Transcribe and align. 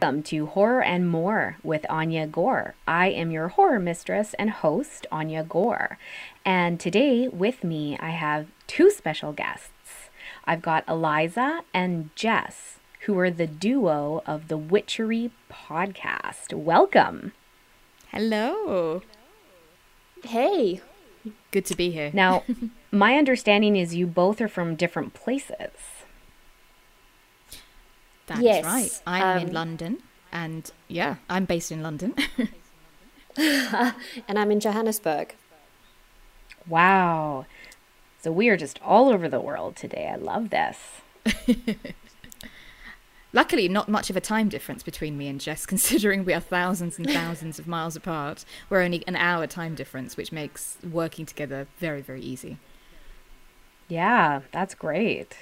Welcome 0.00 0.22
to 0.24 0.46
Horror 0.46 0.80
and 0.80 1.10
More 1.10 1.56
with 1.64 1.84
Anya 1.90 2.28
Gore. 2.28 2.76
I 2.86 3.08
am 3.08 3.32
your 3.32 3.48
horror 3.48 3.80
mistress 3.80 4.32
and 4.34 4.48
host, 4.48 5.08
Anya 5.10 5.42
Gore. 5.42 5.98
And 6.44 6.78
today 6.78 7.26
with 7.26 7.64
me, 7.64 7.98
I 7.98 8.10
have 8.10 8.46
two 8.68 8.92
special 8.92 9.32
guests. 9.32 10.08
I've 10.44 10.62
got 10.62 10.84
Eliza 10.86 11.62
and 11.74 12.10
Jess, 12.14 12.78
who 13.06 13.18
are 13.18 13.30
the 13.30 13.48
duo 13.48 14.22
of 14.24 14.46
the 14.46 14.56
Witchery 14.56 15.32
podcast. 15.50 16.54
Welcome. 16.54 17.32
Hello. 18.12 19.02
Hey. 20.22 20.80
Good 21.50 21.64
to 21.66 21.76
be 21.76 21.90
here. 21.90 22.12
Now, 22.14 22.44
my 22.92 23.16
understanding 23.16 23.74
is 23.74 23.96
you 23.96 24.06
both 24.06 24.40
are 24.40 24.46
from 24.46 24.76
different 24.76 25.12
places. 25.12 25.97
That's 28.28 28.40
Yes, 28.40 28.64
right. 28.64 29.02
I'm 29.06 29.42
in 29.42 29.48
um, 29.48 29.54
London 29.54 29.98
and 30.32 30.70
yeah, 30.86 31.16
I'm 31.28 31.44
based 31.44 31.72
in 31.72 31.82
London. 31.82 32.14
And 33.38 34.36
I'm 34.36 34.50
in 34.50 34.58
Johannesburg. 34.58 35.34
Wow. 36.66 37.46
So 38.20 38.32
we 38.32 38.48
are 38.48 38.56
just 38.56 38.80
all 38.82 39.08
over 39.10 39.28
the 39.28 39.40
world 39.40 39.76
today. 39.76 40.08
I 40.12 40.16
love 40.16 40.50
this. 40.50 40.76
Luckily, 43.32 43.68
not 43.68 43.88
much 43.88 44.10
of 44.10 44.16
a 44.16 44.20
time 44.20 44.48
difference 44.48 44.82
between 44.82 45.16
me 45.16 45.28
and 45.28 45.40
Jess, 45.40 45.66
considering 45.66 46.24
we 46.24 46.32
are 46.32 46.40
thousands 46.40 46.98
and 46.98 47.08
thousands 47.08 47.58
of 47.58 47.68
miles 47.68 47.94
apart. 47.94 48.44
We're 48.68 48.82
only 48.82 49.06
an 49.06 49.16
hour 49.16 49.46
time 49.46 49.74
difference, 49.74 50.16
which 50.16 50.32
makes 50.32 50.78
working 50.82 51.26
together 51.26 51.68
very, 51.78 52.00
very 52.00 52.22
easy. 52.22 52.58
Yeah, 53.86 54.40
that's 54.52 54.74
great. 54.74 55.36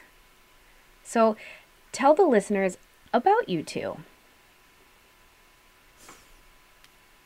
So 1.03 1.37
tell 1.97 2.15
the 2.15 2.25
listeners 2.25 2.77
about 3.15 3.49
you 3.49 3.63
two. 3.63 3.97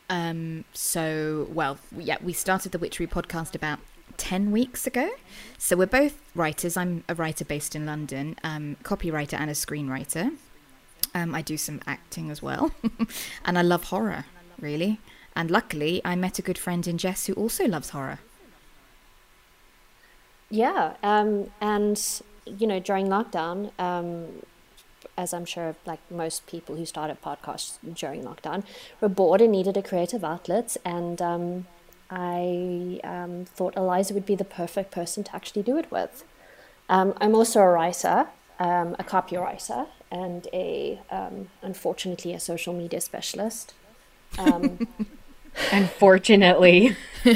Um, 0.09 0.65
so, 0.73 1.49
well, 1.53 1.79
yeah, 1.97 2.19
we 2.23 2.33
started 2.33 2.71
the 2.71 2.79
Witchery 2.79 3.09
podcast 3.09 3.57
about 3.57 3.81
10 4.17 4.53
weeks 4.53 4.87
ago. 4.87 5.11
So, 5.59 5.77
we're 5.77 5.87
both 5.87 6.23
writers. 6.37 6.77
I'm 6.77 7.03
a 7.09 7.17
writer 7.17 7.45
based 7.45 7.75
in 7.75 7.85
London, 7.85 8.37
um, 8.45 8.77
copywriter 8.85 9.35
and 9.35 9.51
a 9.51 9.55
screenwriter. 9.55 10.37
Um, 11.17 11.35
I 11.35 11.43
do 11.43 11.57
some 11.57 11.81
acting 11.89 12.31
as 12.31 12.41
well. 12.41 12.71
and 13.45 13.59
I 13.59 13.63
love 13.63 13.85
horror, 13.85 14.27
really. 14.61 15.01
And 15.35 15.51
luckily, 15.51 16.01
I 16.05 16.15
met 16.15 16.39
a 16.39 16.43
good 16.43 16.59
friend 16.59 16.87
in 16.87 16.97
Jess 16.97 17.27
who 17.27 17.33
also 17.33 17.67
loves 17.67 17.91
horror. 17.91 18.21
Yeah. 20.49 20.95
Um, 21.03 21.51
and, 21.61 22.01
you 22.47 22.69
know, 22.69 22.79
during 22.79 23.09
lockdown, 23.09 23.73
um, 23.81 24.43
as 25.17 25.33
I'm 25.33 25.45
sure 25.45 25.77
like 25.87 26.01
most 26.11 26.47
people 26.47 26.77
who 26.77 26.87
started 26.87 27.23
podcasts 27.23 27.79
during 27.95 28.23
lockdown, 28.25 28.65
were 29.01 29.09
bored 29.09 29.41
and 29.41 29.53
needed 29.53 29.77
a 29.77 29.83
creative 29.83 30.25
outlet. 30.25 30.77
And 30.85 31.21
um, 31.23 31.67
I 32.11 33.01
um, 33.05 33.45
thought 33.45 33.77
Eliza 33.77 34.15
would 34.15 34.27
be 34.27 34.35
the 34.35 34.45
perfect 34.45 34.91
person 34.91 35.25
to 35.25 35.35
actually 35.35 35.63
do 35.63 35.77
it 35.77 35.91
with. 35.91 36.25
Um, 36.89 37.15
I'm 37.21 37.35
also 37.35 37.61
a 37.61 37.69
writer, 37.69 38.29
um, 38.59 38.97
a 38.99 39.05
copywriter, 39.05 39.87
and 40.11 40.49
a 40.53 41.01
um, 41.11 41.49
unfortunately 41.63 42.35
a 42.35 42.41
social 42.41 42.75
media 42.75 43.01
specialist. 43.01 43.75
Um, 44.39 44.89
Unfortunately. 45.73 46.97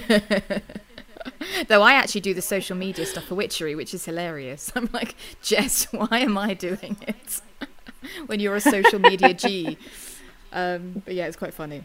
Though 1.68 1.82
I 1.82 1.92
actually 1.94 2.20
do 2.22 2.34
the 2.34 2.42
social 2.42 2.76
media 2.76 3.06
stuff 3.06 3.24
for 3.24 3.34
Witchery, 3.34 3.74
which 3.74 3.94
is 3.94 4.04
hilarious. 4.04 4.72
I'm 4.76 4.88
like, 4.92 5.14
Jess, 5.42 5.84
why 5.92 6.18
am 6.20 6.36
I 6.38 6.54
doing 6.54 6.96
it? 7.06 7.40
when 8.26 8.40
you're 8.40 8.56
a 8.56 8.60
social 8.60 8.98
media 8.98 9.34
G. 9.34 9.76
Um, 10.52 11.02
but 11.04 11.14
yeah, 11.14 11.26
it's 11.26 11.36
quite 11.36 11.54
funny. 11.54 11.84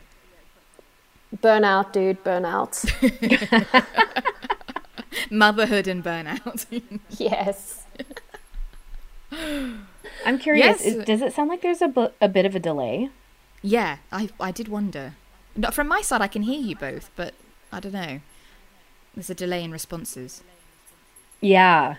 burnout, 1.36 1.92
dude, 1.94 2.24
burnout. 2.24 2.86
Motherhood 5.32 5.88
and 5.88 6.04
burnout. 6.04 6.66
yes. 7.18 7.84
I'm 9.32 10.38
curious, 10.40 10.66
Yes. 10.66 10.82
is, 10.86 11.06
does 11.06 11.22
it 11.22 11.34
sound 11.34 11.50
like 11.50 11.62
there's 11.62 11.82
a, 11.82 11.88
bu- 11.88 12.10
a 12.22 12.28
bit 12.28 12.46
of 12.46 12.56
a 12.56 12.60
delay? 12.60 13.10
yeah, 13.62 13.98
I, 14.12 14.30
I 14.40 14.52
did 14.52 14.68
wonder. 14.70 15.16
Not 15.56 15.74
from 15.74 15.88
my 15.88 16.02
side, 16.02 16.22
I 16.22 16.28
can 16.28 16.44
hear 16.44 16.60
you 16.60 16.76
both, 16.76 17.10
but 17.16 17.34
I 17.72 17.80
don't 17.80 17.92
know. 17.94 18.22
There's 19.16 19.30
a 19.30 19.36
delay 19.36 19.64
in 19.64 19.72
responses. 19.72 20.44
Yeah. 21.42 21.96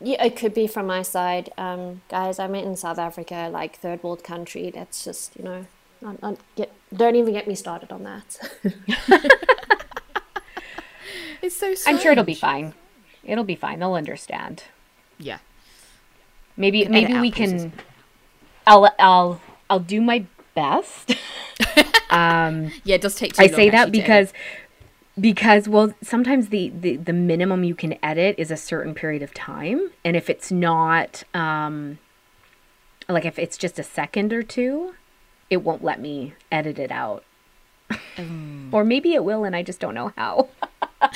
Yeah, 0.00 0.24
it 0.24 0.36
could 0.36 0.54
be 0.54 0.66
from 0.66 0.86
my 0.86 1.02
side. 1.02 1.50
Um, 1.58 2.02
guys, 2.08 2.38
I'm 2.38 2.54
in 2.54 2.76
South 2.76 2.98
Africa, 2.98 3.48
like 3.52 3.78
third 3.78 4.02
world 4.02 4.22
country. 4.22 4.70
That's 4.70 5.04
just, 5.04 5.36
you 5.36 5.44
know, 5.44 5.66
not, 6.00 6.22
not 6.22 6.38
get, 6.56 6.72
don't 6.94 7.16
even 7.16 7.34
get 7.34 7.48
me 7.48 7.54
started 7.54 7.90
on 7.90 8.04
that. 8.04 8.38
It's 11.42 11.56
so 11.56 11.74
I'm 11.86 11.98
sure 11.98 12.12
it'll 12.12 12.24
be 12.24 12.34
fine. 12.34 12.74
It'll 13.24 13.44
be 13.44 13.54
fine. 13.54 13.78
They'll 13.78 13.94
understand. 13.94 14.64
Yeah. 15.18 15.38
Maybe 16.56 16.82
Can 16.82 16.94
edit 16.94 17.10
maybe 17.10 17.20
we 17.20 17.30
can 17.30 17.72
I'll 18.66 18.92
I'll 18.98 19.40
I'll 19.70 19.80
do 19.80 20.00
my 20.00 20.26
best. 20.54 21.14
um 22.10 22.72
Yeah, 22.84 22.96
it 22.96 23.02
does 23.02 23.14
take 23.14 23.34
too 23.34 23.42
I 23.42 23.46
long, 23.46 23.54
say 23.54 23.70
that 23.70 23.92
because 23.92 24.28
edit. 24.28 24.40
Because 25.20 25.68
well 25.68 25.92
sometimes 26.02 26.48
the, 26.48 26.70
the 26.70 26.96
the 26.96 27.12
minimum 27.12 27.64
you 27.64 27.74
can 27.74 27.98
edit 28.02 28.34
is 28.38 28.50
a 28.50 28.56
certain 28.56 28.94
period 28.94 29.22
of 29.22 29.32
time 29.34 29.90
and 30.04 30.16
if 30.16 30.28
it's 30.30 30.52
not 30.52 31.24
um 31.34 31.98
like 33.08 33.24
if 33.24 33.38
it's 33.38 33.56
just 33.56 33.78
a 33.78 33.82
second 33.82 34.32
or 34.32 34.42
two 34.42 34.94
it 35.50 35.58
won't 35.58 35.82
let 35.82 36.00
me 36.00 36.34
edit 36.52 36.78
it 36.78 36.90
out 36.92 37.24
Um. 38.18 38.68
or 38.72 38.84
maybe 38.84 39.14
it 39.14 39.24
will 39.24 39.44
and 39.44 39.56
i 39.56 39.62
just 39.62 39.80
don't 39.80 39.94
know 39.94 40.12
how 40.16 40.48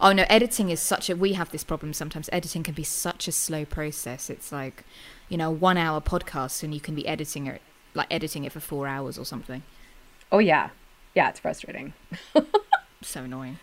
Oh 0.00 0.12
no, 0.12 0.24
editing 0.28 0.70
is 0.70 0.80
such 0.80 1.10
a. 1.10 1.16
We 1.16 1.32
have 1.32 1.50
this 1.50 1.64
problem 1.64 1.92
sometimes. 1.92 2.28
Editing 2.32 2.62
can 2.62 2.74
be 2.74 2.84
such 2.84 3.26
a 3.26 3.32
slow 3.32 3.64
process. 3.64 4.30
It's 4.30 4.52
like, 4.52 4.84
you 5.28 5.36
know, 5.36 5.50
one 5.50 5.76
hour 5.76 6.00
podcast 6.00 6.62
and 6.62 6.72
you 6.72 6.80
can 6.80 6.94
be 6.94 7.06
editing 7.08 7.46
it, 7.48 7.60
like 7.94 8.06
editing 8.10 8.44
it 8.44 8.52
for 8.52 8.60
four 8.60 8.86
hours 8.86 9.18
or 9.18 9.24
something. 9.24 9.62
oh 10.30 10.38
yeah 10.38 10.70
yeah 11.14 11.28
it's 11.28 11.40
frustrating 11.40 11.92
So 13.02 13.22
annoying. 13.24 13.58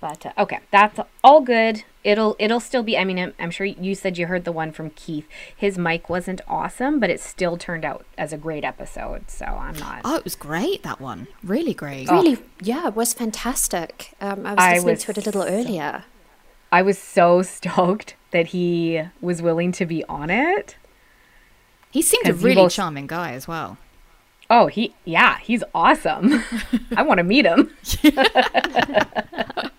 but 0.00 0.26
uh, 0.26 0.32
okay 0.38 0.58
that's 0.70 1.00
all 1.22 1.40
good 1.40 1.84
it'll 2.02 2.36
it'll 2.38 2.60
still 2.60 2.82
be 2.82 2.98
i 2.98 3.04
mean 3.04 3.18
I'm, 3.18 3.32
I'm 3.38 3.50
sure 3.50 3.64
you 3.64 3.94
said 3.94 4.18
you 4.18 4.26
heard 4.26 4.44
the 4.44 4.52
one 4.52 4.72
from 4.72 4.90
keith 4.90 5.26
his 5.56 5.78
mic 5.78 6.10
wasn't 6.10 6.42
awesome 6.46 7.00
but 7.00 7.08
it 7.08 7.18
still 7.20 7.56
turned 7.56 7.82
out 7.84 8.04
as 8.18 8.30
a 8.32 8.36
great 8.36 8.62
episode 8.64 9.30
so 9.30 9.46
i'm 9.46 9.76
not 9.78 10.02
Oh, 10.04 10.16
it 10.16 10.24
was 10.24 10.34
great 10.36 10.82
that 10.82 11.00
one. 11.00 11.28
Really 11.42 11.72
great. 11.72 12.10
really, 12.10 12.36
yeah, 12.60 12.88
it 12.88 12.94
was 12.94 13.14
fantastic. 13.14 14.12
Um, 14.20 14.44
I 14.44 14.50
was 14.50 14.58
I 14.58 14.72
listening 14.74 14.90
was 14.92 15.04
to 15.04 15.10
it 15.12 15.16
a 15.16 15.20
little 15.20 15.42
so- 15.42 15.48
earlier. 15.48 16.04
I 16.70 16.82
was 16.82 16.98
so 16.98 17.40
stoked 17.56 18.16
that 18.32 18.48
he 18.48 19.00
was 19.22 19.40
willing 19.40 19.72
to 19.72 19.86
be 19.86 20.04
on 20.04 20.28
it. 20.28 20.76
He 21.90 22.02
seemed 22.02 22.28
a 22.28 22.34
really 22.34 22.56
both- 22.56 22.72
charming 22.74 23.06
guy 23.06 23.32
as 23.32 23.48
well. 23.48 23.78
Oh, 24.50 24.66
he 24.66 24.94
yeah, 25.04 25.38
he's 25.38 25.64
awesome. 25.74 26.42
I 26.96 27.02
want 27.02 27.18
to 27.18 27.24
meet 27.24 27.46
him. 27.46 27.70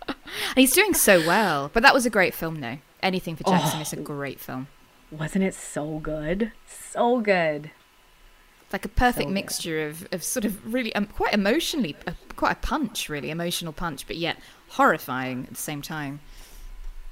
He's 0.56 0.74
doing 0.74 0.94
so 0.94 1.20
well. 1.26 1.70
But 1.74 1.84
that 1.84 1.94
was 1.94 2.06
a 2.06 2.10
great 2.10 2.34
film, 2.34 2.62
though. 2.62 2.78
Anything 3.04 3.36
for 3.36 3.44
Jackson 3.44 3.82
is 3.82 3.94
a 3.94 3.98
great 3.98 4.40
film. 4.40 4.68
Wasn't 5.12 5.44
it 5.44 5.54
so 5.54 6.00
good? 6.00 6.52
So 6.68 7.20
good. 7.20 7.72
It's 8.64 8.74
like 8.74 8.86
a 8.86 8.90
perfect 8.90 9.28
So 9.28 9.34
mixture 9.34 9.88
of, 9.88 10.08
of 10.12 10.24
sort 10.24 10.46
of 10.46 10.74
really 10.74 10.96
um, 10.96 11.06
quite 11.06 11.34
emotionally, 11.34 11.96
uh, 12.08 12.14
quite 12.36 12.54
a 12.54 12.56
punch, 12.56 13.10
really 13.10 13.30
emotional 13.30 13.74
punch, 13.74 14.08
but 14.08 14.18
yet 14.18 14.38
horrifying 14.70 15.44
at 15.44 15.50
the 15.50 15.56
same 15.56 15.82
time. 15.82 16.22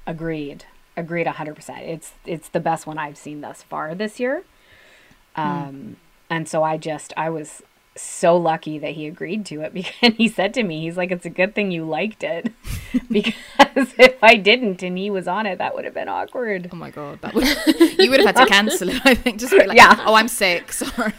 Agreed. 0.07 0.65
Agreed 0.97 1.27
100%. 1.27 1.79
It's 1.81 2.13
it's 2.25 2.49
the 2.49 2.59
best 2.59 2.87
one 2.87 2.97
I've 2.97 3.17
seen 3.17 3.41
thus 3.41 3.61
far 3.63 3.93
this 3.93 4.19
year. 4.19 4.43
Um 5.35 5.97
and 6.33 6.49
so 6.49 6.63
I 6.63 6.77
just 6.77 7.13
I 7.15 7.29
was 7.29 7.61
so 7.95 8.35
lucky 8.35 8.79
that 8.79 8.93
he 8.93 9.05
agreed 9.05 9.45
to 9.45 9.61
it 9.61 9.71
because 9.79 10.13
he 10.17 10.27
said 10.27 10.51
to 10.55 10.63
me 10.63 10.81
he's 10.81 10.97
like 10.97 11.11
it's 11.11 11.27
a 11.27 11.29
good 11.29 11.53
thing 11.53 11.71
you 11.71 11.85
liked 11.85 12.23
it 12.23 12.51
because 13.11 13.33
if 13.99 14.15
I 14.23 14.37
didn't 14.37 14.81
and 14.81 14.97
he 14.97 15.11
was 15.11 15.27
on 15.27 15.45
it 15.45 15.59
that 15.59 15.75
would 15.75 15.85
have 15.85 15.93
been 15.93 16.09
awkward. 16.09 16.69
Oh 16.73 16.75
my 16.75 16.89
god, 16.89 17.21
that 17.21 17.35
would 17.35 17.45
you 17.99 18.09
would 18.09 18.21
have 18.21 18.35
had 18.35 18.45
to 18.45 18.45
cancel 18.47 18.89
it. 18.89 19.01
I 19.05 19.13
think 19.13 19.39
just 19.39 19.51
be 19.51 19.63
like, 19.63 19.77
Yeah. 19.77 20.03
oh, 20.07 20.15
I'm 20.15 20.27
sick. 20.27 20.73
Sorry, 20.73 21.13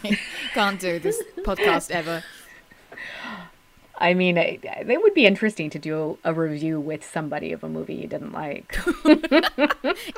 can't 0.52 0.80
do 0.80 0.98
this 0.98 1.22
podcast 1.42 1.92
ever. 1.92 2.24
I 3.96 4.12
mean, 4.12 4.36
it, 4.36 4.64
it 4.64 5.00
would 5.00 5.14
be 5.14 5.24
interesting 5.24 5.70
to 5.70 5.78
do 5.78 6.18
a, 6.24 6.34
review 6.34 6.80
with 6.80 7.04
somebody 7.04 7.52
of 7.52 7.62
a 7.62 7.68
movie 7.68 7.94
you 7.94 8.08
didn't 8.08 8.32
like. 8.32 8.76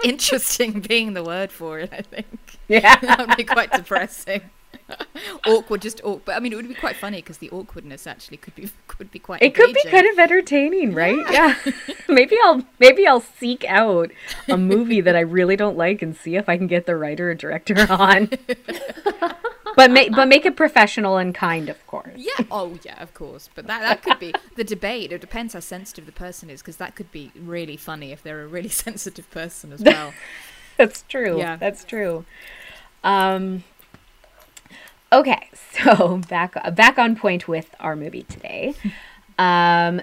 Interesting 0.03 0.81
being 0.81 1.13
the 1.13 1.23
word 1.23 1.53
for 1.53 1.81
it. 1.81 1.93
I 1.93 2.01
think 2.01 2.27
yeah. 2.69 2.97
that 2.97 3.29
would 3.29 3.37
be 3.37 3.45
quite 3.45 3.71
depressing. 3.71 4.41
awkward, 5.47 5.83
just 5.83 6.00
awkward. 6.05 6.25
But 6.25 6.37
I 6.37 6.41
mean, 6.41 6.53
it 6.53 6.56
would 6.56 6.69
be 6.69 6.75
quite 6.75 6.97
funny 6.97 7.19
because 7.19 7.38
the 7.38 7.50
awkwardness 7.50 8.06
actually 8.06 8.37
could 8.37 8.55
be 8.55 8.71
could 8.87 9.11
be 9.11 9.19
quite. 9.19 9.43
It 9.43 9.55
could 9.55 9.75
be 9.75 9.83
kind 9.91 10.06
of 10.06 10.19
entertaining, 10.19 10.94
right? 10.94 11.19
Yeah. 11.31 11.56
maybe 12.09 12.37
I'll 12.44 12.62
maybe 12.79 13.06
I'll 13.06 13.21
seek 13.21 13.65
out 13.65 14.11
a 14.49 14.56
movie 14.56 15.00
that 15.00 15.17
I 15.17 15.21
really 15.21 15.56
don't 15.56 15.77
like 15.77 16.03
and 16.03 16.17
see 16.17 16.37
if 16.37 16.49
I 16.49 16.56
can 16.56 16.67
get 16.67 16.87
the 16.87 16.97
writer 16.97 17.31
or 17.31 17.35
director 17.35 17.87
on. 17.91 18.31
but 19.77 19.91
make 19.91 20.12
but 20.12 20.29
make 20.29 20.47
it 20.47 20.56
professional 20.56 21.17
and 21.17 21.35
kind, 21.35 21.69
of 21.69 21.85
course. 21.87 22.15
Yeah. 22.17 22.47
Oh, 22.50 22.79
yeah. 22.85 23.03
Of 23.03 23.15
course. 23.15 23.50
But 23.55 23.67
that 23.67 23.81
that 23.81 24.03
could 24.03 24.19
be 24.19 24.35
the 24.56 24.65
debate. 24.65 25.12
It 25.12 25.21
depends 25.21 25.55
how 25.55 25.61
sensitive 25.61 26.06
the 26.06 26.12
person 26.12 26.49
is, 26.50 26.62
because 26.62 26.77
that 26.77 26.94
could 26.94 27.11
be 27.11 27.33
really 27.35 27.77
funny 27.77 28.12
if 28.12 28.23
they're 28.23 28.43
a 28.43 28.47
really 28.47 28.69
sensitive 28.69 29.31
person 29.31 29.73
as 29.73 29.83
well. 29.83 30.12
That's 30.77 31.03
true. 31.03 31.38
Yeah. 31.38 31.56
That's 31.56 31.85
true. 31.85 32.25
Um 33.03 33.65
Okay, 35.12 35.49
so 35.85 36.19
back 36.29 36.75
back 36.75 36.99
on 36.99 37.17
point 37.17 37.49
with 37.49 37.75
our 37.81 37.97
movie 37.97 38.25
today. 38.25 38.75
Um 39.38 40.00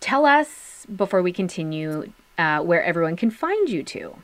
tell 0.00 0.26
us 0.26 0.86
before 0.94 1.22
we 1.22 1.32
continue 1.32 2.12
uh, 2.36 2.60
where 2.60 2.82
everyone 2.82 3.16
can 3.16 3.30
find 3.30 3.68
you 3.68 3.82
to. 3.82 4.16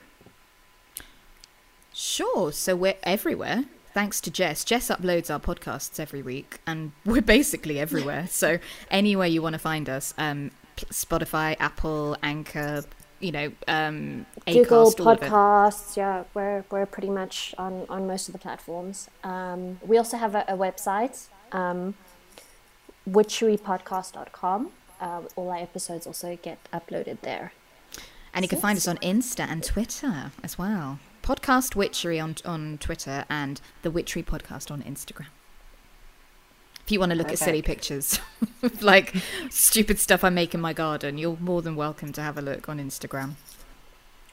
Sure. 1.92 2.52
So 2.52 2.76
we're 2.76 2.96
everywhere. 3.02 3.64
Thanks 3.92 4.20
to 4.22 4.30
Jess. 4.30 4.62
Jess 4.64 4.88
uploads 4.88 5.32
our 5.32 5.40
podcasts 5.40 5.98
every 5.98 6.22
week, 6.22 6.60
and 6.66 6.92
we're 7.04 7.22
basically 7.22 7.78
everywhere. 7.80 8.26
so 8.28 8.58
anywhere 8.90 9.26
you 9.26 9.42
want 9.42 9.54
to 9.54 9.58
find 9.58 9.88
us, 9.88 10.14
um, 10.16 10.50
Spotify, 10.76 11.56
Apple, 11.58 12.16
Anchor, 12.22 12.84
you 13.20 13.32
know, 13.32 13.52
um, 13.68 14.26
Google 14.46 14.90
Acast, 14.90 14.98
it. 14.98 15.20
podcasts, 15.20 15.96
yeah, 15.96 16.24
we're 16.34 16.64
we're 16.70 16.86
pretty 16.86 17.10
much 17.10 17.54
on 17.58 17.86
on 17.88 18.06
most 18.06 18.28
of 18.28 18.32
the 18.32 18.38
platforms. 18.38 19.08
Um, 19.22 19.78
we 19.86 19.98
also 19.98 20.16
have 20.16 20.34
a, 20.34 20.44
a 20.48 20.56
website, 20.56 21.28
um, 21.52 21.94
witcherypodcast.com. 23.08 24.70
Uh, 25.00 25.22
all 25.36 25.50
our 25.50 25.56
episodes 25.58 26.06
also 26.06 26.38
get 26.42 26.58
uploaded 26.72 27.20
there. 27.20 27.52
And 28.34 28.44
you 28.44 28.48
can 28.48 28.60
find 28.60 28.76
us 28.76 28.86
on 28.86 28.96
Insta 28.98 29.46
and 29.48 29.64
Twitter 29.64 30.32
as 30.42 30.58
well. 30.58 30.98
Podcast 31.22 31.76
Witchery 31.76 32.18
on 32.18 32.36
on 32.44 32.78
Twitter 32.78 33.24
and 33.28 33.60
the 33.82 33.90
Witchery 33.90 34.22
Podcast 34.22 34.70
on 34.70 34.82
Instagram. 34.82 35.26
If 36.90 36.94
you 36.94 36.98
want 36.98 37.10
to 37.10 37.16
look 37.16 37.30
at 37.30 37.38
silly 37.38 37.62
pictures, 37.62 38.18
like 38.80 39.14
stupid 39.48 40.00
stuff 40.00 40.24
I 40.24 40.28
make 40.28 40.56
in 40.56 40.60
my 40.60 40.72
garden, 40.72 41.18
you're 41.18 41.36
more 41.38 41.62
than 41.62 41.76
welcome 41.76 42.12
to 42.14 42.20
have 42.20 42.36
a 42.36 42.42
look 42.42 42.68
on 42.68 42.80
Instagram. 42.80 43.34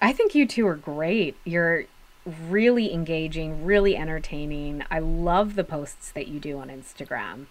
I 0.02 0.12
think 0.12 0.34
you 0.34 0.48
two 0.48 0.66
are 0.66 0.76
great. 0.76 1.38
You're 1.44 1.86
really 2.26 2.92
engaging, 2.92 3.64
really 3.64 3.96
entertaining. 3.96 4.84
I 4.90 4.98
love 4.98 5.54
the 5.54 5.64
posts 5.64 6.10
that 6.14 6.30
you 6.30 6.40
do 6.40 6.58
on 6.58 6.70
Instagram. 6.70 7.46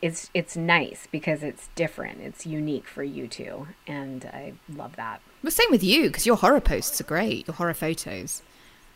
It's 0.00 0.30
it's 0.34 0.56
nice 0.56 1.06
because 1.12 1.44
it's 1.44 1.68
different. 1.76 2.22
It's 2.22 2.44
unique 2.44 2.88
for 2.88 3.04
you 3.04 3.28
two, 3.28 3.68
and 3.86 4.24
I 4.24 4.54
love 4.68 4.96
that. 4.96 5.20
But 5.44 5.52
same 5.52 5.70
with 5.70 5.84
you, 5.84 6.08
because 6.08 6.26
your 6.26 6.38
horror 6.38 6.60
posts 6.60 7.00
are 7.00 7.04
great. 7.04 7.46
Your 7.46 7.54
horror 7.54 7.72
photos. 7.72 8.42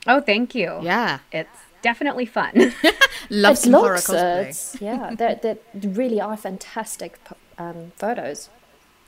Oh, 0.05 0.21
thank 0.21 0.53
you. 0.57 0.81
Yeah. 0.83 1.21
It's 1.31 1.61
definitely 1.91 2.27
fun. 2.27 2.53
Love 3.31 3.55
it 3.55 3.59
some 3.59 3.73
horror 3.75 3.97
cosplay. 3.97 4.41
it's- 4.43 4.77
yeah, 4.81 5.11
they 5.21 5.39
they 5.43 5.89
really 6.03 6.21
are 6.21 6.37
fantastic 6.37 7.13
um, 7.59 7.93
photos. 7.97 8.51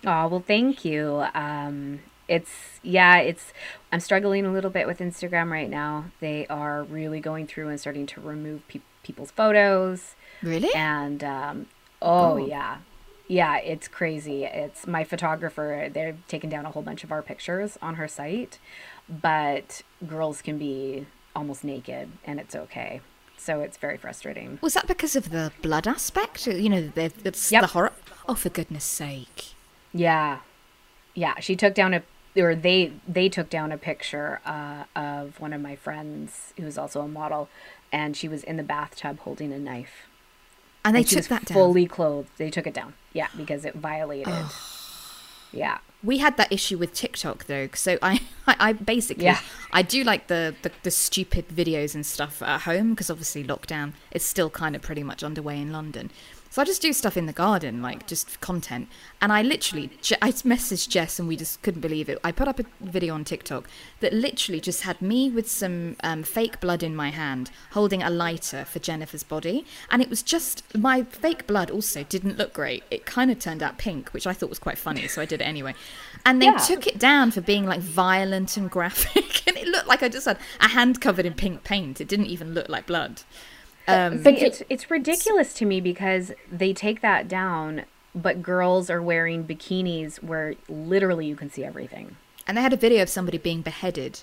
Oh, 0.06 0.28
well, 0.30 0.44
thank 0.54 0.84
you. 0.84 1.24
Um, 1.34 2.00
it's, 2.28 2.52
yeah, 2.82 3.16
it's, 3.30 3.52
I'm 3.90 4.00
struggling 4.00 4.46
a 4.46 4.52
little 4.52 4.70
bit 4.70 4.86
with 4.86 4.98
Instagram 5.00 5.50
right 5.50 5.68
now. 5.68 5.92
They 6.20 6.46
are 6.48 6.84
really 6.84 7.20
going 7.20 7.46
through 7.48 7.68
and 7.68 7.80
starting 7.80 8.06
to 8.12 8.20
remove 8.20 8.60
pe- 8.68 8.80
people's 9.02 9.32
photos. 9.32 10.14
Really? 10.42 10.72
And, 10.74 11.24
um, 11.24 11.66
oh, 12.00 12.32
Oh. 12.32 12.36
yeah. 12.36 12.76
Yeah, 13.26 13.56
it's 13.58 13.88
crazy. 13.88 14.44
It's 14.44 14.86
my 14.86 15.02
photographer, 15.04 15.90
they're 15.92 16.16
taking 16.28 16.48
down 16.48 16.64
a 16.64 16.70
whole 16.70 16.82
bunch 16.82 17.02
of 17.04 17.10
our 17.10 17.20
pictures 17.22 17.76
on 17.82 17.96
her 17.96 18.08
site, 18.08 18.58
but 19.08 19.82
girls 20.06 20.40
can 20.42 20.56
be 20.58 21.06
almost 21.38 21.62
naked 21.64 22.10
and 22.24 22.38
it's 22.40 22.54
okay. 22.64 23.00
So 23.36 23.60
it's 23.60 23.76
very 23.76 23.96
frustrating. 23.96 24.58
Was 24.60 24.74
that 24.74 24.86
because 24.88 25.14
of 25.16 25.30
the 25.30 25.52
blood 25.62 25.86
aspect? 25.86 26.46
You 26.46 26.68
know, 26.68 26.82
the, 26.88 27.12
it's 27.24 27.50
Yep. 27.52 27.60
the 27.62 27.66
horror. 27.68 27.92
Oh, 28.28 28.34
for 28.34 28.50
goodness 28.50 28.84
sake. 28.84 29.54
Yeah, 29.92 30.40
yeah. 31.14 31.38
She 31.40 31.54
took 31.56 31.74
down 31.74 31.94
a, 31.94 32.02
or 32.36 32.54
they 32.54 32.92
they 33.06 33.28
took 33.28 33.48
down 33.48 33.72
a 33.72 33.78
picture 33.78 34.40
uh, 34.44 34.84
of 34.96 35.40
one 35.40 35.52
of 35.52 35.60
my 35.62 35.76
friends 35.76 36.52
who's 36.58 36.76
also 36.76 37.00
a 37.00 37.08
model, 37.08 37.48
and 37.92 38.16
she 38.16 38.28
was 38.28 38.42
in 38.44 38.56
the 38.56 38.62
bathtub 38.64 39.20
holding 39.20 39.52
a 39.52 39.58
knife. 39.58 40.06
And 40.84 40.94
they 40.94 41.00
and 41.00 41.08
took 41.08 41.16
was 41.18 41.28
that 41.28 41.44
down. 41.46 41.54
fully 41.54 41.86
clothed. 41.86 42.30
They 42.38 42.50
took 42.50 42.66
it 42.66 42.74
down. 42.74 42.94
Yeah, 43.12 43.28
because 43.36 43.64
it 43.64 43.74
violated. 43.74 44.34
Yeah. 45.52 45.78
We 46.02 46.18
had 46.18 46.36
that 46.36 46.52
issue 46.52 46.78
with 46.78 46.92
TikTok 46.92 47.46
though, 47.46 47.68
so 47.74 47.98
I, 48.00 48.20
I, 48.46 48.56
I 48.68 48.72
basically, 48.72 49.24
Yeah. 49.24 49.40
I 49.72 49.82
do 49.82 50.04
like 50.04 50.28
the, 50.28 50.54
the, 50.62 50.70
the 50.84 50.90
stupid 50.90 51.48
videos 51.48 51.94
and 51.94 52.06
stuff 52.06 52.40
at 52.40 52.62
home 52.62 52.90
because 52.90 53.10
obviously 53.10 53.42
lockdown 53.44 53.94
is 54.12 54.22
still 54.22 54.48
kind 54.48 54.76
of 54.76 54.82
pretty 54.82 55.02
much 55.02 55.24
underway 55.24 55.60
in 55.60 55.72
London. 55.72 56.10
So 56.50 56.62
I 56.62 56.64
just 56.64 56.80
do 56.80 56.92
stuff 56.94 57.16
in 57.16 57.26
the 57.26 57.32
garden, 57.32 57.82
like 57.82 58.06
just 58.06 58.40
content. 58.40 58.88
And 59.20 59.30
I 59.32 59.42
literally, 59.42 59.90
I 60.22 60.30
messaged 60.32 60.88
Jess 60.88 61.18
and 61.18 61.28
we 61.28 61.36
just 61.36 61.60
couldn't 61.62 61.82
believe 61.82 62.08
it. 62.08 62.18
I 62.24 62.32
put 62.32 62.48
up 62.48 62.58
a 62.58 62.64
video 62.80 63.14
on 63.14 63.24
TikTok 63.24 63.68
that 64.00 64.12
literally 64.14 64.60
just 64.60 64.82
had 64.82 65.02
me 65.02 65.28
with 65.30 65.48
some 65.50 65.96
um, 66.02 66.22
fake 66.22 66.58
blood 66.58 66.82
in 66.82 66.96
my 66.96 67.10
hand 67.10 67.50
holding 67.72 68.02
a 68.02 68.08
lighter 68.08 68.64
for 68.64 68.78
Jennifer's 68.78 69.22
body. 69.22 69.66
And 69.90 70.00
it 70.00 70.08
was 70.08 70.22
just, 70.22 70.62
my 70.76 71.02
fake 71.02 71.46
blood 71.46 71.70
also 71.70 72.02
didn't 72.04 72.38
look 72.38 72.54
great. 72.54 72.82
It 72.90 73.04
kind 73.04 73.30
of 73.30 73.38
turned 73.38 73.62
out 73.62 73.76
pink, 73.76 74.08
which 74.10 74.26
I 74.26 74.32
thought 74.32 74.48
was 74.48 74.58
quite 74.58 74.78
funny. 74.78 75.06
So 75.06 75.20
I 75.20 75.26
did 75.26 75.40
it 75.42 75.44
anyway. 75.44 75.74
And 76.24 76.40
they 76.40 76.46
Yeah. 76.46 76.56
took 76.56 76.86
it 76.86 76.98
down 76.98 77.30
for 77.30 77.42
being 77.42 77.66
like 77.66 77.80
violent 77.80 78.56
and 78.56 78.70
graphic. 78.70 79.42
and 79.46 79.56
it 79.56 79.68
looked 79.68 79.86
like 79.86 80.02
I 80.02 80.08
just 80.08 80.24
had 80.26 80.38
a 80.60 80.68
hand 80.68 81.00
covered 81.00 81.26
in 81.26 81.34
pink 81.34 81.62
paint. 81.62 82.00
It 82.00 82.08
didn't 82.08 82.26
even 82.26 82.54
look 82.54 82.68
like 82.70 82.86
blood. 82.86 83.22
Um, 83.88 84.22
But 84.22 84.34
it's 84.34 84.62
it's 84.68 84.90
ridiculous 84.90 85.54
to 85.54 85.64
me 85.66 85.80
because 85.80 86.32
they 86.50 86.72
take 86.72 87.00
that 87.00 87.26
down, 87.28 87.84
but 88.14 88.42
girls 88.42 88.90
are 88.90 89.02
wearing 89.02 89.44
bikinis 89.44 90.22
where 90.22 90.54
literally 90.68 91.26
you 91.26 91.36
can 91.36 91.50
see 91.50 91.64
everything. 91.64 92.16
And 92.46 92.56
they 92.56 92.62
had 92.62 92.72
a 92.72 92.76
video 92.76 93.02
of 93.02 93.08
somebody 93.08 93.38
being 93.38 93.62
beheaded 93.62 94.20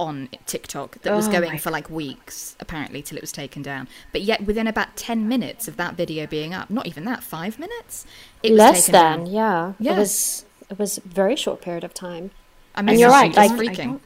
on 0.00 0.28
TikTok 0.46 1.02
that 1.02 1.12
was 1.14 1.26
Oh 1.28 1.32
going 1.32 1.58
for 1.58 1.70
like 1.70 1.90
weeks, 1.90 2.56
apparently, 2.60 3.02
till 3.02 3.16
it 3.18 3.20
was 3.20 3.32
taken 3.32 3.62
down. 3.62 3.88
But 4.12 4.22
yet, 4.22 4.46
within 4.46 4.66
about 4.68 4.96
10 4.96 5.26
minutes 5.26 5.66
of 5.66 5.76
that 5.76 5.94
video 5.94 6.26
being 6.26 6.54
up, 6.54 6.70
not 6.70 6.86
even 6.86 7.04
that, 7.06 7.22
five 7.24 7.58
minutes, 7.58 8.06
it 8.42 8.52
was 8.52 8.58
Less 8.58 8.86
taken 8.86 8.92
than, 8.92 9.18
down. 9.24 9.26
yeah. 9.32 9.72
Yeah. 9.80 9.94
It 9.94 9.98
was 9.98 10.44
it 10.70 10.78
was 10.78 10.98
a 10.98 11.00
very 11.00 11.34
short 11.34 11.60
period 11.62 11.82
of 11.82 11.94
time. 11.94 12.30
I 12.74 12.82
mean, 12.82 12.98
you're 12.98 13.10
right, 13.10 13.32
just 13.34 13.56
like- 13.56 13.70
I 13.70 13.74
don't, 13.74 14.02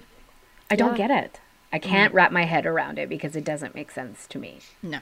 I 0.71 0.77
don't 0.77 0.93
Yeah. 0.99 1.09
get 1.09 1.25
it. 1.25 1.41
I 1.73 1.79
mm. 1.79 1.83
can't 1.83 2.15
wrap 2.15 2.33
my 2.33 2.45
head 2.45 2.67
around 2.67 2.99
it 2.99 3.09
because 3.09 3.37
it 3.37 3.45
doesn't 3.45 3.75
make 3.75 3.91
sense 3.91 4.27
to 4.29 4.39
me. 4.39 4.59
No, 4.83 4.99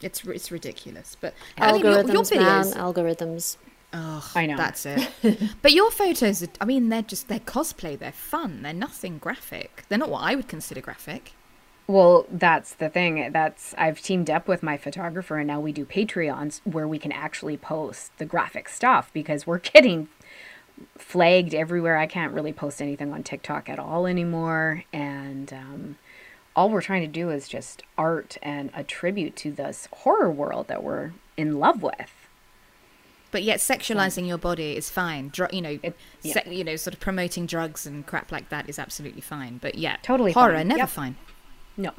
it's 0.00 0.24
it's 0.24 0.50
ridiculous. 0.50 1.16
But 1.20 1.34
I 1.56 1.72
mean, 1.72 1.82
Algorithms, 1.82 2.06
your, 2.06 2.12
your 2.12 2.24
videos, 2.24 2.74
man, 2.74 2.94
algorithms. 2.94 3.56
oh, 3.92 4.30
I 4.34 4.46
know. 4.46 4.56
that's 4.56 4.86
it. 4.86 5.10
but 5.62 5.72
your 5.72 5.90
photos, 5.90 6.42
are, 6.42 6.48
I 6.60 6.64
mean, 6.64 6.88
they're 6.88 7.02
just 7.02 7.28
they're 7.28 7.40
cosplay. 7.40 7.98
They're 7.98 8.12
fun. 8.12 8.62
They're 8.62 8.72
nothing 8.72 9.18
graphic. 9.18 9.84
They're 9.88 9.98
not 9.98 10.10
what 10.10 10.22
I 10.22 10.34
would 10.34 10.48
consider 10.48 10.80
graphic. 10.80 11.32
Well, 11.86 12.26
that's 12.30 12.74
the 12.74 12.88
thing. 12.88 13.32
That's 13.32 13.74
I've 13.76 14.00
teamed 14.00 14.30
up 14.30 14.46
with 14.46 14.62
my 14.62 14.76
photographer 14.76 15.38
and 15.38 15.48
now 15.48 15.60
we 15.60 15.72
do 15.72 15.84
Patreons 15.84 16.60
where 16.64 16.86
we 16.86 16.98
can 16.98 17.12
actually 17.12 17.56
post 17.56 18.16
the 18.18 18.24
graphic 18.24 18.68
stuff 18.68 19.10
because 19.12 19.46
we're 19.46 19.58
getting 19.74 20.08
flagged 20.98 21.54
everywhere. 21.54 21.96
I 21.96 22.06
can't 22.06 22.32
really 22.32 22.52
post 22.52 22.80
anything 22.82 23.12
on 23.12 23.22
TikTok 23.22 23.68
at 23.68 23.78
all 23.78 24.06
anymore 24.06 24.84
and 24.92 25.52
um 25.52 25.96
all 26.54 26.68
we're 26.68 26.82
trying 26.82 27.00
to 27.00 27.06
do 27.08 27.30
is 27.30 27.48
just 27.48 27.82
art 27.96 28.36
and 28.42 28.70
a 28.74 28.84
tribute 28.84 29.34
to 29.36 29.50
this 29.52 29.88
horror 29.90 30.30
world 30.30 30.68
that 30.68 30.82
we're 30.84 31.12
in 31.36 31.58
love 31.58 31.82
with. 31.82 32.10
But 33.30 33.42
yet, 33.42 33.60
sexualizing 33.60 34.28
your 34.28 34.36
body 34.36 34.76
is 34.76 34.90
fine. 34.90 35.30
Dr- 35.32 35.54
you 35.54 35.62
know, 35.62 35.78
It- 35.82 35.96
yeah. 36.20 36.34
se- 36.34 36.54
you 36.54 36.62
know, 36.62 36.76
sort 36.76 36.92
of 36.92 37.00
promoting 37.00 37.46
drugs 37.46 37.86
and 37.86 38.06
crap 38.06 38.30
like 38.30 38.50
that 38.50 38.68
is 38.68 38.78
absolutely 38.78 39.22
fine. 39.22 39.56
But 39.62 39.76
yeah, 39.76 39.96
Totally 40.02 40.32
horror 40.32 40.56
fine. 40.58 40.68
never 40.68 40.80
Yep. 40.80 40.88
fine. 40.90 41.16
No. 41.78 41.92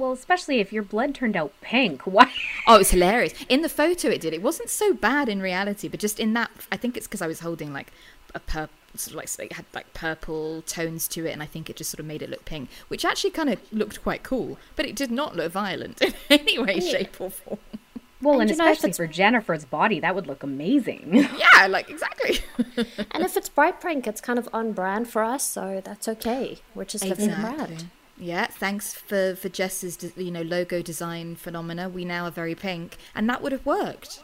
Well, 0.00 0.12
especially 0.12 0.60
if 0.60 0.72
your 0.72 0.82
blood 0.82 1.14
turned 1.14 1.36
out 1.36 1.52
pink. 1.60 2.02
Why? 2.06 2.32
Oh, 2.66 2.74
it 2.76 2.78
was 2.78 2.90
hilarious. 2.90 3.34
In 3.48 3.62
the 3.62 3.68
photo, 3.68 4.08
it 4.08 4.20
did. 4.20 4.32
It 4.32 4.42
wasn't 4.42 4.70
so 4.70 4.92
bad 4.94 5.28
in 5.28 5.40
reality, 5.42 5.88
but 5.88 6.00
just 6.00 6.18
in 6.18 6.32
that, 6.34 6.50
I 6.72 6.76
think 6.76 6.96
it's 6.96 7.06
because 7.06 7.22
I 7.22 7.26
was 7.26 7.40
holding 7.40 7.72
like 7.72 7.92
a 8.34 8.40
purple, 8.40 8.74
sort 8.96 9.12
of 9.12 9.16
like 9.16 9.50
it 9.50 9.52
had 9.54 9.66
like 9.74 9.92
purple 9.94 10.62
tones 10.62 11.06
to 11.08 11.26
it, 11.26 11.32
and 11.32 11.42
I 11.42 11.46
think 11.46 11.68
it 11.68 11.76
just 11.76 11.90
sort 11.90 12.00
of 12.00 12.06
made 12.06 12.22
it 12.22 12.30
look 12.30 12.44
pink, 12.44 12.70
which 12.88 13.04
actually 13.04 13.30
kind 13.30 13.50
of 13.50 13.60
looked 13.72 14.02
quite 14.02 14.22
cool. 14.22 14.58
But 14.74 14.86
it 14.86 14.96
did 14.96 15.10
not 15.10 15.36
look 15.36 15.52
violent 15.52 16.00
in 16.02 16.14
any 16.30 16.58
way, 16.58 16.80
shape, 16.80 17.20
or 17.20 17.30
form. 17.30 17.58
Well, 18.22 18.40
And 18.40 18.42
and, 18.42 18.50
you 18.50 18.56
know, 18.56 18.70
especially 18.70 18.92
for 18.92 19.06
Jennifer's 19.06 19.64
body, 19.64 19.98
that 20.00 20.14
would 20.14 20.26
look 20.26 20.42
amazing. 20.42 21.26
Yeah, 21.38 21.66
like 21.68 21.88
exactly. 21.90 22.40
And 23.10 23.24
if 23.24 23.36
it's 23.36 23.48
bright 23.48 23.80
pink, 23.80 24.06
it's 24.06 24.20
kind 24.20 24.38
of 24.38 24.48
on 24.52 24.72
brand 24.72 25.08
for 25.08 25.22
us, 25.22 25.42
so 25.44 25.80
that's 25.84 26.06
okay. 26.08 26.58
We're 26.74 26.84
just 26.84 27.04
living 27.04 27.30
the 27.30 27.36
brand. 27.36 27.90
Yeah, 28.20 28.46
thanks 28.46 28.92
for 28.94 29.34
for 29.34 29.48
Jess's 29.48 30.12
you 30.16 30.30
know 30.30 30.42
logo 30.42 30.82
design 30.82 31.36
phenomena. 31.36 31.88
We 31.88 32.04
now 32.04 32.26
are 32.26 32.30
very 32.30 32.54
pink, 32.54 32.98
and 33.14 33.28
that 33.30 33.42
would 33.42 33.52
have 33.52 33.64
worked. 33.64 34.22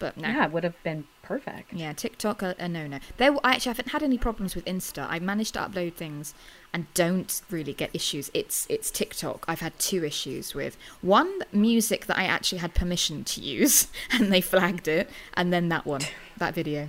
But 0.00 0.16
no. 0.16 0.28
Yeah, 0.28 0.46
it 0.46 0.52
would 0.52 0.64
have 0.64 0.82
been 0.82 1.04
perfect. 1.22 1.72
Yeah, 1.74 1.92
TikTok 1.92 2.42
a, 2.42 2.56
a 2.58 2.68
no 2.68 2.88
no. 2.88 2.98
There, 3.18 3.36
I 3.44 3.52
actually 3.52 3.70
haven't 3.70 3.90
had 3.90 4.02
any 4.02 4.18
problems 4.18 4.56
with 4.56 4.64
Insta. 4.64 5.06
I 5.08 5.20
managed 5.20 5.54
to 5.54 5.60
upload 5.60 5.94
things 5.94 6.34
and 6.72 6.92
don't 6.94 7.40
really 7.50 7.72
get 7.72 7.90
issues. 7.94 8.30
It's 8.34 8.66
it's 8.68 8.90
TikTok. 8.90 9.44
I've 9.46 9.60
had 9.60 9.78
two 9.78 10.04
issues 10.04 10.54
with 10.54 10.76
one 11.00 11.40
music 11.52 12.06
that 12.06 12.18
I 12.18 12.24
actually 12.24 12.58
had 12.58 12.74
permission 12.74 13.22
to 13.24 13.40
use, 13.40 13.86
and 14.10 14.32
they 14.32 14.40
flagged 14.40 14.88
it, 14.88 15.08
and 15.34 15.52
then 15.52 15.68
that 15.68 15.86
one, 15.86 16.02
that 16.38 16.54
video. 16.54 16.88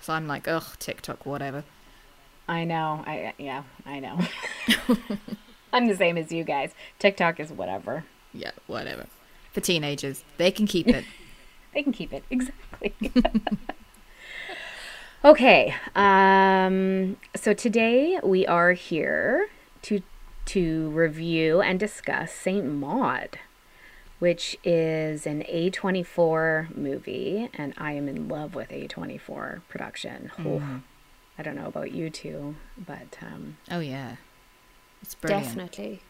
So 0.00 0.12
I'm 0.12 0.26
like, 0.26 0.48
ugh, 0.48 0.66
TikTok, 0.80 1.24
whatever. 1.24 1.62
I 2.48 2.64
know. 2.64 3.04
I 3.06 3.34
yeah, 3.38 3.62
I 3.86 4.00
know. 4.00 4.18
I'm 5.72 5.86
the 5.86 5.96
same 5.96 6.18
as 6.18 6.30
you 6.32 6.44
guys. 6.44 6.74
TikTok 6.98 7.40
is 7.40 7.50
whatever. 7.50 8.04
Yeah, 8.34 8.52
whatever. 8.66 9.06
For 9.52 9.60
teenagers, 9.60 10.24
they 10.36 10.50
can 10.50 10.66
keep 10.66 10.88
it. 10.88 11.04
They 11.74 11.82
can 11.82 11.92
keep 11.92 12.12
it 12.12 12.22
exactly. 12.28 12.92
okay. 15.24 15.74
Um, 15.96 17.16
so 17.34 17.54
today 17.54 18.20
we 18.22 18.46
are 18.46 18.72
here 18.72 19.48
to 19.80 20.02
to 20.44 20.90
review 20.90 21.62
and 21.62 21.80
discuss 21.80 22.30
Saint 22.30 22.66
Maud, 22.66 23.38
which 24.18 24.58
is 24.64 25.26
an 25.26 25.44
A24 25.44 26.76
movie, 26.76 27.48
and 27.54 27.72
I 27.78 27.92
am 27.92 28.06
in 28.06 28.28
love 28.28 28.54
with 28.54 28.68
A24 28.68 29.62
production. 29.68 30.30
Oh, 30.44 30.82
I 31.38 31.42
don't 31.42 31.56
know 31.56 31.68
about 31.68 31.92
you 31.92 32.10
two, 32.10 32.56
but 32.76 33.16
um, 33.22 33.56
oh 33.70 33.80
yeah, 33.80 34.16
it's 35.02 35.14
brilliant. 35.14 35.46
Definitely. 35.46 36.02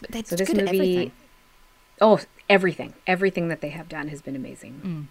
But 0.00 0.10
they're 0.10 0.24
so 0.24 0.36
this 0.36 0.48
good 0.48 0.58
at 0.58 0.64
movie. 0.66 0.78
everything. 0.78 1.12
Oh, 2.00 2.20
everything, 2.48 2.94
everything 3.06 3.48
that 3.48 3.60
they 3.60 3.70
have 3.70 3.88
done 3.88 4.08
has 4.08 4.20
been 4.20 4.36
amazing. 4.36 4.80
Mm. 4.84 5.06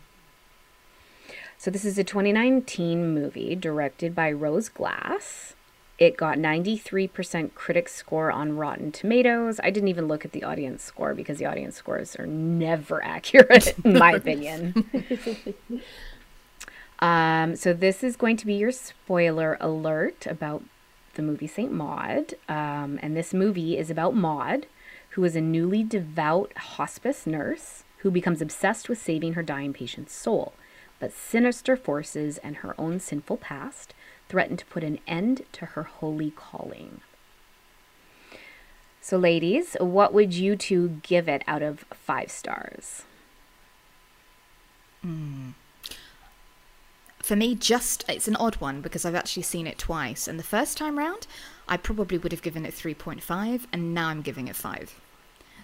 So 1.58 1.72
this 1.72 1.86
is 1.86 1.98
a 1.98 2.04
2019 2.04 3.14
movie 3.14 3.56
directed 3.56 4.14
by 4.14 4.32
Rose 4.32 4.68
Glass. 4.70 5.56
It 5.98 6.18
got 6.18 6.38
93% 6.38 7.54
critic 7.54 7.88
score 7.88 8.32
on 8.32 8.58
Rotten 8.58 8.92
Tomatoes. 8.92 9.60
I 9.64 9.70
didn't 9.70 9.90
even 9.90 10.08
look 10.08 10.26
at 10.26 10.34
the 10.34 10.44
audience 10.44 10.84
score 10.84 11.14
because 11.14 11.38
the 11.38 11.46
audience 11.46 11.78
scores 11.78 12.16
are 12.18 12.26
never 12.26 13.02
accurate, 13.06 13.76
in 13.86 13.98
my 13.98 14.12
opinion. 14.12 14.90
um, 17.00 17.56
so 17.56 17.72
this 17.72 18.04
is 18.04 18.18
going 18.18 18.36
to 18.38 18.46
be 18.46 18.56
your 18.56 18.72
spoiler 18.72 19.58
alert 19.62 20.26
about 20.26 20.64
the 21.14 21.22
movie 21.22 21.48
Saint 21.48 21.72
Maud. 21.72 22.34
Um, 22.48 23.00
and 23.02 23.16
this 23.16 23.34
movie 23.34 23.78
is 23.78 23.90
about 23.90 24.16
Maud, 24.16 24.68
who 25.12 25.24
is 25.24 25.36
a 25.36 25.42
newly 25.42 25.84
devout 25.84 26.54
hospice 26.58 27.26
nurse 27.26 27.84
who 27.98 28.12
becomes 28.12 28.42
obsessed 28.42 28.90
with 28.90 29.02
saving 29.02 29.34
her 29.34 29.44
dying 29.44 29.74
patient's 29.74 30.14
soul. 30.14 30.54
But 31.00 31.14
sinister 31.14 31.76
forces 31.76 32.38
and 32.40 32.58
her 32.58 32.76
own 32.80 33.00
sinful 33.00 33.38
past 33.38 33.94
threaten 34.30 34.58
to 34.58 34.66
put 34.66 34.84
an 34.84 35.00
end 35.08 35.44
to 35.54 35.66
her 35.68 35.84
holy 35.84 36.32
calling. 36.32 37.02
So, 39.02 39.18
ladies, 39.18 39.76
what 39.80 40.14
would 40.14 40.34
you 40.34 40.56
two 40.56 41.02
give 41.04 41.28
it 41.28 41.44
out 41.46 41.62
of 41.62 41.86
five 41.92 42.32
stars? 42.32 43.04
For 47.24 47.36
me, 47.38 47.56
just 47.56 48.04
it's 48.10 48.28
an 48.28 48.36
odd 48.36 48.58
one 48.58 48.82
because 48.82 49.06
I've 49.06 49.16
actually 49.16 49.44
seen 49.44 49.66
it 49.66 49.78
twice. 49.78 50.28
And 50.28 50.38
the 50.38 50.44
first 50.44 50.78
time 50.78 51.00
round, 51.00 51.26
I 51.70 51.78
probably 51.78 52.18
would 52.18 52.34
have 52.34 52.42
given 52.42 52.66
it 52.66 52.74
3.5, 52.76 53.62
and 53.72 53.94
now 53.94 54.10
I'm 54.10 54.22
giving 54.22 54.50
it 54.50 54.58
5. 54.58 55.00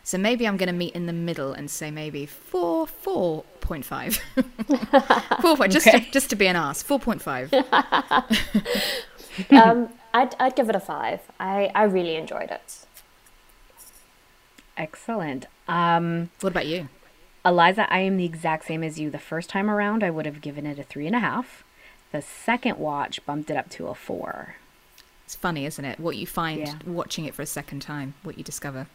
So 0.04 0.18
maybe 0.18 0.48
I'm 0.48 0.56
going 0.56 0.68
to 0.68 0.74
meet 0.74 0.96
in 0.96 1.06
the 1.06 1.12
middle 1.14 1.52
and 1.52 1.70
say 1.70 1.92
maybe 1.92 2.26
4, 2.26 2.88
4.5. 2.88 5.42
4, 5.42 5.68
just, 5.68 5.86
Okay. 5.88 6.00
to, 6.00 6.12
just 6.12 6.30
to 6.30 6.38
be 6.38 6.48
an 6.48 6.56
ass, 6.56 6.82
4.5. 6.82 7.52
um, 9.62 9.90
I'd, 10.14 10.36
I'd 10.40 10.56
give 10.56 10.70
it 10.70 10.76
a 10.76 10.80
five. 10.80 11.20
I, 11.40 11.72
I 11.76 11.84
really 11.84 12.16
enjoyed 12.16 12.52
it. 12.52 12.86
Excellent. 14.78 15.48
Um, 15.68 16.30
What 16.40 16.52
about 16.52 16.68
you? 16.68 16.88
Eliza, 17.46 17.92
I 17.92 18.00
am 18.00 18.18
the 18.18 18.26
exact 18.26 18.66
same 18.66 18.84
as 18.84 19.00
you. 19.00 19.10
The 19.10 19.18
first 19.20 19.50
time 19.50 19.70
around, 19.70 20.04
I 20.04 20.10
would 20.10 20.26
have 20.26 20.42
given 20.42 20.66
it 20.66 20.78
a 20.80 20.84
three 20.84 21.08
and 21.08 21.16
a 21.16 21.20
half. 21.20 21.64
The 22.12 22.22
second 22.22 22.78
watch 22.78 23.26
bumped 23.26 23.50
it 23.50 23.58
up 23.58 23.70
to 23.72 23.88
a 23.88 23.96
four. 23.96 24.56
It's 25.26 25.36
funny, 25.36 25.66
isn't 25.66 25.86
it? 25.86 26.00
What 26.00 26.18
you 26.18 26.26
find 26.26 26.60
Yeah. 26.60 26.74
watching 26.86 27.26
it 27.26 27.34
for 27.36 27.42
a 27.44 27.46
second 27.48 27.82
time, 27.82 28.16
what 28.24 28.38
you 28.38 28.44
discover. 28.44 28.88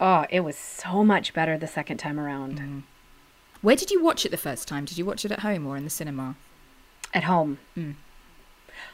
Oh, 0.00 0.26
it 0.30 0.40
was 0.40 0.56
so 0.56 1.02
much 1.02 1.32
better 1.34 1.58
the 1.58 1.66
second 1.66 1.96
time 1.98 2.20
around. 2.20 2.84
Where 3.62 3.74
did 3.74 3.90
you 3.90 4.02
watch 4.02 4.24
it 4.24 4.30
the 4.30 4.36
first 4.36 4.68
time? 4.68 4.84
Did 4.84 4.98
you 4.98 5.04
watch 5.04 5.24
it 5.24 5.32
at 5.32 5.40
home 5.40 5.66
or 5.66 5.76
in 5.76 5.84
the 5.84 5.90
cinema? 5.90 6.36
At 7.12 7.24
home. 7.24 7.58
Mm. 7.76 7.94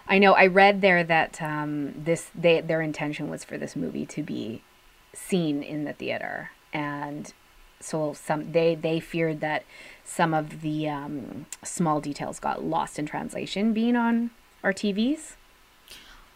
I 0.09 0.18
know. 0.18 0.33
I 0.35 0.47
read 0.47 0.80
there 0.80 1.04
that 1.04 1.42
um, 1.42 1.92
this 2.04 2.30
they 2.35 2.61
their 2.62 2.80
intention 2.80 3.28
was 3.28 3.44
for 3.44 3.59
this 3.59 3.76
movie 3.76 4.06
to 4.06 4.23
be 4.23 4.62
seen 5.12 5.62
in 5.62 5.85
the 5.85 5.92
theater, 5.92 6.52
and 6.73 7.35
so 7.84 8.14
some 8.14 8.52
they 8.52 8.74
they 8.74 9.00
feared 9.00 9.40
that 9.40 9.64
some 10.04 10.34
of 10.34 10.60
the 10.60 10.88
um, 10.88 11.46
small 11.62 12.00
details 12.00 12.38
got 12.40 12.64
lost 12.64 12.98
in 12.98 13.06
translation 13.06 13.72
being 13.72 13.96
on 13.96 14.30
our 14.62 14.72
TVs. 14.72 15.34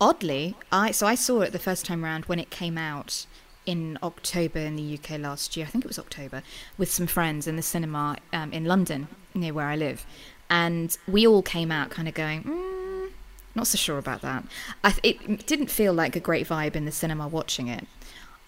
Oddly, 0.01 0.55
I 0.71 0.91
so 0.91 1.07
I 1.07 1.15
saw 1.15 1.41
it 1.41 1.53
the 1.53 1.59
first 1.59 1.85
time 1.85 2.05
round 2.05 2.27
when 2.27 2.39
it 2.39 2.51
came 2.51 2.79
out 2.79 3.27
in 3.67 3.99
October 4.03 4.59
in 4.61 4.77
the 4.77 4.99
UK 4.99 5.19
last 5.19 5.57
year. 5.57 5.67
I 5.67 5.71
think 5.71 5.85
it 5.85 5.89
was 5.89 5.99
October 5.99 6.43
with 6.77 6.91
some 6.91 7.07
friends 7.07 7.47
in 7.47 7.57
the 7.57 7.63
cinema 7.63 8.17
um, 8.33 8.53
in 8.53 8.65
London 8.65 9.09
near 9.35 9.53
where 9.53 9.67
I 9.67 9.77
live, 9.77 10.07
and 10.49 10.97
we 11.07 11.27
all 11.27 11.43
came 11.43 11.73
out 11.73 11.91
kind 11.91 12.09
of 12.09 12.15
going, 12.15 12.45
mm, 12.45 13.11
not 13.55 13.67
so 13.67 13.77
sure 13.77 13.99
about 13.99 14.23
that. 14.23 14.45
I, 14.85 14.95
it 15.03 15.47
didn't 15.47 15.71
feel 15.71 15.93
like 15.93 16.15
a 16.15 16.21
great 16.21 16.47
vibe 16.47 16.77
in 16.77 16.85
the 16.85 16.93
cinema 16.93 17.27
watching 17.27 17.69
it. 17.69 17.87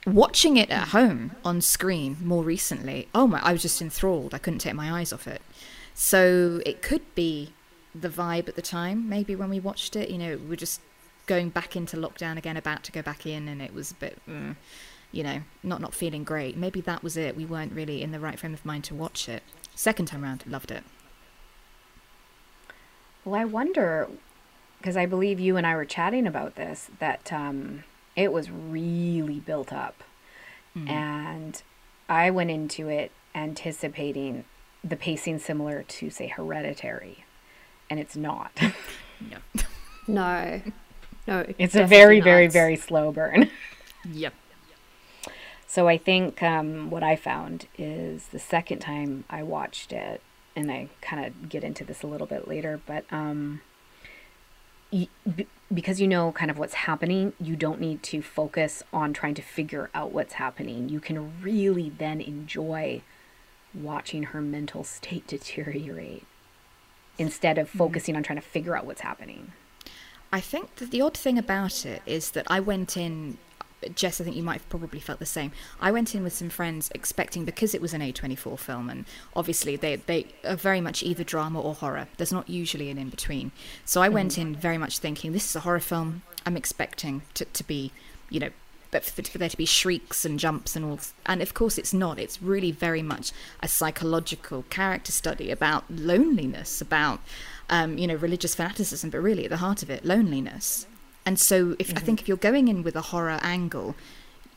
Watching 0.06 0.56
it 0.56 0.70
at 0.70 0.88
home 0.88 1.32
on 1.44 1.60
screen 1.60 2.16
more 2.22 2.42
recently, 2.42 3.08
oh 3.14 3.26
my, 3.26 3.40
I 3.42 3.52
was 3.52 3.62
just 3.62 3.82
enthralled. 3.82 4.32
I 4.32 4.38
couldn't 4.38 4.60
take 4.60 4.74
my 4.74 4.98
eyes 4.98 5.12
off 5.12 5.26
it. 5.26 5.42
So 5.94 6.60
it 6.64 6.80
could 6.80 7.02
be 7.14 7.52
the 7.94 8.08
vibe 8.08 8.48
at 8.48 8.56
the 8.56 8.62
time, 8.62 9.08
maybe 9.08 9.36
when 9.36 9.50
we 9.50 9.60
watched 9.60 9.96
it. 9.96 10.08
You 10.08 10.18
know, 10.18 10.36
we 10.36 10.50
we're 10.50 10.56
just 10.56 10.80
going 11.26 11.50
back 11.50 11.76
into 11.76 11.96
lockdown 11.96 12.38
again, 12.38 12.56
about 12.56 12.82
to 12.84 12.92
go 12.92 13.02
back 13.02 13.26
in, 13.26 13.46
and 13.48 13.60
it 13.60 13.74
was 13.74 13.90
a 13.90 13.94
bit, 13.94 14.18
mm, 14.28 14.56
you 15.12 15.22
know, 15.22 15.42
not 15.62 15.80
not 15.80 15.94
feeling 15.94 16.24
great. 16.24 16.56
Maybe 16.56 16.80
that 16.80 17.02
was 17.02 17.16
it. 17.16 17.36
We 17.36 17.44
weren't 17.44 17.72
really 17.72 18.02
in 18.02 18.12
the 18.12 18.20
right 18.20 18.38
frame 18.38 18.54
of 18.54 18.64
mind 18.64 18.84
to 18.84 18.94
watch 18.94 19.28
it. 19.28 19.42
Second 19.74 20.06
time 20.06 20.22
round, 20.22 20.44
loved 20.46 20.70
it. 20.70 20.84
Well, 23.24 23.38
I 23.38 23.44
wonder 23.44 24.08
because 24.78 24.96
I 24.96 25.04
believe 25.04 25.38
you 25.38 25.58
and 25.58 25.66
I 25.66 25.76
were 25.76 25.84
chatting 25.84 26.26
about 26.26 26.56
this 26.56 26.90
that 27.00 27.30
um, 27.32 27.84
it 28.20 28.32
was 28.32 28.50
really 28.50 29.40
built 29.40 29.72
up, 29.72 30.02
and 30.86 31.62
I 32.08 32.30
went 32.30 32.50
into 32.50 32.88
it 32.88 33.10
anticipating 33.34 34.44
the 34.84 34.96
pacing 34.96 35.38
similar 35.38 35.82
to 35.84 36.10
say 36.10 36.26
Hereditary, 36.28 37.24
and 37.88 37.98
it's 38.00 38.16
not. 38.16 38.52
Yeah. 39.30 39.36
No. 40.08 40.62
No. 41.26 41.44
it's 41.58 41.74
a 41.74 41.84
very, 41.84 42.20
very, 42.20 42.46
not. 42.46 42.52
very 42.54 42.76
slow 42.76 43.12
burn. 43.12 43.50
Yep. 44.10 44.32
So 45.66 45.86
I 45.88 45.98
think 45.98 46.42
um, 46.42 46.88
what 46.88 47.02
I 47.02 47.16
found 47.16 47.66
is 47.76 48.28
the 48.28 48.38
second 48.38 48.78
time 48.78 49.24
I 49.28 49.42
watched 49.42 49.92
it, 49.92 50.22
and 50.56 50.72
I 50.72 50.88
kind 51.02 51.26
of 51.26 51.50
get 51.50 51.62
into 51.62 51.84
this 51.84 52.02
a 52.02 52.06
little 52.06 52.26
bit 52.26 52.48
later, 52.48 52.80
but 52.86 53.04
um, 53.12 53.60
y- 53.60 53.60
b- 53.60 53.69
because 55.72 56.00
you 56.00 56.08
know 56.08 56.32
kind 56.32 56.50
of 56.50 56.58
what's 56.58 56.74
happening, 56.74 57.32
you 57.40 57.56
don't 57.56 57.80
need 57.80 58.02
to 58.04 58.22
focus 58.22 58.82
on 58.92 59.12
trying 59.12 59.34
to 59.34 59.42
figure 59.42 59.90
out 59.94 60.12
what's 60.12 60.34
happening. 60.34 60.88
You 60.88 61.00
can 61.00 61.40
really 61.42 61.90
then 61.90 62.20
enjoy 62.20 63.02
watching 63.72 64.24
her 64.24 64.40
mental 64.40 64.84
state 64.84 65.26
deteriorate 65.28 66.24
instead 67.18 67.58
of 67.58 67.70
mm. 67.70 67.78
focusing 67.78 68.16
on 68.16 68.22
trying 68.22 68.38
to 68.40 68.46
figure 68.46 68.76
out 68.76 68.86
what's 68.86 69.02
happening. 69.02 69.52
I 70.32 70.40
think 70.40 70.76
that 70.76 70.90
the 70.90 71.00
odd 71.00 71.16
thing 71.16 71.38
about 71.38 71.84
it 71.84 72.02
is 72.06 72.32
that 72.32 72.46
I 72.48 72.60
went 72.60 72.96
in. 72.96 73.38
Jess, 73.94 74.20
I 74.20 74.24
think 74.24 74.36
you 74.36 74.42
might 74.42 74.60
have 74.60 74.68
probably 74.68 75.00
felt 75.00 75.18
the 75.18 75.26
same. 75.26 75.52
I 75.80 75.90
went 75.90 76.14
in 76.14 76.22
with 76.22 76.32
some 76.32 76.50
friends 76.50 76.90
expecting 76.94 77.44
because 77.44 77.74
it 77.74 77.80
was 77.80 77.94
an 77.94 78.00
A24 78.00 78.58
film, 78.58 78.90
and 78.90 79.04
obviously 79.34 79.76
they 79.76 79.96
they 79.96 80.26
are 80.44 80.56
very 80.56 80.80
much 80.80 81.02
either 81.02 81.24
drama 81.24 81.60
or 81.60 81.74
horror. 81.74 82.08
There's 82.16 82.32
not 82.32 82.48
usually 82.48 82.90
an 82.90 82.98
in 82.98 83.08
between. 83.08 83.52
So 83.84 84.02
I 84.02 84.08
went 84.08 84.38
in 84.38 84.54
very 84.54 84.78
much 84.78 84.98
thinking 84.98 85.32
this 85.32 85.48
is 85.48 85.56
a 85.56 85.60
horror 85.60 85.80
film. 85.80 86.22
I'm 86.44 86.56
expecting 86.56 87.22
to 87.34 87.44
to 87.44 87.64
be, 87.64 87.92
you 88.28 88.40
know, 88.40 88.50
but 88.90 89.04
for, 89.04 89.22
for 89.22 89.38
there 89.38 89.48
to 89.48 89.56
be 89.56 89.66
shrieks 89.66 90.24
and 90.24 90.38
jumps 90.38 90.76
and 90.76 90.84
all. 90.84 91.00
And 91.26 91.42
of 91.42 91.54
course, 91.54 91.78
it's 91.78 91.94
not. 91.94 92.18
It's 92.18 92.42
really 92.42 92.72
very 92.72 93.02
much 93.02 93.32
a 93.60 93.68
psychological 93.68 94.64
character 94.70 95.12
study 95.12 95.50
about 95.50 95.84
loneliness, 95.90 96.80
about 96.80 97.20
um, 97.68 97.98
you 97.98 98.06
know 98.06 98.16
religious 98.16 98.54
fanaticism, 98.54 99.10
but 99.10 99.20
really 99.20 99.44
at 99.44 99.50
the 99.50 99.58
heart 99.58 99.82
of 99.82 99.90
it, 99.90 100.04
loneliness. 100.04 100.86
And 101.30 101.38
so, 101.38 101.76
if 101.78 101.90
I 101.90 101.92
mm-hmm. 101.92 102.06
think 102.06 102.20
if 102.22 102.26
you're 102.26 102.36
going 102.36 102.66
in 102.66 102.82
with 102.82 102.96
a 102.96 103.02
horror 103.02 103.38
angle, 103.40 103.94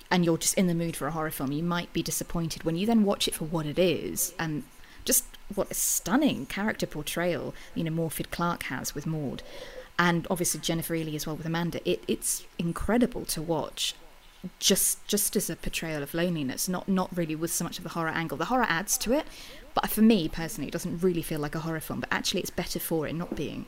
and 0.10 0.26
you're 0.26 0.40
just 0.40 0.58
in 0.58 0.66
the 0.66 0.74
mood 0.74 0.96
for 0.96 1.06
a 1.06 1.12
horror 1.12 1.30
film, 1.30 1.52
you 1.52 1.62
might 1.62 1.94
be 1.94 2.02
disappointed 2.02 2.64
when 2.64 2.76
you 2.76 2.88
then 2.88 3.04
watch 3.04 3.28
it 3.28 3.36
for 3.36 3.46
what 3.46 3.68
it 3.68 3.78
is 3.78 4.34
and 4.40 4.64
just 5.06 5.26
what 5.54 5.70
a 5.70 5.76
stunning 5.76 6.48
character 6.48 6.88
portrayal 6.88 7.54
you 7.76 7.84
know 7.84 7.92
Morfydd 7.92 8.32
Clark 8.32 8.64
has 8.64 8.96
with 8.96 9.06
Maud, 9.06 9.44
and 10.00 10.26
obviously 10.32 10.62
Jennifer 10.62 10.96
Ehle 10.96 11.14
as 11.14 11.28
well 11.28 11.36
with 11.36 11.46
Amanda. 11.46 11.80
It, 11.88 12.04
it's 12.08 12.44
incredible 12.58 13.24
to 13.26 13.40
watch. 13.44 13.94
Just, 14.58 15.06
just 15.08 15.36
as 15.36 15.52
a 15.52 15.56
portrayal 15.56 16.02
of 16.02 16.16
loneliness, 16.16 16.68
not 16.68 16.90
not 16.90 17.16
really 17.16 17.36
with 17.36 17.54
so 17.54 17.66
much 17.66 17.78
of 17.78 17.84
the 17.84 17.92
horror 17.92 18.10
angle. 18.10 18.36
The 18.36 18.46
horror 18.46 18.66
adds 18.68 18.98
to 18.98 19.14
it, 19.14 19.28
but 19.76 19.92
for 19.92 20.02
me 20.02 20.28
personally, 20.28 20.70
it 20.70 20.74
doesn't 20.74 21.04
really 21.04 21.22
feel 21.22 21.40
like 21.40 21.54
a 21.54 21.60
horror 21.60 21.80
film. 21.80 22.00
But 22.00 22.10
actually, 22.12 22.42
it's 22.42 22.50
better 22.50 22.80
for 22.80 23.08
it 23.08 23.14
not 23.14 23.36
being 23.36 23.68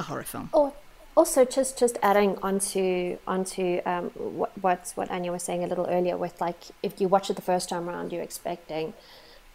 a 0.00 0.02
horror 0.02 0.24
film. 0.24 0.50
Oh, 0.52 0.74
also 1.16 1.44
just 1.44 1.78
just 1.78 1.98
adding 2.02 2.38
onto 2.42 3.18
onto 3.26 3.80
um, 3.86 4.10
what 4.10 4.52
what 4.60 4.92
what 4.94 5.10
Anya 5.10 5.32
was 5.32 5.42
saying 5.42 5.64
a 5.64 5.66
little 5.66 5.86
earlier 5.86 6.16
with 6.16 6.40
like 6.40 6.62
if 6.82 7.00
you 7.00 7.08
watch 7.08 7.30
it 7.30 7.36
the 7.36 7.42
first 7.42 7.68
time 7.68 7.88
around, 7.88 8.12
you're 8.12 8.22
expecting 8.22 8.94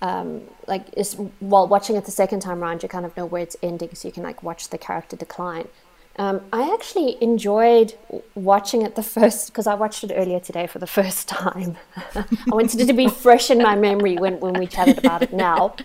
um, 0.02 0.42
like 0.68 0.86
is 0.96 1.16
while 1.40 1.68
watching 1.68 1.96
it 1.96 2.06
the 2.06 2.12
second 2.12 2.42
time 2.42 2.64
around, 2.64 2.84
you 2.84 2.90
kind 2.90 3.06
of 3.06 3.16
know 3.18 3.26
where 3.26 3.42
it's 3.42 3.58
ending, 3.62 3.94
so 3.96 4.08
you 4.08 4.14
can 4.14 4.24
like 4.24 4.42
watch 4.44 4.70
the 4.70 4.78
character 4.78 5.16
decline. 5.16 5.68
Um, 6.16 6.42
I 6.52 6.74
actually 6.74 7.22
enjoyed 7.24 7.94
watching 8.36 8.82
it 8.82 8.96
the 8.96 9.04
first 9.04 9.48
because 9.48 9.68
I 9.68 9.76
watched 9.76 10.04
it 10.04 10.12
earlier 10.14 10.40
today 10.40 10.68
for 10.68 10.80
the 10.80 10.88
first 11.00 11.28
time. 11.28 11.78
I 12.16 12.26
wanted 12.48 12.82
it 12.82 12.88
to 12.88 12.94
be 12.94 13.08
fresh 13.08 13.50
in 13.50 13.60
my 13.60 13.76
memory 13.76 14.18
when, 14.18 14.40
when 14.40 14.54
we 14.54 14.68
chatted 14.68 14.98
about 14.98 15.22
it 15.22 15.34
now. 15.34 15.76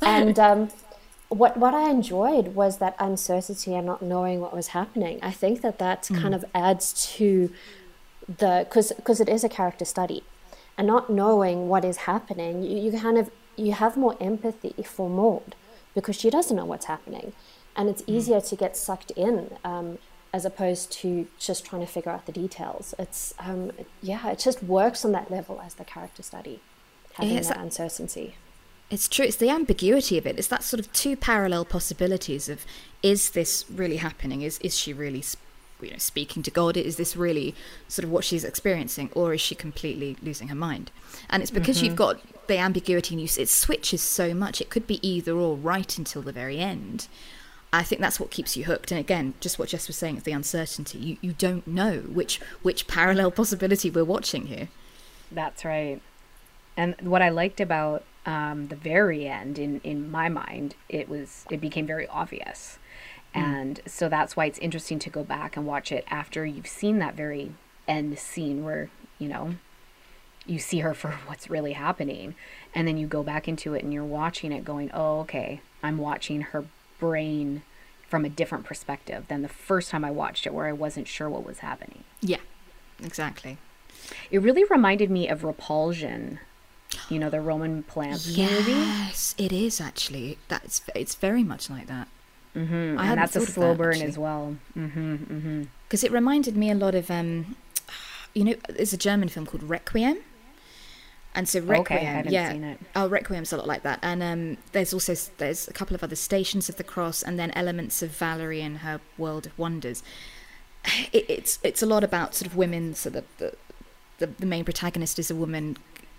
And 0.00 0.38
um, 0.38 0.68
what 1.28 1.56
what 1.56 1.74
I 1.74 1.90
enjoyed 1.90 2.54
was 2.54 2.78
that 2.78 2.94
uncertainty 2.98 3.74
and 3.74 3.86
not 3.86 4.02
knowing 4.02 4.40
what 4.40 4.54
was 4.54 4.68
happening. 4.68 5.18
I 5.22 5.32
think 5.32 5.60
that 5.62 5.78
that 5.78 6.04
mm. 6.04 6.20
kind 6.20 6.34
of 6.34 6.44
adds 6.54 6.92
to 7.16 7.52
the 8.28 8.66
because 8.68 8.92
because 8.92 9.20
it 9.20 9.28
is 9.28 9.42
a 9.42 9.48
character 9.48 9.84
study, 9.84 10.22
and 10.78 10.86
not 10.86 11.10
knowing 11.10 11.68
what 11.68 11.84
is 11.84 11.98
happening, 11.98 12.62
you, 12.62 12.78
you 12.78 12.98
kind 12.98 13.18
of 13.18 13.30
you 13.56 13.72
have 13.72 13.96
more 13.96 14.16
empathy 14.20 14.74
for 14.84 15.08
Maud 15.10 15.54
because 15.94 16.16
she 16.16 16.30
doesn't 16.30 16.56
know 16.56 16.64
what's 16.64 16.86
happening, 16.86 17.32
and 17.74 17.88
it's 17.88 18.02
mm. 18.02 18.14
easier 18.14 18.40
to 18.40 18.56
get 18.56 18.76
sucked 18.76 19.10
in 19.12 19.56
um, 19.64 19.98
as 20.32 20.44
opposed 20.44 20.92
to 20.92 21.26
just 21.38 21.64
trying 21.64 21.80
to 21.80 21.90
figure 21.90 22.12
out 22.12 22.26
the 22.26 22.32
details. 22.32 22.94
It's 23.00 23.34
um, 23.40 23.72
yeah, 24.00 24.30
it 24.30 24.38
just 24.38 24.62
works 24.62 25.04
on 25.04 25.10
that 25.12 25.28
level 25.28 25.60
as 25.64 25.74
the 25.74 25.84
character 25.84 26.22
study, 26.22 26.60
having 27.14 27.34
that 27.34 27.58
uncertainty. 27.58 28.36
It's 28.90 29.08
true. 29.08 29.24
It's 29.24 29.36
the 29.36 29.50
ambiguity 29.50 30.16
of 30.16 30.26
it. 30.26 30.38
It's 30.38 30.48
that 30.48 30.62
sort 30.62 30.78
of 30.80 30.92
two 30.92 31.16
parallel 31.16 31.64
possibilities 31.64 32.48
of 32.48 32.64
is 33.02 33.30
this 33.30 33.64
really 33.70 33.96
happening? 33.96 34.42
Is 34.42 34.58
is 34.58 34.78
she 34.78 34.92
really, 34.92 35.24
you 35.80 35.90
know, 35.90 35.98
speaking 35.98 36.42
to 36.44 36.50
God? 36.50 36.76
Is 36.76 36.96
this 36.96 37.16
really 37.16 37.54
sort 37.88 38.04
of 38.04 38.10
what 38.10 38.24
she's 38.24 38.44
experiencing, 38.44 39.10
or 39.14 39.34
is 39.34 39.40
she 39.40 39.54
completely 39.54 40.16
losing 40.22 40.48
her 40.48 40.54
mind? 40.54 40.92
And 41.28 41.42
it's 41.42 41.50
because 41.50 41.78
mm-hmm. 41.78 41.86
you've 41.86 41.96
got 41.96 42.20
the 42.46 42.58
ambiguity 42.58 43.14
and 43.14 43.20
you, 43.20 43.28
it 43.42 43.48
switches 43.48 44.02
so 44.02 44.32
much. 44.32 44.60
It 44.60 44.70
could 44.70 44.86
be 44.86 45.06
either 45.06 45.32
or 45.32 45.56
right 45.56 45.98
until 45.98 46.22
the 46.22 46.32
very 46.32 46.60
end. 46.60 47.08
I 47.72 47.82
think 47.82 48.00
that's 48.00 48.20
what 48.20 48.30
keeps 48.30 48.56
you 48.56 48.64
hooked. 48.64 48.92
And 48.92 49.00
again, 49.00 49.34
just 49.40 49.58
what 49.58 49.68
Jess 49.70 49.88
was 49.88 49.96
saying, 49.96 50.16
it's 50.16 50.24
the 50.24 50.32
uncertainty. 50.32 50.98
You 50.98 51.16
you 51.20 51.32
don't 51.32 51.66
know 51.66 51.98
which 52.02 52.40
which 52.62 52.86
parallel 52.86 53.32
possibility 53.32 53.90
we're 53.90 54.04
watching 54.04 54.46
here. 54.46 54.68
That's 55.32 55.64
right. 55.64 56.00
And 56.76 56.94
what 57.00 57.22
I 57.22 57.30
liked 57.30 57.60
about 57.60 58.04
um, 58.26 58.68
the 58.68 58.76
very 58.76 59.26
end, 59.26 59.58
in 59.58 59.80
in 59.84 60.10
my 60.10 60.28
mind, 60.28 60.74
it 60.88 61.08
was 61.08 61.46
it 61.48 61.60
became 61.60 61.86
very 61.86 62.08
obvious, 62.08 62.78
mm. 63.34 63.40
and 63.40 63.80
so 63.86 64.08
that's 64.08 64.36
why 64.36 64.46
it's 64.46 64.58
interesting 64.58 64.98
to 64.98 65.10
go 65.10 65.22
back 65.22 65.56
and 65.56 65.64
watch 65.64 65.92
it 65.92 66.04
after 66.10 66.44
you've 66.44 66.66
seen 66.66 66.98
that 66.98 67.14
very 67.14 67.52
end 67.86 68.18
scene 68.18 68.64
where 68.64 68.90
you 69.18 69.28
know 69.28 69.54
you 70.44 70.58
see 70.58 70.80
her 70.80 70.92
for 70.92 71.10
what's 71.26 71.48
really 71.48 71.72
happening, 71.72 72.34
and 72.74 72.86
then 72.86 72.98
you 72.98 73.06
go 73.06 73.22
back 73.22 73.46
into 73.46 73.74
it 73.74 73.84
and 73.84 73.92
you're 73.92 74.04
watching 74.04 74.50
it, 74.50 74.64
going, 74.64 74.90
oh 74.92 75.20
okay, 75.20 75.60
I'm 75.82 75.98
watching 75.98 76.40
her 76.40 76.64
brain 76.98 77.62
from 78.08 78.24
a 78.24 78.28
different 78.28 78.64
perspective 78.64 79.24
than 79.28 79.42
the 79.42 79.48
first 79.48 79.90
time 79.90 80.04
I 80.04 80.10
watched 80.10 80.46
it, 80.46 80.54
where 80.54 80.66
I 80.66 80.72
wasn't 80.72 81.06
sure 81.06 81.30
what 81.30 81.46
was 81.46 81.60
happening. 81.60 82.02
Yeah, 82.20 82.40
exactly. 83.02 83.58
It 84.30 84.42
really 84.42 84.64
reminded 84.64 85.10
me 85.10 85.28
of 85.28 85.44
Repulsion 85.44 86.40
you 87.08 87.18
know, 87.18 87.30
the 87.30 87.40
Roman 87.40 87.82
Polanski 87.82 88.36
yes, 88.36 88.50
movie. 88.50 88.72
Yes, 88.72 89.34
it 89.38 89.52
is 89.52 89.80
actually. 89.80 90.38
That's 90.48 90.82
it's 90.94 91.14
very 91.14 91.42
much 91.42 91.70
like 91.70 91.86
that. 91.86 92.08
Mm-hmm. 92.54 92.98
And 92.98 93.18
that's 93.18 93.36
a 93.36 93.42
slow 93.42 93.68
that, 93.68 93.78
burn 93.78 93.92
actually. 93.94 94.08
as 94.08 94.18
well. 94.18 94.56
Mm-hmm, 94.76 95.14
mm-hmm. 95.14 95.62
Because 95.84 96.00
mm-hmm. 96.00 96.06
it 96.06 96.12
reminded 96.12 96.56
me 96.56 96.70
a 96.70 96.74
lot 96.74 96.94
of, 96.94 97.10
um, 97.10 97.54
you 98.34 98.44
know, 98.44 98.54
there's 98.70 98.94
a 98.94 98.96
German 98.96 99.28
film 99.28 99.44
called 99.46 99.62
Requiem. 99.62 100.18
And 101.34 101.46
so 101.46 101.60
Requiem, 101.60 102.20
okay, 102.20 102.30
yeah. 102.30 102.76
Oh, 102.94 103.08
Requiem's 103.08 103.52
a 103.52 103.58
lot 103.58 103.66
like 103.66 103.82
that. 103.82 103.98
And 104.02 104.22
um, 104.22 104.56
there's 104.72 104.94
also 104.94 105.14
there's 105.36 105.68
a 105.68 105.72
couple 105.74 105.94
of 105.94 106.02
other 106.02 106.16
Stations 106.16 106.70
of 106.70 106.76
the 106.76 106.84
Cross, 106.84 107.22
and 107.22 107.38
then 107.38 107.50
elements 107.50 108.00
of 108.00 108.10
Valerie 108.10 108.62
and 108.62 108.78
her 108.78 109.02
World 109.18 109.46
of 109.46 109.58
Wonders. 109.58 110.02
It, 111.12 111.26
it's 111.28 111.58
it's 111.62 111.82
a 111.82 111.86
lot 111.86 112.04
about 112.04 112.34
sort 112.34 112.46
of 112.50 112.56
women. 112.56 112.94
So 112.94 113.10
the, 113.10 113.24
the 113.36 113.52
the, 114.18 114.28
the 114.28 114.46
main 114.46 114.64
protagonist 114.64 115.18
is 115.18 115.30
a 115.30 115.34
woman 115.34 115.76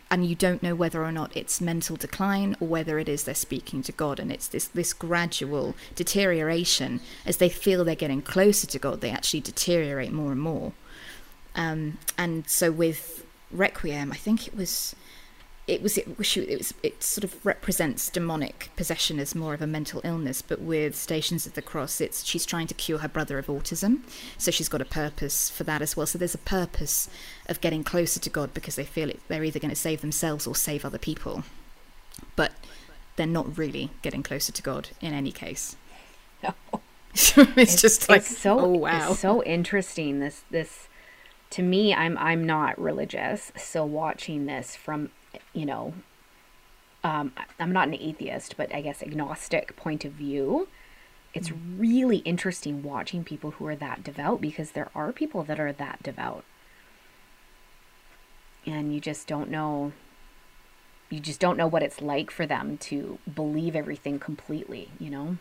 and 0.10 0.26
you 0.26 0.36
don't 0.36 0.64
know 0.64 0.76
whether 0.76 1.04
or 1.04 1.12
not 1.12 1.36
it's 1.36 1.60
mental 1.60 1.96
decline 1.96 2.56
or 2.60 2.68
whether 2.68 2.98
it 3.00 3.10
is 3.10 3.24
they're 3.24 3.36
speaking 3.36 3.82
to 3.84 3.92
God, 3.92 4.20
and 4.20 4.32
it's 4.32 4.48
this 4.48 4.68
this 4.68 4.94
gradual 4.94 5.76
deterioration 5.96 7.02
as 7.26 7.38
they 7.38 7.50
feel 7.50 7.84
they're 7.84 7.96
getting 7.96 8.22
closer 8.22 8.68
to 8.68 8.80
God, 8.80 9.02
they 9.02 9.12
actually 9.12 9.42
deteriorate 9.42 10.12
more 10.12 10.32
and 10.32 10.42
more. 10.42 10.74
Um, 11.56 11.98
and 12.18 12.48
so 12.48 12.72
with 12.72 13.26
Requiem, 13.52 14.12
I 14.12 14.16
think 14.16 14.48
it 14.48 14.56
was 14.56 14.96
it 15.68 15.82
was 15.82 15.98
it 15.98 16.08
it 16.08 16.58
was 16.58 16.74
it 16.82 17.04
sort 17.04 17.26
of 17.26 17.46
represents 17.46 18.10
demonic 18.10 18.70
possession 18.78 19.20
as 19.20 19.36
more 19.36 19.54
of 19.54 19.62
a 19.62 19.68
mental 19.68 20.00
illness 20.06 20.42
but 20.42 20.62
with 20.62 20.96
stations 20.96 21.46
of 21.46 21.56
the 21.56 21.62
cross 21.62 22.00
it's 22.00 22.24
she's 22.26 22.46
trying 22.46 22.68
to 22.68 22.74
cure 22.74 23.00
her 23.00 23.08
brother 23.08 23.38
of 23.38 23.48
autism. 23.48 24.00
So 24.38 24.50
she's 24.50 24.70
got 24.70 24.82
a 24.82 24.86
purpose 24.86 25.50
for 25.50 25.64
that 25.66 25.82
as 25.82 25.98
well. 25.98 26.08
So 26.08 26.18
there's 26.18 26.36
a 26.36 26.40
purpose 26.40 27.10
of 27.48 27.62
getting 27.62 27.84
closer 27.84 28.20
to 28.20 28.30
god 28.30 28.54
because 28.54 28.76
they 28.76 28.86
feel 28.86 29.10
it, 29.10 29.20
they're 29.28 29.44
either 29.44 29.60
going 29.60 29.70
to 29.70 29.76
save 29.76 30.02
themselves 30.02 30.48
or 30.48 30.56
save 30.56 30.86
other 30.86 30.98
people. 30.98 31.44
But 32.36 32.54
they're 33.18 33.28
not 33.28 33.58
really 33.58 33.90
getting 34.02 34.24
closer 34.24 34.52
to 34.52 34.62
god 34.62 34.90
in 35.02 35.14
any 35.14 35.32
case. 35.32 35.76
No. 36.42 36.54
it's, 37.14 37.38
it's, 37.38 37.82
just 37.82 38.10
like 38.10 38.22
it's 38.22 38.38
so 38.38 38.60
oh 38.60 38.70
wow. 38.70 39.12
it's 39.12 39.20
so 39.20 39.44
interesting 39.44 40.20
this 40.20 40.44
this 40.52 40.88
to 41.50 41.64
me 41.64 41.94
i'm 41.94 42.16
i'm 42.20 42.46
not 42.46 42.80
religious 42.80 43.52
so 43.56 43.84
watching 43.84 44.46
this 44.46 44.76
from 44.76 45.10
you 45.54 45.66
know, 45.66 45.94
um, 47.04 47.32
I'm 47.60 47.72
not 47.72 47.88
an 47.88 47.96
atheist, 47.96 48.58
but 48.58 48.74
I 48.74 48.82
guess 48.82 49.02
agnostic 49.02 49.76
point 49.76 50.06
of 50.06 50.14
view, 50.14 50.68
it's 51.34 51.50
mm-hmm. 51.50 51.80
really 51.80 52.18
interesting 52.18 52.84
watching 52.84 53.24
people 53.24 53.52
who 53.52 53.68
are 53.68 53.76
that 53.76 54.04
devout 54.04 54.42
because 54.42 54.72
there 54.72 54.90
are 54.96 55.12
people 55.12 55.44
that 55.44 55.60
are 55.60 55.74
that 55.74 56.02
devout. 56.04 56.44
And 58.66 58.94
you 58.94 59.00
just 59.00 59.28
don't 59.28 59.50
know 59.50 59.94
you 61.10 61.20
just 61.20 61.40
don't 61.40 61.58
know 61.58 61.68
what 61.68 61.84
it's 61.84 62.02
like 62.02 62.30
for 62.32 62.46
them 62.46 62.78
to 62.78 63.18
believe 63.34 63.76
everything 63.76 64.20
completely, 64.20 64.90
you 65.00 65.10
know? 65.10 65.38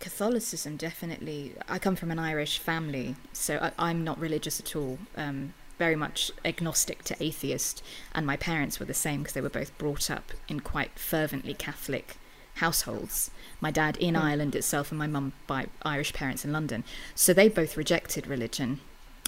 Catholicism 0.00 0.76
definitely. 0.76 1.54
I 1.68 1.80
come 1.80 1.96
from 1.96 2.12
an 2.12 2.20
Irish 2.20 2.58
family, 2.58 3.16
so 3.32 3.72
I, 3.76 3.90
am 3.90 4.04
not 4.04 4.20
religious 4.20 4.60
at 4.60 4.76
all. 4.76 4.98
Um, 5.16 5.54
very 5.78 5.96
much 5.96 6.30
agnostic 6.44 7.02
to 7.04 7.22
atheist, 7.22 7.82
and 8.14 8.26
my 8.26 8.36
parents 8.36 8.78
were 8.78 8.86
the 8.86 8.94
same 8.94 9.20
because 9.20 9.34
they 9.34 9.40
were 9.40 9.48
both 9.48 9.76
brought 9.78 10.10
up 10.10 10.32
in 10.48 10.60
quite 10.60 10.98
fervently 10.98 11.54
Catholic 11.54 12.16
households. 12.58 13.30
My 13.60 13.70
dad 13.70 13.96
in 13.96 14.14
mm. 14.14 14.22
Ireland 14.22 14.54
itself, 14.54 14.90
and 14.90 14.98
my 14.98 15.06
mum 15.06 15.32
by 15.46 15.66
Irish 15.82 16.12
parents 16.12 16.44
in 16.44 16.52
London. 16.52 16.84
So 17.14 17.32
they 17.32 17.48
both 17.48 17.76
rejected 17.76 18.26
religion, 18.26 18.80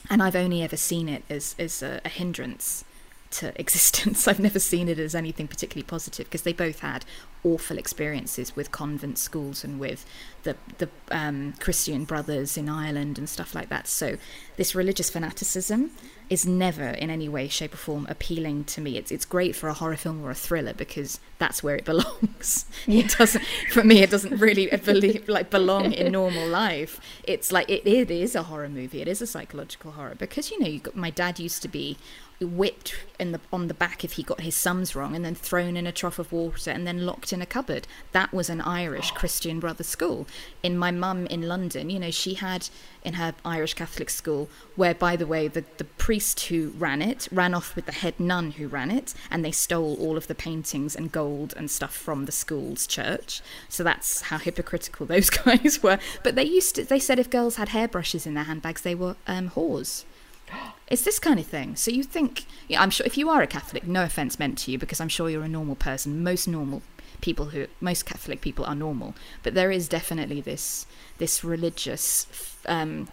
and 0.08 0.22
I've 0.22 0.36
only 0.36 0.62
ever 0.62 0.76
seen 0.76 1.08
it 1.08 1.24
as 1.30 1.54
as 1.58 1.82
a, 1.82 2.00
a 2.04 2.08
hindrance 2.08 2.84
to 3.30 3.52
existence. 3.60 4.26
I've 4.28 4.40
never 4.40 4.58
seen 4.58 4.88
it 4.88 4.98
as 4.98 5.14
anything 5.14 5.48
particularly 5.48 5.86
positive 5.86 6.26
because 6.26 6.42
they 6.42 6.52
both 6.52 6.80
had 6.80 7.04
awful 7.42 7.78
experiences 7.78 8.54
with 8.54 8.70
convent 8.70 9.18
schools 9.18 9.64
and 9.64 9.80
with 9.80 10.04
the 10.42 10.56
the 10.78 10.88
um, 11.10 11.54
Christian 11.58 12.04
brothers 12.04 12.56
in 12.56 12.68
Ireland 12.68 13.18
and 13.18 13.28
stuff 13.28 13.54
like 13.54 13.68
that. 13.68 13.86
So 13.86 14.16
this 14.56 14.74
religious 14.74 15.10
fanaticism 15.10 15.92
is 16.30 16.46
never 16.46 16.84
in 16.84 17.10
any 17.10 17.28
way, 17.28 17.48
shape, 17.48 17.74
or 17.74 17.76
form 17.76 18.06
appealing 18.08 18.62
to 18.64 18.80
me. 18.80 18.96
It's 18.96 19.10
it's 19.10 19.24
great 19.24 19.56
for 19.56 19.68
a 19.68 19.74
horror 19.74 19.96
film 19.96 20.24
or 20.24 20.30
a 20.30 20.34
thriller 20.34 20.72
because 20.72 21.18
that's 21.38 21.62
where 21.62 21.74
it 21.74 21.84
belongs. 21.92 22.64
It 22.86 23.16
doesn't 23.18 23.44
for 23.70 23.82
me. 23.82 24.02
It 24.02 24.10
doesn't 24.10 24.38
really 24.38 24.66
believe, 24.84 25.28
like 25.28 25.50
belong 25.50 25.92
in 25.92 26.12
normal 26.12 26.46
life. 26.46 27.00
It's 27.24 27.50
like 27.50 27.68
it, 27.68 27.86
it 27.86 28.10
is 28.10 28.34
a 28.36 28.44
horror 28.44 28.68
movie. 28.68 29.02
It 29.02 29.08
is 29.08 29.20
a 29.20 29.26
psychological 29.26 29.90
horror 29.92 30.14
because 30.16 30.50
you 30.50 30.60
know 30.60 30.68
you 30.68 30.78
got, 30.78 30.96
my 30.96 31.10
dad 31.10 31.40
used 31.40 31.62
to 31.62 31.68
be 31.68 31.98
whipped 32.40 32.94
in 33.18 33.32
the 33.32 33.40
on 33.52 33.68
the 33.68 33.74
back 33.74 34.02
if 34.02 34.12
he 34.12 34.22
got 34.22 34.40
his 34.40 34.54
sums 34.54 34.96
wrong 34.96 35.14
and 35.14 35.24
then 35.24 35.34
thrown 35.34 35.76
in 35.76 35.86
a 35.86 35.92
trough 35.92 36.18
of 36.18 36.32
water 36.32 36.70
and 36.70 36.86
then 36.86 37.04
locked 37.04 37.32
in 37.32 37.42
a 37.42 37.46
cupboard. 37.46 37.86
That 38.12 38.32
was 38.32 38.48
an 38.48 38.60
irish 38.60 39.10
christian 39.10 39.60
brother 39.60 39.84
school. 39.84 40.26
In 40.62 40.78
my 40.78 40.90
mum 40.90 41.26
in 41.26 41.42
london 41.42 41.90
you 41.90 41.98
know 41.98 42.10
she 42.10 42.34
had 42.34 42.68
in 43.04 43.14
her 43.14 43.34
irish 43.44 43.74
catholic 43.74 44.10
school 44.10 44.48
where 44.76 44.94
by 44.94 45.16
the 45.16 45.26
way 45.26 45.48
the, 45.48 45.64
the 45.76 45.84
priest 45.84 46.40
who 46.44 46.70
ran 46.78 47.02
it 47.02 47.28
ran 47.30 47.54
off 47.54 47.76
with 47.76 47.86
the 47.86 47.92
head 47.92 48.18
nun 48.18 48.52
who 48.52 48.68
ran 48.68 48.90
it 48.90 49.14
and 49.30 49.44
they 49.44 49.52
stole 49.52 49.96
all 50.00 50.16
of 50.16 50.26
the 50.26 50.34
paintings 50.34 50.96
and 50.96 51.12
gold 51.12 51.52
and 51.56 51.70
stuff 51.70 51.94
from 51.94 52.24
the 52.24 52.32
school's 52.32 52.86
church. 52.86 53.42
So 53.68 53.84
that's 53.84 54.22
how 54.22 54.38
hypocritical 54.38 55.06
those 55.10 55.30
guys 55.30 55.82
were. 55.82 55.98
But 56.22 56.34
they 56.36 56.44
used 56.44 56.74
to 56.76 56.84
they 56.84 56.98
said 56.98 57.18
if 57.18 57.28
girls 57.28 57.56
had 57.56 57.68
hairbrushes 57.68 58.26
in 58.26 58.34
their 58.34 58.44
handbags 58.44 58.80
they 58.80 58.94
were 58.94 59.16
um, 59.26 59.50
whores 59.50 60.04
it's 60.90 61.02
this 61.02 61.20
kind 61.20 61.38
of 61.38 61.46
thing. 61.46 61.76
So 61.76 61.90
you 61.90 62.02
think, 62.02 62.44
I'm 62.76 62.90
sure 62.90 63.06
if 63.06 63.16
you 63.16 63.30
are 63.30 63.40
a 63.40 63.46
Catholic, 63.46 63.86
no 63.86 64.02
offense 64.02 64.38
meant 64.38 64.58
to 64.58 64.72
you, 64.72 64.78
because 64.78 65.00
I'm 65.00 65.08
sure 65.08 65.30
you're 65.30 65.44
a 65.44 65.48
normal 65.48 65.76
person. 65.76 66.22
Most 66.22 66.48
normal 66.48 66.82
people 67.20 67.46
who, 67.46 67.66
most 67.80 68.04
Catholic 68.04 68.40
people 68.40 68.64
are 68.64 68.74
normal, 68.74 69.14
but 69.42 69.54
there 69.54 69.70
is 69.70 69.88
definitely 69.88 70.40
this 70.40 70.86
this 71.18 71.44
religious 71.44 72.26
um, 72.66 73.08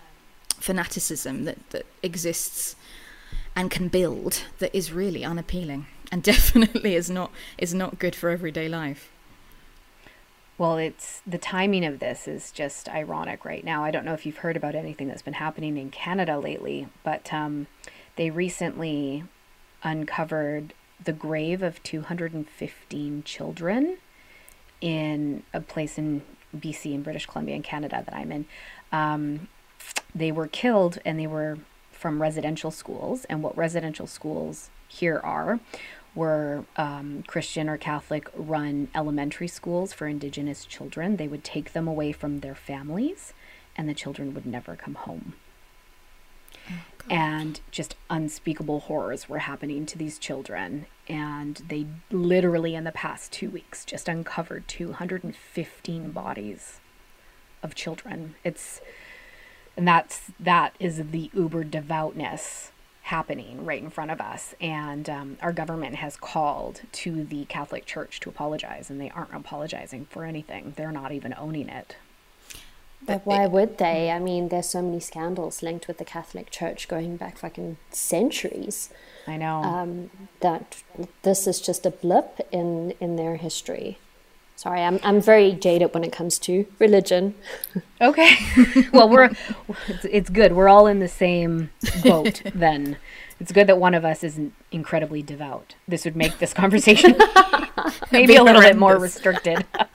fanaticism 0.60 1.46
that 1.46 1.70
that 1.70 1.86
exists 2.02 2.76
and 3.56 3.70
can 3.70 3.88
build 3.90 4.44
that 4.60 4.74
is 4.76 4.92
really 4.92 5.24
unappealing 5.24 5.88
and 6.12 6.24
definitely 6.34 6.96
is 6.96 7.10
not 7.10 7.32
is 7.58 7.74
not 7.74 8.00
good 8.00 8.16
for 8.16 8.30
everyday 8.30 8.68
life. 8.68 9.12
Well, 10.58 10.78
it's 10.78 11.22
the 11.28 11.38
timing 11.38 11.86
of 11.86 12.00
this 12.00 12.28
is 12.28 12.52
just 12.52 12.90
ironic 12.90 13.46
right 13.46 13.64
now. 13.64 13.84
I 13.84 13.92
don't 13.92 14.06
know 14.06 14.14
if 14.14 14.26
you've 14.26 14.38
heard 14.38 14.58
about 14.58 14.74
anything 14.74 15.08
that's 15.08 15.22
been 15.22 15.36
happening 15.36 15.78
in 15.78 15.92
Canada 15.92 16.40
lately, 16.40 16.88
but 17.04 17.32
um, 17.32 17.68
they 18.16 18.32
recently 18.32 19.24
uncovered 19.84 20.74
the 21.04 21.14
grave 21.14 21.62
of 21.62 21.84
215 21.84 23.24
children 23.24 23.98
in 24.82 25.44
a 25.54 25.62
place 25.62 26.00
in 26.00 26.24
BC 26.56 26.94
in 26.94 27.04
British 27.04 27.28
Columbia 27.28 27.56
in 27.56 27.62
Canada 27.62 28.02
that 28.04 28.16
I'm 28.16 28.32
in. 28.32 28.46
Um, 28.92 29.50
they 30.16 30.32
were 30.32 30.48
killed 30.48 30.98
and 31.06 31.20
they 31.20 31.28
were 31.28 31.60
from 31.92 32.20
residential 32.20 32.72
schools. 32.72 33.26
And 33.26 33.44
what 33.44 33.56
residential 33.56 34.08
schools 34.08 34.72
here 34.88 35.20
are 35.24 35.60
were 36.18 36.66
um, 36.78 37.24
Christian 37.28 37.70
or 37.70 37.78
Catholic 37.78 38.28
run 38.36 38.90
elementary 38.96 39.48
schools 39.48 39.94
for 39.94 40.08
Indigenous 40.08 40.66
children. 40.66 41.18
They 41.18 41.28
would 41.28 41.44
take 41.44 41.74
them 41.74 41.88
away 41.88 42.12
from 42.12 42.40
their 42.40 42.56
families, 42.56 43.34
and 43.76 43.88
the 43.88 43.94
children 43.94 44.34
would 44.34 44.46
never 44.46 44.76
come 44.76 44.96
home. 44.96 45.34
Oh, 46.70 46.74
and 47.12 47.62
just 47.70 47.96
unspeakable 48.10 48.82
horrors 48.82 49.30
were 49.30 49.40
happening 49.40 49.86
to 49.86 49.98
these 49.98 50.18
children. 50.18 50.88
And 51.08 51.62
they 51.70 51.86
literally, 52.10 52.74
in 52.74 52.84
the 52.84 52.92
past 52.92 53.32
two 53.32 53.52
weeks, 53.52 53.86
just 53.86 54.10
uncovered 54.10 54.68
215 54.68 56.12
bodies 56.12 56.80
of 57.62 57.76
children. 57.76 58.36
It's, 58.44 58.82
and 59.78 59.88
that's, 59.88 60.32
that 60.40 60.76
is 60.80 61.12
the 61.12 61.30
uber 61.34 61.64
devoutness 61.64 62.72
happening 63.08 63.64
right 63.64 63.82
in 63.82 63.90
front 63.90 64.12
of 64.12 64.20
us. 64.20 64.54
And 64.60 65.10
um, 65.10 65.38
our 65.42 65.54
government 65.54 65.96
has 65.96 66.18
called 66.18 66.82
to 66.92 67.24
the 67.24 67.46
Catholic 67.46 67.86
Church 67.86 68.20
to 68.22 68.30
apologize, 68.30 68.90
and 68.90 69.00
they 69.00 69.10
aren't 69.10 69.34
apologizing 69.34 70.06
for 70.10 70.26
anything. 70.26 70.74
They're 70.76 70.92
not 70.92 71.14
even 71.14 71.34
owning 71.38 71.70
it. 71.70 71.96
But 73.06 73.26
why 73.26 73.46
would 73.48 73.78
they? 73.78 74.12
I 74.12 74.20
mean, 74.20 74.50
there's 74.50 74.70
so 74.70 74.82
many 74.82 75.00
scandals 75.00 75.64
linked 75.64 75.88
with 75.88 76.00
the 76.00 76.06
Catholic 76.06 76.50
Church 76.50 76.88
going 76.88 77.16
back 77.16 77.38
fucking 77.38 77.78
centuries. 77.92 78.90
I 79.26 79.38
know. 79.38 79.64
Um, 79.64 80.10
that 80.42 80.84
this 81.22 81.48
is 81.48 81.62
just 81.62 81.86
a 81.86 81.92
blip 81.92 82.40
in 82.52 82.92
in 83.00 83.16
their 83.16 83.38
history. 83.38 84.00
Sorry, 84.58 84.82
I'm 84.82 85.00
I'm 85.04 85.22
very 85.22 85.54
jaded 85.54 85.94
when 85.94 86.04
it 86.04 86.12
comes 86.12 86.40
to 86.40 86.66
religion. 86.80 87.36
Okay. 88.02 88.36
well, 88.92 89.08
we're 89.08 89.30
it's, 89.88 90.06
it's 90.06 90.30
good. 90.32 90.54
We're 90.54 90.68
all 90.68 90.88
in 90.88 90.98
the 90.98 91.08
same 91.08 91.70
boat 92.04 92.42
then. 92.56 92.98
It's 93.40 93.52
good 93.52 93.68
that 93.68 93.78
one 93.78 93.94
of 93.94 94.04
us 94.04 94.24
isn't 94.24 94.56
incredibly 94.72 95.22
devout. 95.22 95.76
This 95.88 96.06
would 96.06 96.16
make 96.16 96.40
this 96.40 96.56
conversation 96.56 97.16
maybe 98.12 98.36
a 98.36 98.42
little 98.44 98.64
bit 98.64 98.76
more 98.76 98.98
restricted. 98.98 99.64
but 99.72 99.86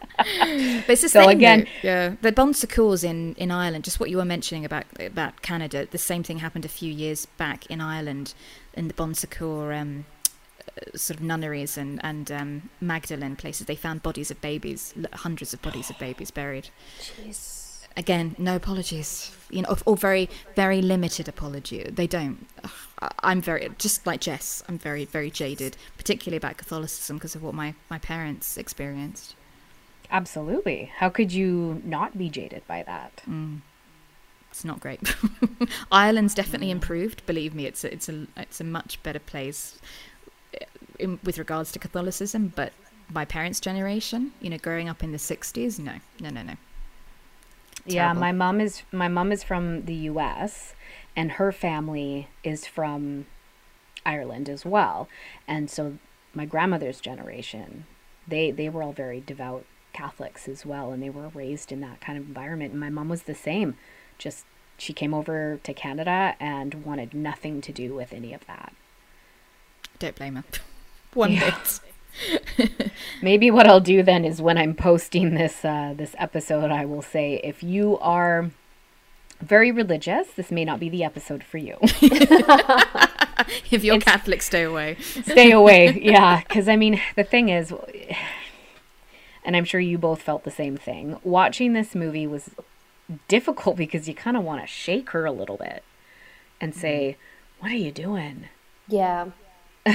it's 0.88 1.02
the 1.02 1.08
so 1.08 1.22
thing, 1.22 1.30
again, 1.30 1.66
yeah, 1.82 2.14
the 2.22 2.30
Bon 2.30 2.54
Secours 2.54 3.02
in 3.02 3.34
in 3.34 3.50
Ireland. 3.50 3.82
Just 3.82 3.98
what 3.98 4.10
you 4.10 4.18
were 4.18 4.24
mentioning 4.24 4.64
about 4.64 4.84
about 5.00 5.42
Canada. 5.42 5.88
The 5.90 5.98
same 5.98 6.22
thing 6.22 6.38
happened 6.38 6.64
a 6.64 6.68
few 6.68 6.92
years 6.92 7.26
back 7.36 7.66
in 7.66 7.80
Ireland 7.80 8.32
in 8.74 8.86
the 8.86 8.94
Bon 8.94 9.12
Secours 9.12 9.76
um, 9.76 10.04
sort 10.94 11.18
of 11.18 11.24
nunneries 11.24 11.76
and 11.76 12.00
and 12.04 12.30
um, 12.30 12.70
Magdalene 12.80 13.36
places, 13.36 13.66
they 13.66 13.76
found 13.76 14.02
bodies 14.02 14.30
of 14.30 14.40
babies, 14.40 14.94
hundreds 15.14 15.52
of 15.54 15.62
bodies 15.62 15.90
of 15.90 15.98
babies 15.98 16.30
buried. 16.30 16.68
Jeez. 17.00 17.60
Again, 17.94 18.34
no 18.38 18.56
apologies, 18.56 19.36
you 19.50 19.60
know, 19.60 19.68
or, 19.68 19.76
or 19.84 19.96
very 19.96 20.28
very 20.56 20.80
limited 20.80 21.28
apology. 21.28 21.84
They 21.84 22.06
don't. 22.06 22.46
I'm 23.20 23.42
very 23.42 23.70
just 23.78 24.06
like 24.06 24.20
Jess. 24.20 24.62
I'm 24.68 24.78
very 24.78 25.04
very 25.04 25.30
jaded, 25.30 25.76
particularly 25.96 26.36
about 26.38 26.56
Catholicism 26.56 27.16
because 27.16 27.34
of 27.34 27.42
what 27.42 27.54
my 27.54 27.74
my 27.90 27.98
parents 27.98 28.56
experienced. 28.56 29.34
Absolutely. 30.10 30.92
How 30.96 31.08
could 31.08 31.32
you 31.32 31.80
not 31.84 32.18
be 32.18 32.28
jaded 32.28 32.66
by 32.66 32.82
that? 32.82 33.22
Mm 33.28 33.60
it's 34.52 34.66
not 34.66 34.80
great. 34.80 35.00
Ireland's 35.92 36.34
definitely 36.34 36.68
mm. 36.68 36.72
improved. 36.72 37.24
Believe 37.24 37.54
me, 37.54 37.64
it's 37.64 37.84
a, 37.84 37.92
it's 37.92 38.08
a 38.10 38.26
it's 38.36 38.60
a 38.60 38.64
much 38.64 39.02
better 39.02 39.18
place 39.18 39.78
in, 40.98 41.18
with 41.24 41.38
regards 41.38 41.72
to 41.72 41.78
Catholicism, 41.78 42.52
but 42.54 42.72
my 43.08 43.24
parents' 43.24 43.60
generation, 43.60 44.32
you 44.40 44.50
know, 44.50 44.58
growing 44.58 44.88
up 44.88 45.02
in 45.02 45.12
the 45.12 45.18
'60s, 45.18 45.78
no, 45.78 45.94
no, 46.20 46.30
no, 46.30 46.42
no. 46.42 46.54
Terrible. 47.88 47.94
Yeah, 47.94 48.12
my 48.12 48.32
mom 48.32 48.60
is 48.60 48.82
my 48.92 49.08
mom 49.08 49.32
is 49.32 49.42
from 49.42 49.84
the 49.84 49.94
U.S. 49.94 50.74
and 51.16 51.32
her 51.32 51.52
family 51.52 52.28
is 52.44 52.66
from 52.66 53.26
Ireland 54.06 54.48
as 54.48 54.64
well, 54.64 55.08
and 55.48 55.70
so 55.70 55.98
my 56.34 56.46
grandmother's 56.46 57.00
generation, 57.00 57.86
they 58.26 58.50
they 58.50 58.68
were 58.68 58.82
all 58.82 58.92
very 58.92 59.20
devout 59.20 59.64
Catholics 59.92 60.48
as 60.48 60.64
well, 60.64 60.92
and 60.92 61.02
they 61.02 61.10
were 61.10 61.28
raised 61.28 61.72
in 61.72 61.80
that 61.80 62.00
kind 62.00 62.18
of 62.18 62.26
environment. 62.26 62.72
And 62.72 62.80
my 62.80 62.90
mom 62.90 63.08
was 63.08 63.24
the 63.24 63.34
same, 63.34 63.76
just 64.18 64.44
she 64.78 64.92
came 64.92 65.14
over 65.14 65.60
to 65.62 65.74
Canada 65.74 66.34
and 66.40 66.84
wanted 66.84 67.14
nothing 67.14 67.60
to 67.60 67.72
do 67.72 67.94
with 67.94 68.12
any 68.12 68.32
of 68.32 68.46
that. 68.46 68.72
Don't 70.02 70.16
blame 70.16 70.34
her. 70.34 70.44
One 71.14 71.30
yeah. 71.30 71.56
bit. 72.58 72.90
Maybe 73.22 73.52
what 73.52 73.68
I'll 73.68 73.78
do 73.78 74.02
then 74.02 74.24
is 74.24 74.42
when 74.42 74.58
I'm 74.58 74.74
posting 74.74 75.34
this 75.34 75.64
uh, 75.64 75.94
this 75.96 76.16
episode, 76.18 76.72
I 76.72 76.84
will 76.86 77.02
say 77.02 77.40
if 77.44 77.62
you 77.62 77.98
are 78.00 78.50
very 79.40 79.70
religious, 79.70 80.26
this 80.32 80.50
may 80.50 80.64
not 80.64 80.80
be 80.80 80.88
the 80.88 81.04
episode 81.04 81.44
for 81.44 81.58
you. 81.58 81.76
if 83.70 83.84
you're 83.84 83.94
it's, 83.94 84.04
Catholic, 84.04 84.42
stay 84.42 84.64
away. 84.64 84.96
stay 85.00 85.52
away, 85.52 86.00
yeah. 86.02 86.40
Because 86.40 86.68
I 86.68 86.74
mean, 86.74 87.00
the 87.14 87.22
thing 87.22 87.48
is, 87.48 87.72
and 89.44 89.56
I'm 89.56 89.64
sure 89.64 89.80
you 89.80 89.98
both 89.98 90.20
felt 90.20 90.42
the 90.42 90.50
same 90.50 90.76
thing. 90.76 91.16
Watching 91.22 91.74
this 91.74 91.94
movie 91.94 92.26
was 92.26 92.50
difficult 93.28 93.76
because 93.76 94.08
you 94.08 94.16
kind 94.16 94.36
of 94.36 94.42
want 94.42 94.62
to 94.62 94.66
shake 94.66 95.10
her 95.10 95.26
a 95.26 95.32
little 95.32 95.58
bit 95.58 95.84
and 96.60 96.74
say, 96.74 97.16
"What 97.60 97.70
are 97.70 97.76
you 97.76 97.92
doing?" 97.92 98.48
Yeah. 98.88 99.26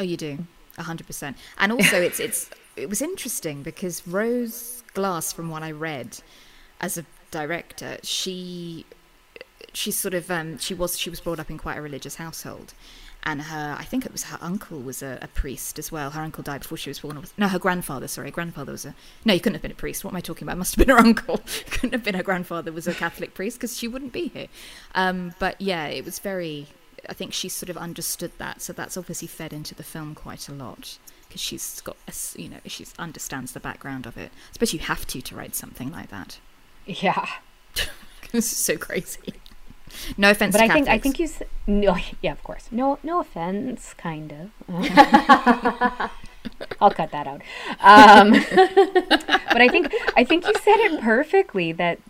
Oh, 0.00 0.02
you 0.02 0.16
do, 0.16 0.38
hundred 0.76 1.06
percent. 1.06 1.36
And 1.56 1.70
also, 1.70 2.00
it's 2.00 2.18
it's 2.18 2.50
it 2.76 2.88
was 2.88 3.00
interesting 3.00 3.62
because 3.62 4.06
Rose 4.06 4.82
Glass, 4.92 5.32
from 5.32 5.50
what 5.50 5.62
I 5.62 5.70
read, 5.70 6.18
as 6.80 6.98
a 6.98 7.04
director, 7.30 7.98
she 8.02 8.86
she 9.72 9.90
sort 9.92 10.14
of 10.14 10.30
um, 10.30 10.58
she 10.58 10.74
was 10.74 10.98
she 10.98 11.10
was 11.10 11.20
brought 11.20 11.38
up 11.38 11.48
in 11.48 11.58
quite 11.58 11.78
a 11.78 11.82
religious 11.82 12.16
household, 12.16 12.74
and 13.22 13.42
her 13.42 13.76
I 13.78 13.84
think 13.84 14.04
it 14.04 14.10
was 14.10 14.24
her 14.24 14.38
uncle 14.40 14.80
was 14.80 15.00
a, 15.00 15.18
a, 15.22 15.28
priest 15.28 15.78
as 15.78 15.92
well. 15.92 16.10
Her 16.10 16.22
uncle 16.22 16.42
died 16.42 16.62
before 16.62 16.78
she 16.78 16.90
was 16.90 16.98
born. 16.98 17.22
No, 17.38 17.46
her 17.46 17.60
grandfather. 17.60 18.08
Sorry, 18.08 18.32
grandfather 18.32 18.72
was 18.72 18.84
a 18.84 18.96
no. 19.24 19.32
He 19.32 19.38
couldn't 19.38 19.54
have 19.54 19.62
been 19.62 19.70
a 19.70 19.76
priest. 19.76 20.02
What 20.02 20.12
am 20.12 20.16
I 20.16 20.20
talking 20.20 20.44
about? 20.44 20.54
It 20.54 20.58
must 20.58 20.74
have 20.74 20.84
been 20.84 20.96
her 20.96 21.00
uncle. 21.06 21.40
couldn't 21.70 21.92
have 21.92 22.02
been 22.02 22.16
her 22.16 22.24
grandfather 22.24 22.72
was 22.72 22.88
a 22.88 22.94
Catholic 22.94 23.32
priest 23.32 23.58
because 23.58 23.78
she 23.78 23.86
wouldn't 23.86 24.12
be 24.12 24.26
here. 24.28 24.48
Um, 24.96 25.34
but 25.38 25.60
yeah, 25.60 25.86
it 25.86 26.04
was 26.04 26.18
very 26.18 26.66
I 27.08 27.12
think 27.14 27.32
she 27.32 27.48
sort 27.48 27.70
of 27.70 27.76
understood 27.76 28.32
that, 28.38 28.62
so 28.62 28.72
that's 28.72 28.96
obviously 28.96 29.28
fed 29.28 29.52
into 29.52 29.74
the 29.74 29.82
film 29.82 30.14
quite 30.14 30.48
a 30.48 30.52
lot 30.52 30.98
because 31.28 31.40
she's 31.40 31.80
got, 31.80 31.96
a, 32.08 32.12
you 32.40 32.48
know, 32.48 32.58
she 32.66 32.86
understands 32.98 33.52
the 33.52 33.60
background 33.60 34.06
of 34.06 34.16
it. 34.16 34.30
I 34.50 34.52
suppose 34.52 34.72
you 34.72 34.78
have 34.80 35.06
to 35.08 35.20
to 35.22 35.34
write 35.36 35.54
something 35.54 35.90
like 35.90 36.10
that. 36.10 36.38
Yeah, 36.86 37.26
this 38.32 38.52
is 38.52 38.58
so 38.58 38.76
crazy. 38.76 39.34
No 40.16 40.30
offense 40.30 40.52
but 40.52 40.60
I 40.60 40.68
think 40.68 40.88
I 40.88 40.98
think 40.98 41.18
you 41.20 41.26
s- 41.26 41.42
no 41.66 41.96
yeah 42.20 42.32
of 42.32 42.42
course 42.42 42.66
no 42.72 42.98
no 43.04 43.20
offense 43.20 43.94
kind 43.94 44.32
of 44.32 44.50
I'll 46.80 46.90
cut 46.90 47.12
that 47.12 47.26
out 47.28 47.42
um, 47.80 48.32
but 49.52 49.60
I 49.62 49.68
think 49.68 49.92
I 50.16 50.24
think 50.24 50.46
you 50.46 50.54
said 50.54 50.78
it 50.78 51.00
perfectly 51.00 51.70
that 51.72 52.00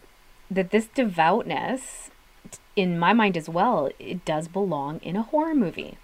that 0.51 0.71
this 0.71 0.87
devoutness 0.87 2.11
in 2.77 2.99
my 2.99 3.13
mind 3.13 3.37
as 3.37 3.49
well 3.49 3.91
it 3.99 4.25
does 4.25 4.49
belong 4.49 4.99
in 5.03 5.17
a 5.17 5.23
horror 5.23 5.55
movie. 5.55 5.99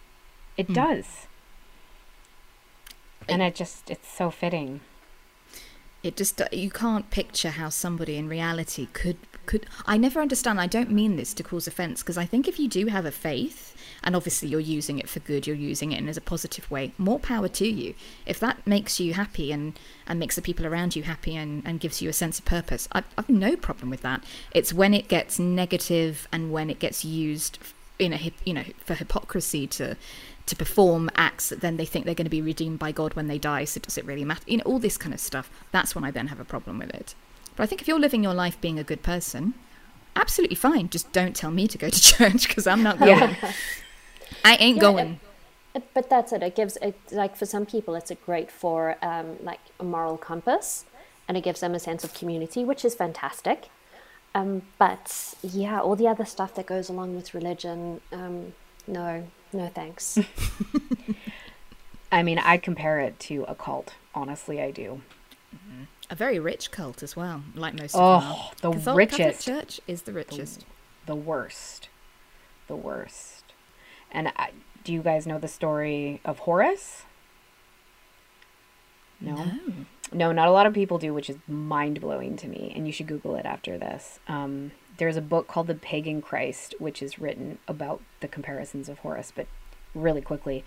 It 0.56 0.66
Hmm. 0.66 0.74
does. 0.74 1.26
And 3.28 3.42
it 3.42 3.54
just 3.54 3.90
it's 3.90 4.08
so 4.08 4.30
fitting 4.30 4.80
it 6.02 6.16
just 6.16 6.40
uh, 6.40 6.48
you 6.52 6.70
can't 6.70 7.10
picture 7.10 7.50
how 7.50 7.68
somebody 7.68 8.16
in 8.16 8.28
reality 8.28 8.88
could 8.92 9.16
could 9.46 9.66
i 9.86 9.96
never 9.96 10.20
understand 10.20 10.60
i 10.60 10.66
don't 10.66 10.90
mean 10.90 11.16
this 11.16 11.34
to 11.34 11.42
cause 11.42 11.66
offense 11.66 12.02
because 12.02 12.18
i 12.18 12.24
think 12.24 12.46
if 12.46 12.58
you 12.58 12.68
do 12.68 12.86
have 12.86 13.04
a 13.04 13.10
faith 13.10 13.70
and 14.02 14.16
obviously 14.16 14.48
you're 14.48 14.60
using 14.60 14.98
it 14.98 15.08
for 15.08 15.20
good 15.20 15.46
you're 15.46 15.56
using 15.56 15.92
it 15.92 15.98
in 15.98 16.08
as 16.08 16.16
a 16.16 16.20
positive 16.20 16.70
way 16.70 16.92
more 16.98 17.18
power 17.18 17.48
to 17.48 17.66
you. 17.68 17.94
If 18.26 18.40
that 18.40 18.66
makes 18.66 19.00
you 19.00 19.14
happy 19.14 19.52
and 19.52 19.78
and 20.06 20.18
makes 20.18 20.36
the 20.36 20.42
people 20.42 20.66
around 20.66 20.96
you 20.96 21.02
happy 21.02 21.36
and 21.36 21.62
and 21.64 21.80
gives 21.80 22.00
you 22.00 22.08
a 22.08 22.12
sense 22.12 22.38
of 22.38 22.44
purpose 22.44 22.88
I, 22.92 23.04
i've 23.18 23.28
no 23.28 23.56
problem 23.56 23.90
with 23.90 24.02
that. 24.02 24.24
It's 24.52 24.72
when 24.72 24.94
it 24.94 25.08
gets 25.08 25.38
negative 25.38 26.28
and 26.32 26.52
when 26.52 26.70
it 26.70 26.78
gets 26.78 27.04
used 27.04 27.58
in 27.98 28.12
a 28.12 28.32
you 28.44 28.54
know 28.54 28.64
for 28.84 28.94
hypocrisy 28.94 29.66
to 29.66 29.96
to 30.50 30.56
perform 30.56 31.10
acts 31.16 31.48
that 31.48 31.60
then 31.60 31.76
they 31.76 31.86
think 31.86 32.04
they're 32.04 32.14
going 32.14 32.26
to 32.26 32.30
be 32.30 32.42
redeemed 32.42 32.78
by 32.78 32.92
God 32.92 33.14
when 33.14 33.26
they 33.26 33.38
die. 33.38 33.64
So 33.64 33.80
does 33.80 33.96
it 33.98 34.04
really 34.04 34.24
matter? 34.24 34.42
You 34.46 34.58
know, 34.58 34.64
all 34.64 34.78
this 34.78 34.96
kind 34.98 35.14
of 35.14 35.20
stuff. 35.20 35.50
That's 35.72 35.94
when 35.94 36.04
I 36.04 36.10
then 36.10 36.28
have 36.28 36.38
a 36.40 36.44
problem 36.44 36.78
with 36.78 36.90
it. 36.90 37.14
But 37.56 37.64
I 37.64 37.66
think 37.66 37.80
if 37.80 37.88
you're 37.88 37.98
living 37.98 38.22
your 38.22 38.34
life 38.34 38.60
being 38.60 38.78
a 38.78 38.84
good 38.84 39.02
person, 39.02 39.54
absolutely 40.14 40.56
fine. 40.56 40.88
Just 40.88 41.12
don't 41.12 41.34
tell 41.34 41.50
me 41.50 41.66
to 41.68 41.78
go 41.78 41.88
to 41.88 42.00
church 42.14 42.46
because 42.48 42.66
I'm 42.66 42.82
not 42.82 42.98
going. 42.98 43.18
Yeah. 43.18 43.52
I 44.44 44.54
ain't 44.56 44.76
Yeah, 44.76 44.80
going. 44.82 45.20
It- 45.74 45.84
But 45.94 46.10
that's 46.10 46.32
it. 46.32 46.42
It 46.42 46.56
gives 46.56 46.76
it 46.82 46.96
like 47.12 47.36
for 47.36 47.46
some 47.46 47.64
people, 47.64 47.94
it's 47.94 48.10
a 48.10 48.16
great 48.16 48.50
for 48.50 48.96
um, 49.02 49.36
like 49.42 49.60
a 49.78 49.84
moral 49.84 50.16
compass, 50.18 50.84
and 51.28 51.36
it 51.36 51.42
gives 51.44 51.60
them 51.60 51.74
a 51.74 51.78
sense 51.78 52.02
of 52.02 52.12
community, 52.12 52.64
which 52.64 52.84
is 52.84 52.94
fantastic. 52.94 53.68
Um, 54.34 54.62
but 54.78 55.34
yeah, 55.42 55.80
all 55.80 55.96
the 55.96 56.08
other 56.08 56.24
stuff 56.24 56.54
that 56.56 56.66
goes 56.66 56.88
along 56.88 57.14
with 57.16 57.34
religion, 57.34 58.00
um, 58.12 58.52
no, 58.86 59.24
no 59.52 59.68
thanks. 59.68 60.18
I 62.12 62.22
mean 62.22 62.38
I 62.38 62.56
compare 62.56 63.00
it 63.00 63.18
to 63.20 63.44
a 63.48 63.54
cult. 63.54 63.94
Honestly 64.14 64.60
I 64.60 64.70
do. 64.70 65.02
A 66.10 66.14
very 66.16 66.38
rich 66.40 66.70
cult 66.72 67.02
as 67.04 67.14
well, 67.14 67.42
like 67.54 67.74
most 67.74 67.94
of 67.94 68.22
them. 68.22 68.32
oh 68.32 68.52
the 68.62 68.70
Catholic- 68.72 68.96
richest. 68.96 69.46
Catholic 69.46 69.68
Church 69.68 69.80
is 69.86 70.02
the 70.02 70.12
richest. 70.12 70.64
the 71.06 71.14
worst. 71.14 71.88
The 72.66 72.74
worst. 72.76 73.44
And 74.10 74.28
I, 74.36 74.50
do 74.82 74.92
you 74.92 75.02
guys 75.02 75.26
know 75.26 75.38
the 75.38 75.46
story 75.48 76.20
of 76.24 76.40
Horus 76.40 77.04
no. 79.20 79.46
No 80.12 80.32
not 80.32 80.48
a 80.48 80.50
lot 80.50 80.66
of 80.66 80.72
people 80.74 80.98
do 80.98 81.12
which 81.14 81.28
is 81.30 81.36
mind-blowing 81.46 82.36
to 82.38 82.48
me 82.48 82.72
and 82.74 82.86
you 82.86 82.92
should 82.92 83.06
google 83.06 83.36
it 83.36 83.44
after 83.46 83.78
this. 83.78 84.18
Um, 84.28 84.72
there's 85.00 85.16
a 85.16 85.22
book 85.22 85.48
called 85.48 85.66
the 85.66 85.74
pagan 85.74 86.20
christ 86.20 86.74
which 86.78 87.02
is 87.02 87.18
written 87.18 87.58
about 87.66 88.02
the 88.20 88.28
comparisons 88.28 88.88
of 88.88 88.98
Horus, 88.98 89.32
but 89.34 89.46
really 89.94 90.20
quickly. 90.20 90.62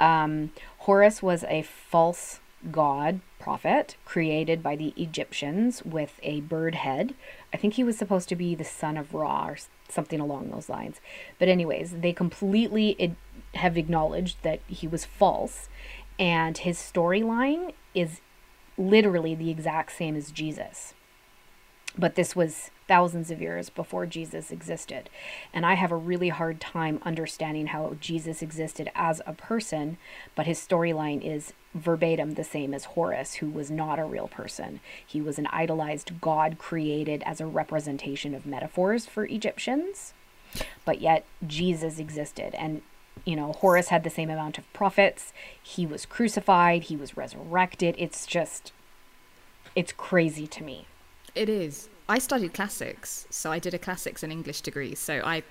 Um, 0.00 0.50
Horus 0.78 1.22
was 1.22 1.44
a 1.44 1.62
false 1.62 2.40
god 2.72 3.20
prophet 3.38 3.94
created 4.04 4.60
by 4.60 4.74
the 4.74 4.92
egyptians 4.96 5.84
with 5.84 6.18
a 6.24 6.40
bird 6.40 6.74
head. 6.74 7.14
I 7.54 7.56
think 7.56 7.74
he 7.74 7.84
was 7.84 7.96
supposed 7.96 8.28
to 8.30 8.36
be 8.36 8.56
the 8.56 8.64
son 8.64 8.96
of 8.96 9.14
ra 9.14 9.46
or 9.46 9.58
something 9.88 10.18
along 10.18 10.50
those 10.50 10.68
lines. 10.68 11.00
But 11.38 11.48
anyways 11.48 11.92
they 12.00 12.12
completely 12.12 13.14
have 13.54 13.78
acknowledged 13.78 14.42
that 14.42 14.60
he 14.66 14.88
was 14.88 15.04
false 15.04 15.68
and 16.18 16.58
his 16.58 16.76
storyline 16.76 17.72
is 17.94 18.20
literally 18.76 19.36
the 19.36 19.50
exact 19.50 19.92
same 19.92 20.16
as 20.16 20.32
Jesus. 20.32 20.92
But 21.96 22.16
this 22.16 22.34
was 22.34 22.70
thousands 22.88 23.30
of 23.30 23.40
years 23.40 23.70
before 23.70 24.06
Jesus 24.06 24.50
existed. 24.50 25.10
And 25.52 25.66
I 25.66 25.74
have 25.74 25.92
a 25.92 25.96
really 25.96 26.28
hard 26.28 26.60
time 26.60 27.00
understanding 27.04 27.68
how 27.68 27.96
Jesus 28.00 28.42
existed 28.42 28.90
as 28.94 29.20
a 29.26 29.32
person, 29.32 29.98
but 30.34 30.46
his 30.46 30.58
storyline 30.58 31.22
is 31.22 31.52
verbatim 31.74 32.34
the 32.34 32.44
same 32.44 32.72
as 32.72 32.84
Horus, 32.84 33.34
who 33.34 33.50
was 33.50 33.70
not 33.70 33.98
a 33.98 34.04
real 34.04 34.28
person. 34.28 34.80
He 35.06 35.20
was 35.20 35.38
an 35.38 35.46
idolized 35.48 36.20
god 36.20 36.58
created 36.58 37.22
as 37.26 37.40
a 37.40 37.46
representation 37.46 38.34
of 38.34 38.46
metaphors 38.46 39.06
for 39.06 39.24
Egyptians 39.24 40.14
but 40.84 41.00
yet 41.00 41.24
Jesus 41.46 41.98
existed. 41.98 42.54
And, 42.54 42.82
you 43.24 43.36
know, 43.36 43.52
Horus 43.52 43.88
had 43.88 44.04
the 44.04 44.10
same 44.10 44.30
amount 44.30 44.58
of 44.58 44.72
prophets. 44.72 45.32
He 45.62 45.86
was 45.86 46.06
crucified, 46.06 46.84
he 46.84 46.96
was 46.96 47.16
resurrected. 47.16 47.94
It's 47.98 48.26
just, 48.26 48.72
it's 49.74 49.92
crazy 49.92 50.46
to 50.46 50.62
me. 50.62 50.86
It 51.34 51.48
is. 51.48 51.88
I 52.08 52.18
studied 52.18 52.54
classics, 52.54 53.26
so 53.30 53.50
I 53.50 53.58
did 53.58 53.74
a 53.74 53.78
classics 53.78 54.22
and 54.22 54.32
English 54.32 54.60
degree. 54.60 54.94
So 54.94 55.22
I, 55.24 55.42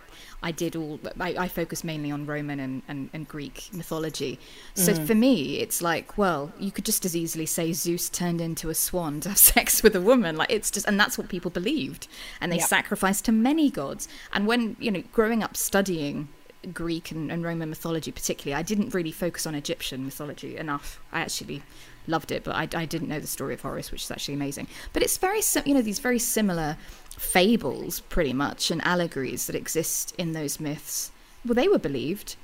I 0.42 0.52
did 0.52 0.76
all. 0.78 1.00
I, 1.20 1.36
I 1.38 1.48
focused 1.50 1.84
mainly 1.84 2.12
on 2.12 2.26
Roman 2.26 2.62
and, 2.62 2.82
and, 2.88 3.10
and 3.12 3.28
Greek 3.28 3.70
mythology. 3.74 4.40
So 4.74 4.94
mm. 4.94 5.06
for 5.06 5.16
me, 5.16 5.60
it's 5.60 5.82
like, 5.82 6.18
well, 6.18 6.54
you 6.58 6.72
could 6.72 6.86
just 6.86 7.04
as 7.04 7.14
easily 7.14 7.46
say 7.46 7.74
Zeus 7.74 8.10
turned 8.10 8.40
into 8.40 8.70
a 8.70 8.76
swan 8.76 9.20
to 9.22 9.30
have 9.30 9.38
sex 9.54 9.84
with 9.84 9.96
a 9.98 10.02
woman. 10.02 10.38
Like 10.38 10.50
it's 10.50 10.72
just, 10.72 10.88
and 10.88 10.98
that's 10.98 11.18
what 11.18 11.28
people 11.28 11.52
believed, 11.52 12.08
and 12.40 12.52
they 12.52 12.58
Yeah. 12.58 12.66
sacrificed 12.66 13.26
to 13.26 13.34
many 13.34 13.70
gods. 13.70 14.08
And 14.32 14.48
when 14.48 14.78
you 14.80 14.92
know, 14.92 15.04
growing 15.12 15.44
up 15.44 15.58
studying 15.58 16.30
Greek 16.74 17.12
and, 17.12 17.32
and 17.32 17.44
Roman 17.44 17.70
mythology, 17.70 18.12
particularly, 18.14 18.58
I 18.58 18.64
didn't 18.64 18.94
really 18.94 19.12
focus 19.12 19.46
on 19.46 19.56
Egyptian 19.56 20.06
mythology 20.06 20.56
enough. 20.56 21.02
I 21.12 21.20
actually 21.20 21.64
loved 22.08 22.32
it, 22.32 22.44
but 22.44 22.56
I, 22.56 22.68
I 22.82 22.86
didn't 22.86 23.08
know 23.08 23.20
the 23.20 23.28
story 23.28 23.54
of 23.54 23.62
Horus, 23.62 23.92
which 23.92 24.04
is 24.04 24.12
actually 24.12 24.36
amazing. 24.36 24.68
But 24.94 25.04
it's 25.04 25.18
very, 25.18 25.42
you 25.66 25.74
know, 25.74 25.82
these 25.82 26.00
very 26.00 26.20
similar 26.20 26.78
fables, 27.18 28.02
pretty 28.02 28.34
much, 28.34 28.72
and 28.72 28.86
allegories 28.86 29.48
that 29.48 29.56
exist 29.56 30.14
in 30.18 30.34
those 30.34 30.60
myths. 30.60 31.12
Well, 31.46 31.56
they 31.56 31.68
were 31.68 31.80
believed, 31.80 32.36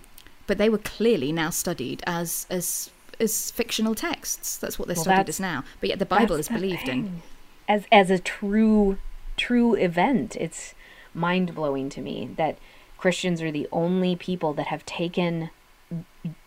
but 0.47 0.58
they 0.58 0.69
were 0.69 0.78
clearly 0.78 1.32
now 1.32 1.50
studied 1.50 2.04
as 2.06 2.45
as 2.50 2.91
as 3.19 3.52
fictional 3.52 3.95
texts. 3.95 4.58
That's 4.58 4.80
what 4.80 4.88
they're 4.88 4.95
Well, 4.95 5.04
studied 5.04 5.30
as 5.30 5.39
now. 5.39 5.63
But 5.80 5.89
yet 5.89 6.00
the 6.00 6.06
Bible 6.06 6.36
is 6.36 6.50
believed 6.50 6.89
in. 6.89 7.21
As, 7.67 7.86
as 7.91 8.10
a 8.10 8.19
true, 8.19 8.97
true 9.38 9.76
event. 9.76 10.36
It's 10.36 10.74
mind 11.13 11.54
blowing 11.54 11.89
to 11.89 12.02
me 12.02 12.32
that 12.38 12.58
Christians 12.97 13.41
are 13.41 13.52
the 13.52 13.67
only 13.71 14.15
people 14.15 14.54
that 14.54 14.67
have 14.67 14.86
taken 14.86 15.52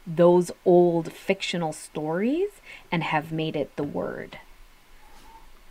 those 0.06 0.50
old 0.64 1.12
fictional 1.12 1.72
stories 1.72 2.50
and 2.92 3.02
have 3.02 3.32
made 3.32 3.56
it 3.56 3.74
the 3.76 3.84
word. 3.84 4.38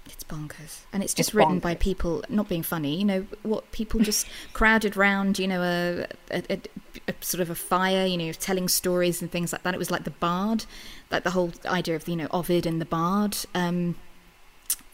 It's 0.05 0.23
bonkers, 0.23 0.81
and 0.91 1.01
it's 1.01 1.13
just 1.13 1.29
It's 1.29 1.33
written 1.33 1.59
by 1.59 1.75
people 1.75 2.23
not 2.27 2.49
being 2.49 2.63
funny. 2.63 2.97
You 2.97 3.05
know 3.05 3.27
what? 3.41 3.71
People 3.71 4.01
just 4.01 4.27
crowded 4.53 4.97
round. 4.97 5.39
You 5.39 5.47
know, 5.47 5.61
a, 5.61 6.07
a, 6.29 6.43
a, 6.49 6.61
a 7.07 7.13
sort 7.21 7.39
of 7.41 7.49
a 7.49 7.55
fire. 7.55 8.05
You 8.05 8.17
know, 8.17 8.31
telling 8.33 8.67
stories 8.67 9.21
and 9.21 9.31
things 9.31 9.53
like 9.53 9.63
that. 9.63 9.73
It 9.73 9.77
was 9.77 9.91
like 9.91 10.03
the 10.03 10.11
bard, 10.11 10.65
like 11.09 11.23
the 11.23 11.31
whole 11.31 11.53
idea 11.65 11.95
of 11.95 12.07
you 12.07 12.17
know 12.17 12.27
Ovid 12.31 12.65
and 12.65 12.81
the 12.81 12.85
bard. 12.85 13.37
Um, 13.55 13.95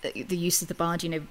the 0.02 0.38
use 0.38 0.62
of 0.62 0.68
the 0.68 0.76
bard. 0.76 1.04
You 1.04 1.10
know, 1.10 1.22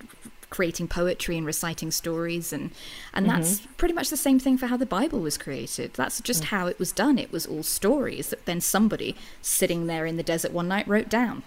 creating 0.50 0.88
poetry 0.88 1.36
and 1.36 1.46
reciting 1.46 1.90
stories, 1.90 2.52
and 2.52 2.70
and 3.12 3.28
that's 3.28 3.60
pretty 3.76 3.94
much 3.94 4.10
the 4.10 4.16
same 4.16 4.38
thing 4.38 4.58
for 4.58 4.66
how 4.66 4.76
the 4.76 4.86
Bible 4.86 5.20
was 5.20 5.38
created. 5.38 5.94
That's 5.94 6.20
just 6.20 6.44
how 6.44 6.66
it 6.66 6.78
was 6.78 6.92
done. 6.92 7.18
It 7.18 7.32
was 7.32 7.46
all 7.46 7.62
stories 7.62 8.30
that 8.30 8.44
then 8.44 8.60
somebody 8.60 9.16
sitting 9.42 9.86
there 9.86 10.06
in 10.06 10.16
the 10.16 10.22
desert 10.22 10.52
one 10.52 10.68
night 10.68 10.86
wrote 10.88 11.08
down. 11.08 11.42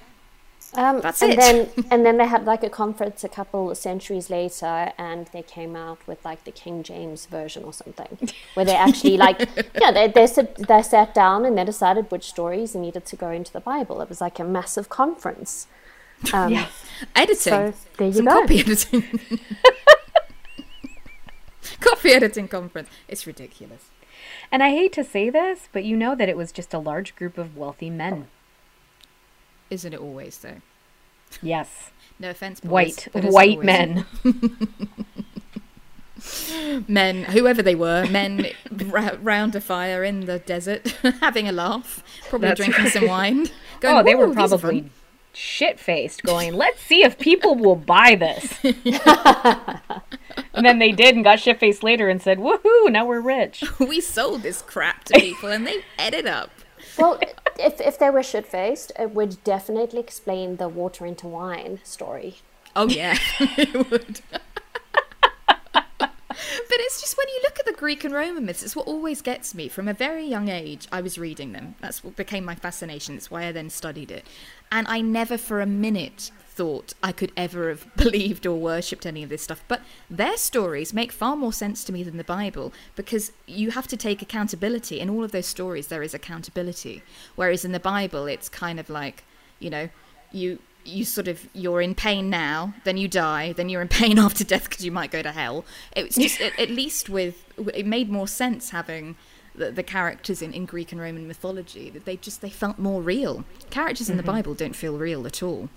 Um, 0.73 1.01
That's 1.01 1.21
and 1.21 1.33
it. 1.33 1.39
then 1.39 1.69
and 1.91 2.05
then 2.05 2.17
they 2.17 2.25
had 2.25 2.45
like 2.45 2.63
a 2.63 2.69
conference 2.69 3.23
a 3.23 3.29
couple 3.29 3.71
of 3.71 3.77
centuries 3.77 4.29
later, 4.29 4.91
and 4.97 5.27
they 5.33 5.41
came 5.41 5.75
out 5.75 5.99
with 6.07 6.23
like 6.23 6.43
the 6.45 6.51
King 6.51 6.83
James 6.83 7.25
version 7.25 7.63
or 7.63 7.73
something, 7.73 8.29
where 8.53 8.65
they 8.65 8.75
actually 8.75 9.17
like 9.17 9.49
yeah 9.81 9.91
they 9.91 10.07
they 10.07 10.27
they 10.57 10.81
sat 10.81 11.13
down 11.13 11.45
and 11.45 11.57
they 11.57 11.65
decided 11.65 12.09
which 12.09 12.29
stories 12.29 12.73
needed 12.73 13.05
to 13.05 13.15
go 13.15 13.29
into 13.29 13.51
the 13.51 13.59
Bible. 13.59 14.01
It 14.01 14.09
was 14.09 14.21
like 14.21 14.39
a 14.39 14.43
massive 14.43 14.87
conference. 14.87 15.67
Um, 16.34 16.51
Yeah. 16.53 16.67
Editing. 17.15 17.36
So 17.36 17.73
there 17.97 18.07
you 18.07 18.13
Some 18.13 18.25
go. 18.25 18.41
copy 18.41 18.60
editing. 18.60 19.03
copy 21.79 22.10
editing 22.12 22.47
conference. 22.47 22.89
It's 23.07 23.25
ridiculous. 23.25 23.89
And 24.51 24.62
I 24.62 24.69
hate 24.69 24.93
to 24.93 25.03
say 25.03 25.29
this, 25.29 25.67
but 25.71 25.84
you 25.84 25.97
know 25.97 26.13
that 26.15 26.29
it 26.29 26.38
was 26.38 26.51
just 26.51 26.73
a 26.73 26.79
large 26.79 27.15
group 27.15 27.38
of 27.38 27.57
wealthy 27.57 27.89
men. 27.89 28.27
Isn't 29.69 29.93
it 29.93 29.99
always 29.99 30.38
though? 30.38 30.57
Yes. 31.41 31.89
No 32.19 32.29
offense, 32.29 32.60
boys, 32.60 32.69
White, 33.05 33.10
white 33.31 33.51
always. 33.57 33.65
men. 33.65 34.05
men, 36.88 37.23
whoever 37.23 37.63
they 37.63 37.73
were, 37.73 38.05
men 38.12 38.45
ra- 38.86 39.15
round 39.21 39.55
a 39.55 39.62
fire 39.62 40.03
in 40.03 40.25
the 40.25 40.38
desert, 40.39 40.89
having 41.21 41.47
a 41.47 41.51
laugh, 41.51 42.03
probably 42.29 42.49
That's 42.49 42.60
drinking 42.60 42.84
right. 42.84 42.93
some 42.93 43.07
wine. 43.07 43.47
Going, 43.79 43.97
oh, 43.97 44.03
they 44.03 44.13
were 44.13 44.25
"Ooh, 44.27 44.36
these 44.36 44.53
are 44.53 44.60
probably 44.60 44.81
fun." 44.81 44.91
Shit 45.34 45.80
faced, 45.80 46.24
going, 46.24 46.54
let's 46.54 46.82
see 46.82 47.04
if 47.04 47.17
people 47.17 47.56
will 47.56 47.76
buy 47.76 48.15
this. 48.15 48.60
and 50.54 50.65
then 50.65 50.80
they 50.80 50.91
did 50.91 51.15
and 51.15 51.24
got 51.24 51.39
shit 51.39 51.60
faced 51.60 51.84
later 51.84 52.10
and 52.10 52.22
said, 52.22 52.39
"Woohoo! 52.39 52.91
Now 52.91 53.06
we're 53.06 53.22
rich." 53.22 53.63
we 53.80 54.02
sold 54.02 54.44
this 54.44 54.62
crap 54.62 55.04
to 55.06 55.20
people, 55.20 55.50
and 55.50 55.65
they 55.65 55.84
ate 56.00 56.13
it 56.13 56.28
up. 56.28 56.52
Well, 56.98 57.20
if, 57.58 57.80
if 57.80 57.98
they 57.98 58.10
were 58.10 58.24
shit 58.24 58.46
faced, 58.46 58.91
it 59.00 59.12
would 59.12 59.44
definitely 59.44 60.00
explain 60.00 60.58
the 60.58 60.67
water 60.67 61.06
into 61.06 61.28
wine 61.28 61.80
story. 61.84 62.38
Oh 62.76 62.88
yeah, 62.88 63.17
it 63.39 63.91
would. 63.91 64.22
But 66.67 66.77
it's 66.80 67.01
just 67.01 67.17
when 67.17 67.27
you 67.27 67.39
look 67.43 67.60
at 67.60 67.65
the 67.65 67.73
Greek 67.73 68.04
and 68.04 68.13
Roman 68.13 68.45
myths, 68.45 68.63
it's 68.63 68.75
what 68.75 68.88
always 68.88 69.21
gets 69.21 69.54
me. 69.54 69.67
From 69.67 69.88
a 69.88 69.93
very 69.93 70.25
young 70.25 70.49
age, 70.49 70.88
I 70.91 71.01
was 71.01 71.17
reading 71.17 71.51
them. 71.51 71.75
That's 71.80 72.04
what 72.04 72.15
became 72.15 72.45
my 72.45 72.56
fascination. 72.56 73.15
It's 73.15 73.32
why 73.32 73.45
I 73.45 73.51
then 73.51 73.69
studied 73.69 74.12
it. 74.12 74.25
And 74.71 74.88
I 74.88 75.01
never 75.01 75.38
for 75.38 75.62
a 75.62 75.65
minute 75.65 76.32
thought 76.51 76.93
I 77.01 77.12
could 77.12 77.32
ever 77.38 77.69
have 77.69 77.88
believed 77.95 78.45
or 78.45 78.60
worshipped 78.60 79.06
any 79.06 79.23
of 79.23 79.30
this 79.30 79.41
stuff. 79.41 79.63
But 79.67 79.82
their 80.10 80.38
stories 80.38 80.93
make 80.93 81.12
far 81.12 81.36
more 81.36 81.54
sense 81.54 81.84
to 81.86 81.93
me 81.93 82.04
than 82.04 82.17
the 82.17 82.23
Bible 82.23 82.73
because 82.95 83.32
you 83.47 83.71
have 83.71 83.88
to 83.88 83.97
take 83.97 84.21
accountability. 84.21 84.99
In 84.99 85.10
all 85.10 85.23
of 85.23 85.32
those 85.32 85.47
stories, 85.47 85.88
there 85.88 86.04
is 86.04 86.13
accountability. 86.13 87.04
Whereas 87.36 87.65
in 87.65 87.71
the 87.71 87.80
Bible, 87.80 88.25
it's 88.25 88.49
kind 88.49 88.80
of 88.80 88.89
like, 88.89 89.23
you 89.60 89.69
know, 89.69 89.89
you 90.32 90.60
you 90.84 91.06
sort 91.06 91.28
of 91.28 91.48
you're 91.54 91.82
in 91.82 91.94
pain 91.96 92.30
now 92.30 92.74
then 92.84 92.98
you 92.98 93.08
die 93.08 93.54
then 93.54 93.70
you're 93.70 93.82
in 93.82 93.88
pain 93.88 94.17
after 94.26 94.44
death 94.44 94.70
because 94.70 94.84
you 94.86 94.91
might 94.91 95.12
go 95.12 95.22
to 95.22 95.32
hell. 95.32 95.65
It's 95.96 96.15
just 96.15 96.41
at, 96.41 96.58
at, 96.60 96.70
least 96.70 97.10
with 97.10 97.46
it 97.74 97.86
made 97.86 98.10
more 98.10 98.28
sense 98.28 98.72
having 98.72 99.15
the, 99.54 99.72
the, 99.72 99.84
characters 99.84 100.41
in, 100.41 100.54
in 100.54 100.65
greek 100.65 100.91
and 100.91 101.02
roman 101.02 101.28
mythology 101.28 101.89
that 101.89 102.06
they 102.06 102.17
just 102.17 102.41
they 102.41 102.50
felt 102.50 102.80
more 102.80 103.02
real. 103.02 103.44
Characters 103.70 104.10
in 104.10 104.17
mm-hmm. 104.17 104.26
the 104.26 104.32
bible 104.32 104.54
don't 104.54 104.76
feel 104.76 104.98
real 104.98 105.26
at 105.26 105.44
all. 105.44 105.70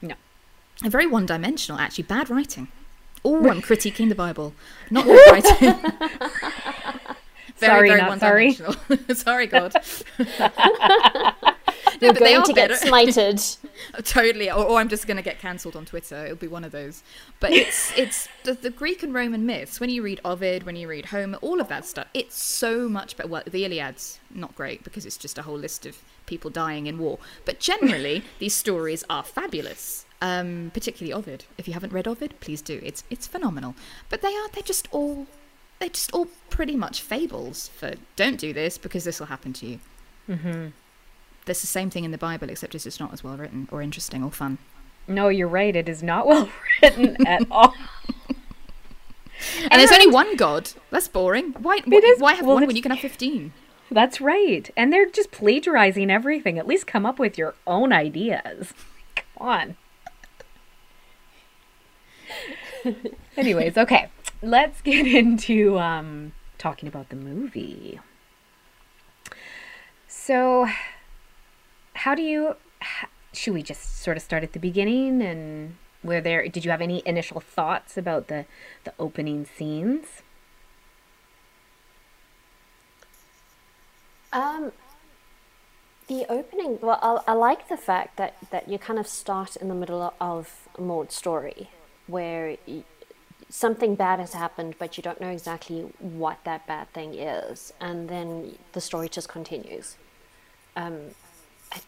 No. 0.00 0.14
And 0.82 0.92
very 0.92 1.06
one-dimensional 1.06 1.80
actually. 1.80 2.04
Bad 2.04 2.30
writing. 2.30 2.68
Oh 3.24 3.48
i'm 3.48 3.62
critiquing 3.62 4.08
the 4.08 4.14
bible. 4.14 4.54
Not 4.90 5.04
good 5.06 5.30
writing. 5.30 5.92
Very, 7.58 7.88
sorry, 7.88 7.88
very 7.88 8.00
not 8.02 8.20
sorry. 8.20 8.56
sorry 9.14 9.46
god 9.48 9.74
No, 12.02 12.12
going 12.12 12.42
to 12.44 12.54
better. 12.54 12.74
get 12.74 12.82
smited. 12.82 13.58
totally, 14.04 14.50
or, 14.50 14.64
or, 14.64 14.78
I'm 14.78 14.88
just 14.88 15.06
going 15.06 15.16
to 15.16 15.22
get 15.22 15.38
cancelled 15.38 15.76
on 15.76 15.84
Twitter. 15.84 16.24
It'll 16.24 16.36
be 16.36 16.48
one 16.48 16.64
of 16.64 16.72
those. 16.72 17.02
But 17.40 17.52
it's 17.52 17.92
it's 17.96 18.28
the, 18.44 18.54
the, 18.54 18.70
Greek 18.70 19.02
and 19.02 19.12
Roman 19.14 19.46
myths. 19.46 19.80
When 19.80 19.90
you 19.90 20.02
read 20.02 20.20
Ovid, 20.24 20.64
when 20.64 20.76
you 20.76 20.88
read 20.88 21.06
Homer, 21.06 21.38
all 21.38 21.60
of 21.60 21.68
that 21.68 21.84
stuff, 21.84 22.06
it's 22.14 22.42
so 22.42 22.88
much 22.88 23.16
better. 23.16 23.28
Well, 23.28 23.42
the 23.46 23.64
Iliad's 23.64 24.20
not 24.30 24.54
great 24.54 24.84
because 24.84 25.06
it's 25.06 25.16
just 25.16 25.38
a 25.38 25.42
whole 25.42 25.58
list 25.58 25.86
of 25.86 25.98
people 26.26 26.50
dying 26.50 26.86
in 26.86 26.98
war. 26.98 27.18
But 27.44 27.60
generally, 27.60 28.22
these 28.38 28.54
stories 28.54 29.04
are 29.08 29.22
fabulous. 29.22 30.04
Um, 30.20 30.72
particularly 30.74 31.12
Ovid. 31.12 31.44
If 31.58 31.68
you 31.68 31.74
haven't 31.74 31.92
read 31.92 32.08
Ovid, 32.08 32.40
please 32.40 32.60
do. 32.60 32.80
It's 32.82 33.04
it's 33.08 33.26
phenomenal. 33.26 33.76
But 34.08 34.20
they 34.20 34.34
are 34.34 34.48
they're 34.52 34.62
just 34.62 34.88
all 34.90 35.28
they're 35.78 35.88
just 35.88 36.12
all 36.12 36.26
pretty 36.50 36.76
much 36.76 37.02
fables 37.02 37.68
for 37.68 37.94
don't 38.16 38.38
do 38.38 38.52
this 38.52 38.78
because 38.78 39.04
this 39.04 39.20
will 39.20 39.28
happen 39.28 39.52
to 39.54 39.66
you. 39.66 39.78
Mm-hmm. 40.28 40.66
There's 41.48 41.62
the 41.62 41.66
same 41.66 41.88
thing 41.88 42.04
in 42.04 42.10
the 42.10 42.18
Bible, 42.18 42.50
except 42.50 42.74
it's 42.74 42.84
just 42.84 43.00
not 43.00 43.12
as 43.12 43.24
well 43.24 43.36
written 43.36 43.68
or 43.72 43.80
interesting 43.80 44.22
or 44.22 44.30
fun. 44.30 44.58
No, 45.06 45.28
you're 45.28 45.48
right. 45.48 45.74
It 45.74 45.88
is 45.88 46.02
not 46.02 46.26
well 46.26 46.50
written 46.82 47.26
at 47.26 47.42
all. 47.50 47.74
and, 48.28 49.72
and 49.72 49.80
there's 49.80 49.90
only 49.90 50.08
one 50.08 50.36
God. 50.36 50.70
That's 50.90 51.08
boring. 51.08 51.54
Why? 51.54 51.80
Why, 51.86 52.14
why 52.18 52.34
have 52.34 52.44
well, 52.44 52.56
one 52.56 52.66
when 52.66 52.76
you 52.76 52.82
can 52.82 52.90
have 52.90 53.00
fifteen? 53.00 53.54
That's 53.90 54.20
right. 54.20 54.70
And 54.76 54.92
they're 54.92 55.08
just 55.08 55.30
plagiarizing 55.30 56.10
everything. 56.10 56.58
At 56.58 56.66
least 56.66 56.86
come 56.86 57.06
up 57.06 57.18
with 57.18 57.38
your 57.38 57.54
own 57.66 57.92
ideas. 57.92 58.74
Come 59.16 59.48
on. 59.48 59.76
Anyways, 63.38 63.78
okay. 63.78 64.10
Let's 64.42 64.82
get 64.82 65.06
into 65.06 65.78
um, 65.78 66.32
talking 66.58 66.88
about 66.88 67.08
the 67.08 67.16
movie. 67.16 67.98
So, 70.06 70.68
how 72.08 72.14
do 72.14 72.22
you 72.22 72.56
should 73.34 73.52
we 73.52 73.62
just 73.62 74.00
sort 74.00 74.16
of 74.16 74.22
start 74.22 74.42
at 74.42 74.54
the 74.54 74.58
beginning 74.58 75.20
and 75.20 75.76
were 76.02 76.22
there 76.22 76.48
did 76.48 76.64
you 76.64 76.70
have 76.70 76.80
any 76.80 77.02
initial 77.04 77.38
thoughts 77.38 77.98
about 77.98 78.28
the 78.28 78.46
the 78.84 78.94
opening 78.98 79.44
scenes? 79.44 80.22
Um 84.32 84.72
the 86.06 86.24
opening 86.30 86.78
well 86.80 86.98
I, 87.02 87.32
I 87.32 87.34
like 87.34 87.68
the 87.68 87.76
fact 87.76 88.16
that 88.16 88.36
that 88.52 88.70
you 88.70 88.78
kind 88.78 88.98
of 88.98 89.06
start 89.06 89.54
in 89.56 89.68
the 89.68 89.74
middle 89.74 90.14
of 90.18 90.66
Maud's 90.78 91.14
story 91.14 91.68
where 92.06 92.56
you, 92.64 92.84
something 93.50 93.94
bad 93.94 94.18
has 94.18 94.32
happened 94.32 94.76
but 94.78 94.96
you 94.96 95.02
don't 95.02 95.20
know 95.20 95.34
exactly 95.38 95.80
what 95.98 96.38
that 96.44 96.66
bad 96.66 96.90
thing 96.94 97.12
is 97.12 97.74
and 97.82 98.08
then 98.08 98.56
the 98.72 98.80
story 98.80 99.10
just 99.10 99.28
continues. 99.28 99.98
Um, 100.74 101.10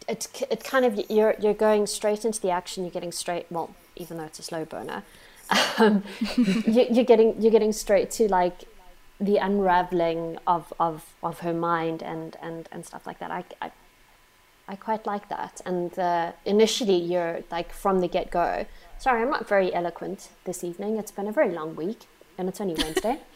it's 0.09 0.29
it 0.51 0.65
kind 0.65 0.85
of 0.85 1.11
you're 1.11 1.35
you're 1.41 1.55
going 1.55 1.87
straight 1.87 2.25
into 2.25 2.41
the 2.41 2.51
action. 2.51 2.85
You're 2.85 2.91
getting 2.91 3.13
straight. 3.13 3.47
Well, 3.51 3.75
even 3.97 4.19
though 4.19 4.25
it's 4.25 4.39
a 4.39 4.43
slow 4.43 4.65
burner, 4.65 5.03
um, 5.79 6.03
you, 6.37 6.87
you're 6.91 7.05
getting 7.05 7.41
you're 7.41 7.53
getting 7.53 7.73
straight 7.73 8.11
to 8.13 8.29
like 8.29 8.65
the 9.21 9.37
unraveling 9.37 10.39
of, 10.47 10.73
of, 10.81 11.15
of 11.23 11.41
her 11.41 11.53
mind 11.53 12.03
and, 12.03 12.37
and, 12.41 12.69
and 12.73 12.87
stuff 12.87 13.07
like 13.07 13.19
that. 13.19 13.31
I, 13.31 13.45
I, 13.61 13.71
I 14.67 14.77
quite 14.77 15.05
like 15.05 15.29
that. 15.29 15.61
And 15.67 15.97
uh, 15.99 16.33
initially, 16.47 16.97
you're 16.97 17.43
like 17.51 17.73
from 17.73 18.01
the 18.01 18.09
get 18.09 18.31
go. 18.31 18.65
Sorry, 18.99 19.23
I'm 19.23 19.31
not 19.31 19.47
very 19.47 19.73
eloquent 19.75 20.31
this 20.45 20.65
evening. 20.65 20.97
It's 20.97 21.11
been 21.11 21.29
a 21.29 21.33
very 21.33 21.53
long 21.53 21.77
week, 21.77 22.07
and 22.39 22.49
it's 22.49 22.61
only 22.61 22.75
Wednesday. 22.75 23.21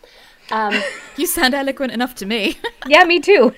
Um, 0.50 0.74
you 1.16 1.26
sound 1.26 1.54
eloquent 1.54 1.90
enough 1.90 2.14
to 2.16 2.26
me. 2.26 2.58
yeah, 2.86 3.04
me 3.04 3.18
too. 3.18 3.54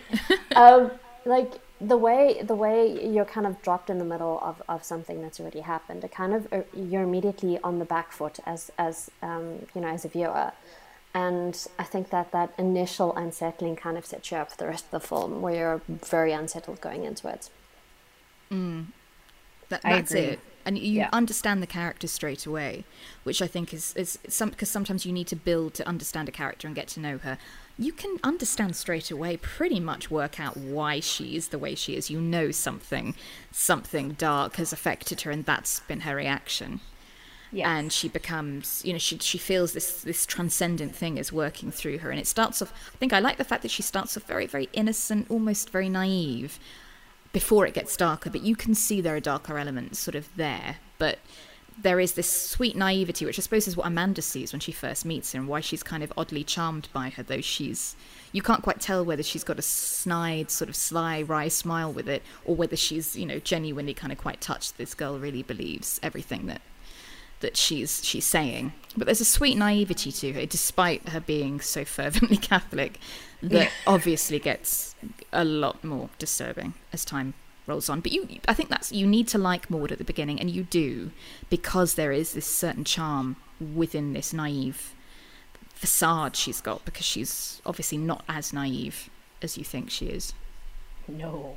um, 0.54 0.92
like 1.24 1.54
the 1.80 1.96
way 1.96 2.42
the 2.42 2.54
way 2.54 3.06
you're 3.06 3.24
kind 3.24 3.46
of 3.46 3.60
dropped 3.62 3.90
in 3.90 3.98
the 3.98 4.04
middle 4.04 4.38
of, 4.42 4.62
of 4.68 4.82
something 4.84 5.22
that's 5.22 5.40
already 5.40 5.60
happened, 5.60 6.04
it 6.04 6.12
kind 6.12 6.34
of 6.34 6.52
uh, 6.52 6.62
you're 6.74 7.02
immediately 7.02 7.58
on 7.62 7.78
the 7.78 7.84
back 7.84 8.12
foot 8.12 8.38
as 8.46 8.70
as 8.78 9.10
um, 9.22 9.66
you 9.74 9.80
know 9.80 9.88
as 9.88 10.04
a 10.04 10.08
viewer, 10.08 10.52
and 11.14 11.66
I 11.78 11.84
think 11.84 12.10
that 12.10 12.32
that 12.32 12.52
initial 12.58 13.14
unsettling 13.14 13.76
kind 13.76 13.98
of 13.98 14.06
sets 14.06 14.30
you 14.30 14.38
up 14.38 14.52
for 14.52 14.56
the 14.56 14.66
rest 14.66 14.86
of 14.86 14.90
the 14.90 15.00
film, 15.00 15.42
where 15.42 15.54
you're 15.54 15.82
very 15.88 16.32
unsettled 16.32 16.80
going 16.80 17.04
into 17.04 17.28
it. 17.28 17.50
Mm. 18.50 18.86
That, 19.68 19.82
that's 19.82 20.12
it 20.12 20.38
and 20.66 20.76
you 20.76 20.98
yeah. 20.98 21.08
understand 21.12 21.62
the 21.62 21.66
character 21.66 22.08
straight 22.08 22.44
away, 22.44 22.84
which 23.22 23.40
I 23.40 23.46
think 23.46 23.72
is 23.72 23.94
is 23.94 24.18
some 24.28 24.50
because 24.50 24.68
sometimes 24.68 25.06
you 25.06 25.12
need 25.12 25.28
to 25.28 25.36
build 25.36 25.74
to 25.74 25.88
understand 25.88 26.28
a 26.28 26.32
character 26.32 26.66
and 26.66 26.74
get 26.74 26.88
to 26.88 27.00
know 27.00 27.18
her. 27.18 27.38
You 27.78 27.92
can 27.92 28.18
understand 28.24 28.74
straight 28.74 29.10
away, 29.10 29.36
pretty 29.36 29.80
much 29.80 30.10
work 30.10 30.40
out 30.40 30.56
why 30.56 31.00
she 31.00 31.36
is 31.36 31.48
the 31.48 31.58
way 31.58 31.74
she 31.74 31.94
is. 31.94 32.10
You 32.10 32.20
know 32.20 32.50
something, 32.50 33.14
something 33.50 34.12
dark 34.12 34.56
has 34.56 34.72
affected 34.72 35.20
her, 35.22 35.30
and 35.30 35.44
that's 35.44 35.80
been 35.80 36.00
her 36.00 36.16
reaction. 36.16 36.80
Yes. 37.52 37.66
And 37.66 37.92
she 37.92 38.08
becomes, 38.08 38.82
you 38.84 38.92
know, 38.92 38.98
she 38.98 39.18
she 39.18 39.38
feels 39.38 39.72
this 39.72 40.02
this 40.02 40.26
transcendent 40.26 40.96
thing 40.96 41.18
is 41.18 41.32
working 41.32 41.70
through 41.70 41.98
her, 41.98 42.10
and 42.10 42.18
it 42.18 42.26
starts 42.26 42.62
off. 42.62 42.72
I 42.94 42.96
think 42.96 43.12
I 43.12 43.20
like 43.20 43.36
the 43.36 43.44
fact 43.44 43.62
that 43.62 43.70
she 43.70 43.82
starts 43.82 44.16
off 44.16 44.24
very 44.24 44.46
very 44.46 44.68
innocent, 44.72 45.30
almost 45.30 45.70
very 45.70 45.88
naive 45.88 46.58
before 47.32 47.66
it 47.66 47.74
gets 47.74 47.96
darker, 47.96 48.30
but 48.30 48.40
you 48.40 48.56
can 48.56 48.74
see 48.74 49.02
there 49.02 49.14
are 49.14 49.20
darker 49.20 49.58
elements 49.58 49.98
sort 49.98 50.14
of 50.14 50.34
there. 50.36 50.76
But 50.96 51.18
there 51.78 52.00
is 52.00 52.12
this 52.12 52.30
sweet 52.30 52.76
naivety, 52.76 53.26
which 53.26 53.38
I 53.38 53.42
suppose 53.42 53.68
is 53.68 53.76
what 53.76 53.86
Amanda 53.86 54.22
sees 54.22 54.52
when 54.52 54.60
she 54.60 54.72
first 54.72 55.04
meets 55.04 55.32
her, 55.32 55.38
and 55.38 55.48
why 55.48 55.60
she's 55.60 55.82
kind 55.82 56.02
of 56.02 56.12
oddly 56.16 56.42
charmed 56.42 56.88
by 56.92 57.10
her, 57.10 57.22
though 57.22 57.40
she's. 57.40 57.96
You 58.32 58.42
can't 58.42 58.62
quite 58.62 58.80
tell 58.80 59.04
whether 59.04 59.22
she's 59.22 59.44
got 59.44 59.58
a 59.58 59.62
snide, 59.62 60.50
sort 60.50 60.68
of 60.68 60.76
sly, 60.76 61.22
wry 61.22 61.48
smile 61.48 61.92
with 61.92 62.08
it, 62.08 62.22
or 62.44 62.54
whether 62.54 62.76
she's, 62.76 63.16
you 63.16 63.26
know, 63.26 63.38
genuinely 63.38 63.94
kind 63.94 64.12
of 64.12 64.18
quite 64.18 64.40
touched. 64.40 64.78
This 64.78 64.94
girl 64.94 65.18
really 65.18 65.42
believes 65.42 66.00
everything 66.02 66.46
that 66.46 66.62
that 67.40 67.56
she's 67.56 68.04
she's 68.04 68.24
saying. 68.24 68.72
But 68.96 69.06
there's 69.06 69.20
a 69.20 69.26
sweet 69.26 69.56
naivety 69.56 70.10
to 70.10 70.32
her, 70.32 70.46
despite 70.46 71.10
her 71.10 71.20
being 71.20 71.60
so 71.60 71.84
fervently 71.96 72.38
Catholic, 72.38 72.98
that 73.42 73.70
obviously 73.86 74.38
gets 74.38 74.94
a 75.32 75.44
lot 75.44 75.84
more 75.84 76.08
disturbing 76.18 76.74
as 76.92 77.04
time 77.04 77.34
rolls 77.66 77.88
on. 77.88 78.00
But 78.00 78.12
you, 78.12 78.28
I 78.48 78.54
think 78.54 78.68
that's 78.68 78.92
you 78.92 79.06
need 79.06 79.28
to 79.28 79.38
like 79.38 79.70
Maud 79.70 79.92
at 79.92 79.98
the 79.98 80.04
beginning, 80.04 80.40
and 80.40 80.50
you 80.50 80.64
do 80.64 81.10
because 81.50 81.94
there 81.94 82.12
is 82.12 82.32
this 82.32 82.46
certain 82.46 82.84
charm 82.84 83.36
within 83.74 84.12
this 84.12 84.32
naive 84.32 84.94
facade 85.74 86.36
she's 86.36 86.60
got, 86.60 86.84
because 86.84 87.04
she's 87.04 87.60
obviously 87.66 87.98
not 87.98 88.24
as 88.28 88.52
naive 88.52 89.10
as 89.42 89.58
you 89.58 89.64
think 89.64 89.90
she 89.90 90.06
is. 90.06 90.32
No. 91.08 91.56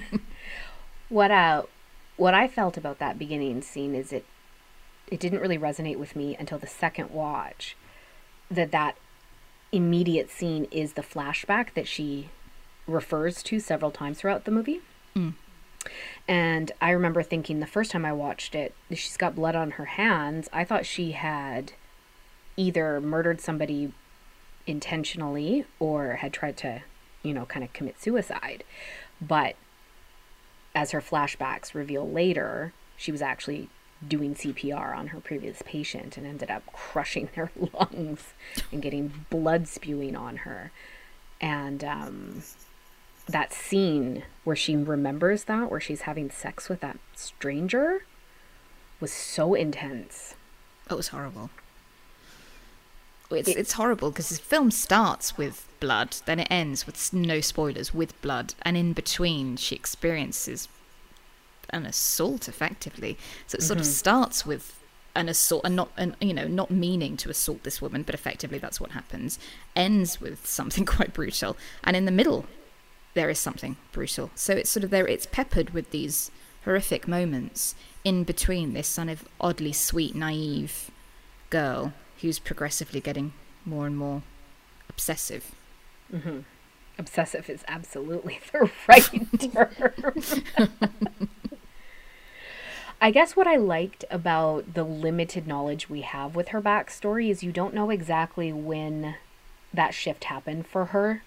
what 1.08 1.30
uh, 1.30 1.62
what 2.16 2.34
I 2.34 2.48
felt 2.48 2.76
about 2.76 2.98
that 2.98 3.18
beginning 3.18 3.62
scene 3.62 3.94
is 3.94 4.12
it 4.12 4.24
it 5.10 5.20
didn't 5.20 5.40
really 5.40 5.58
resonate 5.58 5.96
with 5.96 6.14
me 6.14 6.36
until 6.38 6.58
the 6.58 6.66
second 6.66 7.10
watch 7.10 7.76
that 8.50 8.70
that 8.72 8.96
immediate 9.72 10.30
scene 10.30 10.66
is 10.70 10.94
the 10.94 11.02
flashback 11.02 11.74
that 11.74 11.86
she 11.86 12.28
refers 12.86 13.42
to 13.44 13.60
several 13.60 13.90
times 13.90 14.18
throughout 14.18 14.44
the 14.44 14.50
movie. 14.50 14.80
Mm. 15.16 15.34
And 16.28 16.72
I 16.80 16.90
remember 16.90 17.22
thinking 17.22 17.60
the 17.60 17.66
first 17.66 17.90
time 17.90 18.04
I 18.04 18.12
watched 18.12 18.54
it, 18.54 18.74
she's 18.90 19.16
got 19.16 19.34
blood 19.34 19.56
on 19.56 19.72
her 19.72 19.86
hands. 19.86 20.48
I 20.52 20.64
thought 20.64 20.86
she 20.86 21.12
had 21.12 21.72
either 22.56 23.00
murdered 23.00 23.40
somebody 23.40 23.92
intentionally 24.66 25.64
or 25.78 26.16
had 26.16 26.32
tried 26.32 26.56
to, 26.58 26.82
you 27.22 27.34
know, 27.34 27.46
kind 27.46 27.64
of 27.64 27.72
commit 27.72 28.00
suicide. 28.00 28.64
But 29.20 29.56
as 30.74 30.92
her 30.92 31.00
flashbacks 31.00 31.74
reveal 31.74 32.08
later, 32.08 32.72
she 32.96 33.10
was 33.10 33.22
actually 33.22 33.68
doing 34.06 34.34
CPR 34.34 34.96
on 34.96 35.08
her 35.08 35.20
previous 35.20 35.62
patient 35.64 36.16
and 36.16 36.26
ended 36.26 36.50
up 36.50 36.64
crushing 36.72 37.28
their 37.34 37.50
lungs 37.56 38.34
and 38.70 38.82
getting 38.82 39.26
blood 39.30 39.68
spewing 39.68 40.16
on 40.16 40.38
her. 40.38 40.70
And 41.40 41.82
um, 41.82 42.42
that 43.32 43.52
scene 43.52 44.24
where 44.44 44.56
she 44.56 44.76
remembers 44.76 45.44
that, 45.44 45.70
where 45.70 45.80
she's 45.80 46.02
having 46.02 46.30
sex 46.30 46.68
with 46.68 46.80
that 46.80 46.98
stranger, 47.14 48.04
was 49.00 49.12
so 49.12 49.54
intense. 49.54 50.34
It 50.90 50.94
was 50.94 51.08
horrible. 51.08 51.50
It's, 53.30 53.48
it's 53.48 53.72
horrible 53.74 54.10
because 54.10 54.28
the 54.28 54.38
film 54.38 54.70
starts 54.72 55.38
with 55.38 55.68
blood, 55.78 56.16
then 56.26 56.40
it 56.40 56.48
ends 56.50 56.84
with 56.84 57.12
no 57.12 57.40
spoilers 57.40 57.94
with 57.94 58.20
blood, 58.22 58.54
and 58.62 58.76
in 58.76 58.92
between 58.92 59.56
she 59.56 59.76
experiences 59.76 60.68
an 61.70 61.86
assault 61.86 62.48
effectively. 62.48 63.16
So 63.46 63.56
it 63.56 63.62
sort 63.62 63.78
mm-hmm. 63.78 63.82
of 63.82 63.94
starts 63.94 64.44
with 64.44 64.80
an 65.14 65.28
assault 65.28 65.62
and 65.64 65.76
not 65.76 65.90
and 65.96 66.14
you 66.20 66.32
know 66.32 66.46
not 66.46 66.70
meaning 66.70 67.16
to 67.16 67.28
assault 67.30 67.64
this 67.64 67.82
woman 67.82 68.04
but 68.04 68.14
effectively 68.14 68.58
that's 68.58 68.80
what 68.80 68.92
happens 68.92 69.40
ends 69.74 70.20
with 70.20 70.46
something 70.46 70.84
quite 70.96 71.12
brutal 71.12 71.56
and 71.82 71.96
in 71.96 72.04
the 72.04 72.12
middle 72.12 72.46
there 73.14 73.30
is 73.30 73.38
something 73.38 73.76
brutal. 73.92 74.30
So 74.34 74.54
it's 74.54 74.70
sort 74.70 74.84
of 74.84 74.90
there 74.90 75.06
it's 75.06 75.26
peppered 75.26 75.70
with 75.70 75.90
these 75.90 76.30
horrific 76.64 77.08
moments 77.08 77.74
in 78.04 78.24
between 78.24 78.72
this 78.72 78.96
kind 78.96 79.10
of 79.10 79.26
oddly 79.40 79.72
sweet 79.72 80.14
naive 80.14 80.90
girl 81.48 81.92
who's 82.20 82.38
progressively 82.38 83.00
getting 83.00 83.32
more 83.64 83.86
and 83.86 83.96
more 83.96 84.22
obsessive. 84.88 85.54
Mm-hmm. 86.12 86.40
obsessive 86.98 87.48
is 87.48 87.64
absolutely 87.68 88.40
the 88.52 88.70
right 88.88 89.10
term. 89.52 91.28
I 93.00 93.10
guess 93.10 93.34
what 93.34 93.46
I 93.46 93.56
liked 93.56 94.04
about 94.10 94.74
the 94.74 94.84
limited 94.84 95.46
knowledge 95.46 95.88
we 95.88 96.02
have 96.02 96.34
with 96.36 96.48
her 96.48 96.60
backstory 96.60 97.30
is 97.30 97.42
you 97.42 97.52
don't 97.52 97.72
know 97.72 97.88
exactly 97.88 98.52
when 98.52 99.14
that 99.72 99.94
shift 99.94 100.24
happened 100.24 100.66
for 100.66 100.86
her 100.86 101.22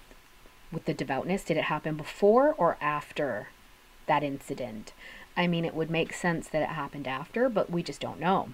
with 0.74 0.86
the 0.86 0.94
devoutness. 0.94 1.44
Did 1.44 1.58
it 1.58 1.66
happen 1.66 1.96
before 1.96 2.54
or 2.58 2.78
after 2.82 3.50
that 4.08 4.24
incident? 4.24 4.94
I 5.36 5.48
mean, 5.48 5.66
it 5.66 5.74
would 5.74 5.90
make 5.90 6.14
sense 6.14 6.48
that 6.50 6.62
it 6.62 6.70
happened 6.70 7.08
after, 7.08 7.50
but 7.50 7.70
we 7.70 7.84
just 7.84 8.02
don't 8.02 8.20
know. 8.20 8.50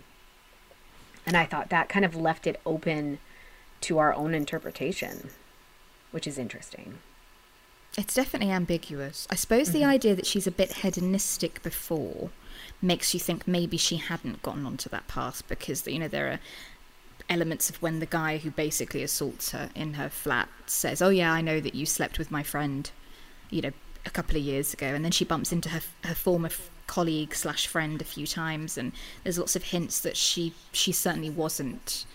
And 1.25 1.35
I 1.35 1.45
thought 1.45 1.69
that 1.69 1.89
kind 1.89 2.05
of 2.05 2.15
left 2.15 2.47
it 2.47 2.59
open 2.65 3.19
to 3.81 3.97
our 3.97 4.13
own 4.13 4.33
interpretation, 4.33 5.29
which 6.11 6.27
is 6.27 6.37
interesting. 6.37 6.99
It's 7.97 8.13
definitely 8.13 8.51
ambiguous. 8.51 9.27
I 9.29 9.35
suppose 9.35 9.69
mm-hmm. 9.69 9.79
the 9.79 9.85
idea 9.85 10.15
that 10.15 10.25
she's 10.25 10.47
a 10.47 10.51
bit 10.51 10.73
hedonistic 10.73 11.61
before 11.63 12.29
makes 12.81 13.13
you 13.13 13.19
think 13.19 13.47
maybe 13.47 13.77
she 13.77 13.97
hadn't 13.97 14.41
gotten 14.41 14.65
onto 14.65 14.89
that 14.89 15.07
path 15.07 15.43
because 15.47 15.85
you 15.87 15.99
know 15.99 16.07
there 16.07 16.31
are 16.31 16.39
elements 17.29 17.69
of 17.69 17.81
when 17.81 17.99
the 17.99 18.05
guy 18.05 18.37
who 18.37 18.51
basically 18.51 19.03
assaults 19.03 19.51
her 19.51 19.69
in 19.75 19.93
her 19.93 20.09
flat 20.09 20.49
says, 20.65 21.01
"Oh 21.01 21.09
yeah, 21.09 21.31
I 21.31 21.41
know 21.41 21.59
that 21.59 21.75
you 21.75 21.85
slept 21.85 22.17
with 22.17 22.31
my 22.31 22.43
friend," 22.43 22.89
you 23.49 23.61
know, 23.61 23.71
a 24.05 24.09
couple 24.09 24.37
of 24.37 24.43
years 24.43 24.73
ago, 24.73 24.87
and 24.87 25.05
then 25.05 25.11
she 25.11 25.25
bumps 25.25 25.51
into 25.51 25.69
her 25.69 25.81
her 26.03 26.15
former 26.15 26.49
colleague 26.87 27.35
slash 27.35 27.67
friend 27.67 28.01
a 28.01 28.05
few 28.05 28.25
times, 28.25 28.77
and 28.77 28.91
there's 29.23 29.37
lots 29.37 29.55
of 29.55 29.63
hints 29.63 29.99
that 30.01 30.17
she 30.17 30.53
she 30.71 30.91
certainly 30.91 31.29
wasn't 31.29 32.05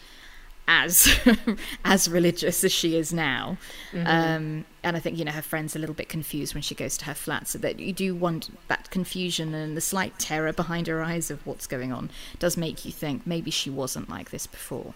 as 0.67 1.19
as 1.85 2.09
religious 2.09 2.65
as 2.65 2.73
she 2.73 2.97
is 2.97 3.13
now. 3.13 3.57
Mm-hmm. 3.93 4.07
Um, 4.07 4.65
and 4.83 4.97
I 4.97 5.01
think 5.01 5.19
you 5.19 5.25
know 5.25 5.33
her 5.33 5.43
friend's 5.43 5.77
a 5.77 5.79
little 5.79 5.95
bit 5.95 6.09
confused 6.09 6.55
when 6.55 6.63
she 6.63 6.75
goes 6.75 6.97
to 6.99 7.05
her 7.07 7.15
flat, 7.15 7.49
so 7.49 7.59
that 7.59 7.79
you 7.79 7.93
do 7.93 8.15
want 8.15 8.51
that 8.69 8.91
confusion 8.91 9.55
and 9.55 9.77
the 9.77 9.81
slight 9.81 10.19
terror 10.19 10.53
behind 10.53 10.87
her 10.89 11.03
eyes 11.03 11.31
of 11.31 11.47
what's 11.47 11.67
going 11.67 11.93
on 11.93 12.11
does 12.39 12.57
make 12.57 12.85
you 12.85 12.93
think 12.93 13.27
maybe 13.27 13.51
she 13.51 13.71
wasn't 13.71 14.09
like 14.09 14.31
this 14.31 14.47
before. 14.47 14.95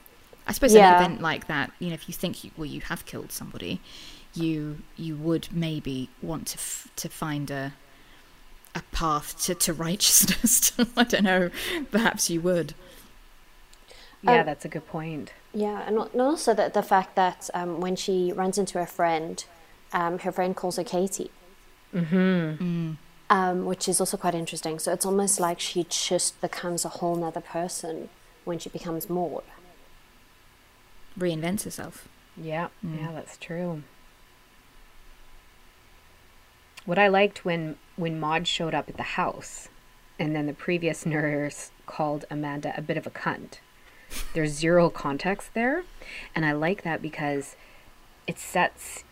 I 0.49 0.53
suppose 0.53 0.75
yeah. 0.75 0.97
an 0.97 1.05
event 1.05 1.21
like 1.21 1.47
that, 1.47 1.73
you 1.79 1.89
know, 1.89 1.95
if 1.95 2.09
you 2.09 2.15
think 2.15 2.43
you, 2.43 2.51
well 2.57 2.67
you 2.67 2.81
have 2.83 3.05
killed 3.05 3.31
somebody, 3.31 3.81
you 4.35 4.79
you 4.97 5.15
would 5.17 5.49
maybe 5.53 6.09
want 6.23 6.49
to 6.49 6.57
f- 6.57 6.89
to 6.97 7.09
find 7.09 7.51
a 7.51 7.75
a 8.75 8.83
path 8.93 9.41
to, 9.45 9.55
to 9.55 9.73
righteousness. 9.73 10.73
I 10.97 11.05
don't 11.05 11.25
know. 11.25 11.51
Perhaps 11.91 12.31
you 12.31 12.41
would. 12.41 12.75
Yeah, 14.23 14.41
um, 14.41 14.47
that's 14.47 14.65
a 14.65 14.69
good 14.69 14.87
point. 14.87 15.33
Yeah, 15.53 15.83
and 15.87 15.99
also 16.21 16.55
that 16.55 16.75
the 16.75 16.83
fact 16.83 17.15
that 17.17 17.51
um, 17.55 17.81
when 17.81 17.97
she 17.97 18.33
runs 18.33 18.59
into 18.59 18.79
her 18.79 18.87
friend, 18.87 19.45
um, 19.93 20.19
her 20.21 20.33
friend 20.33 20.57
calls 20.57 20.77
her 20.77 20.85
Katie. 20.85 21.31
Mm-hmm. 21.95 22.17
Mm. 22.17 22.97
Um, 23.31 23.67
which 23.67 23.89
is 23.89 24.01
also 24.01 24.17
quite 24.17 24.35
interesting. 24.35 24.79
So 24.79 24.93
it's 24.93 25.05
almost 25.05 25.39
like 25.39 25.61
she 25.61 25.85
just 25.85 26.41
becomes 26.41 26.85
a 26.85 26.89
whole 26.89 27.15
nother 27.17 27.41
person 27.41 28.09
when 28.45 28.59
she 28.59 28.71
becomes 28.71 29.11
Maud. 29.11 29.43
Reinvents 31.19 31.65
herself. 31.65 32.09
Yeah, 32.37 32.69
mm. 32.85 32.99
yeah, 33.01 33.13
that's 33.13 33.37
true. 33.37 33.83
What 36.85 36.99
I 36.99 37.09
liked 37.09 37.45
when 37.45 37.77
when 37.97 38.21
Maud 38.21 38.47
showed 38.47 38.75
up 38.75 38.89
at 38.89 38.97
the 38.97 39.03
house, 39.03 39.69
and 40.19 40.35
then 40.35 40.47
the 40.47 40.53
previous 40.53 41.05
nurse 41.07 41.71
called 41.87 42.25
Amanda 42.31 42.73
a 42.77 42.83
bit 42.83 42.97
of 42.97 43.07
a 43.07 43.11
cunt. 43.11 43.59
There's 44.35 44.53
zero 44.53 44.91
context 44.91 45.55
there. 45.55 45.85
And 46.35 46.45
I 46.45 46.53
like 46.53 46.83
that 46.83 47.03
because 47.03 47.57
it 48.27 48.39
sets 48.39 49.05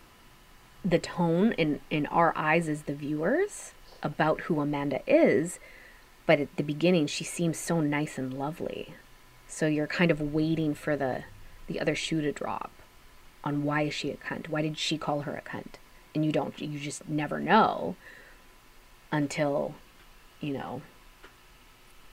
the 0.85 0.99
tone 0.99 1.53
in, 1.53 1.81
in 1.91 2.07
our 2.07 2.33
eyes 2.37 2.69
as 2.69 2.83
the 2.83 2.95
viewers 2.95 3.73
about 4.03 4.43
who 4.43 4.61
Amanda 4.61 5.01
is. 5.07 5.59
But 6.27 6.41
at 6.41 6.57
the 6.57 6.63
beginning, 6.63 7.07
she 7.07 7.25
seems 7.25 7.59
so 7.59 7.81
nice 7.81 8.19
and 8.19 8.33
lovely. 8.33 8.95
So 9.49 9.67
you're 9.67 9.87
kind 9.87 10.11
of 10.11 10.21
waiting 10.21 10.75
for 10.75 10.97
the, 10.97 11.25
the 11.67 11.81
other 11.81 11.95
shoe 11.95 12.21
to 12.21 12.33
drop 12.33 12.71
on 13.45 13.65
why 13.65 13.83
is 13.83 13.95
she 13.95 14.11
a 14.11 14.17
cunt? 14.17 14.49
Why 14.49 14.63
did 14.63 14.77
she 14.77 14.99
call 14.99 15.21
her 15.23 15.35
a 15.35 15.43
cunt? 15.43 15.75
And 16.15 16.25
you 16.25 16.33
don't, 16.33 16.59
you 16.61 16.79
just 16.79 17.09
never 17.09 17.39
know 17.39 17.95
until, 19.13 19.75
you 20.41 20.53
know, 20.53 20.83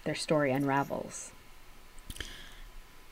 their 0.04 0.16
story 0.16 0.51
unravels. 0.51 1.32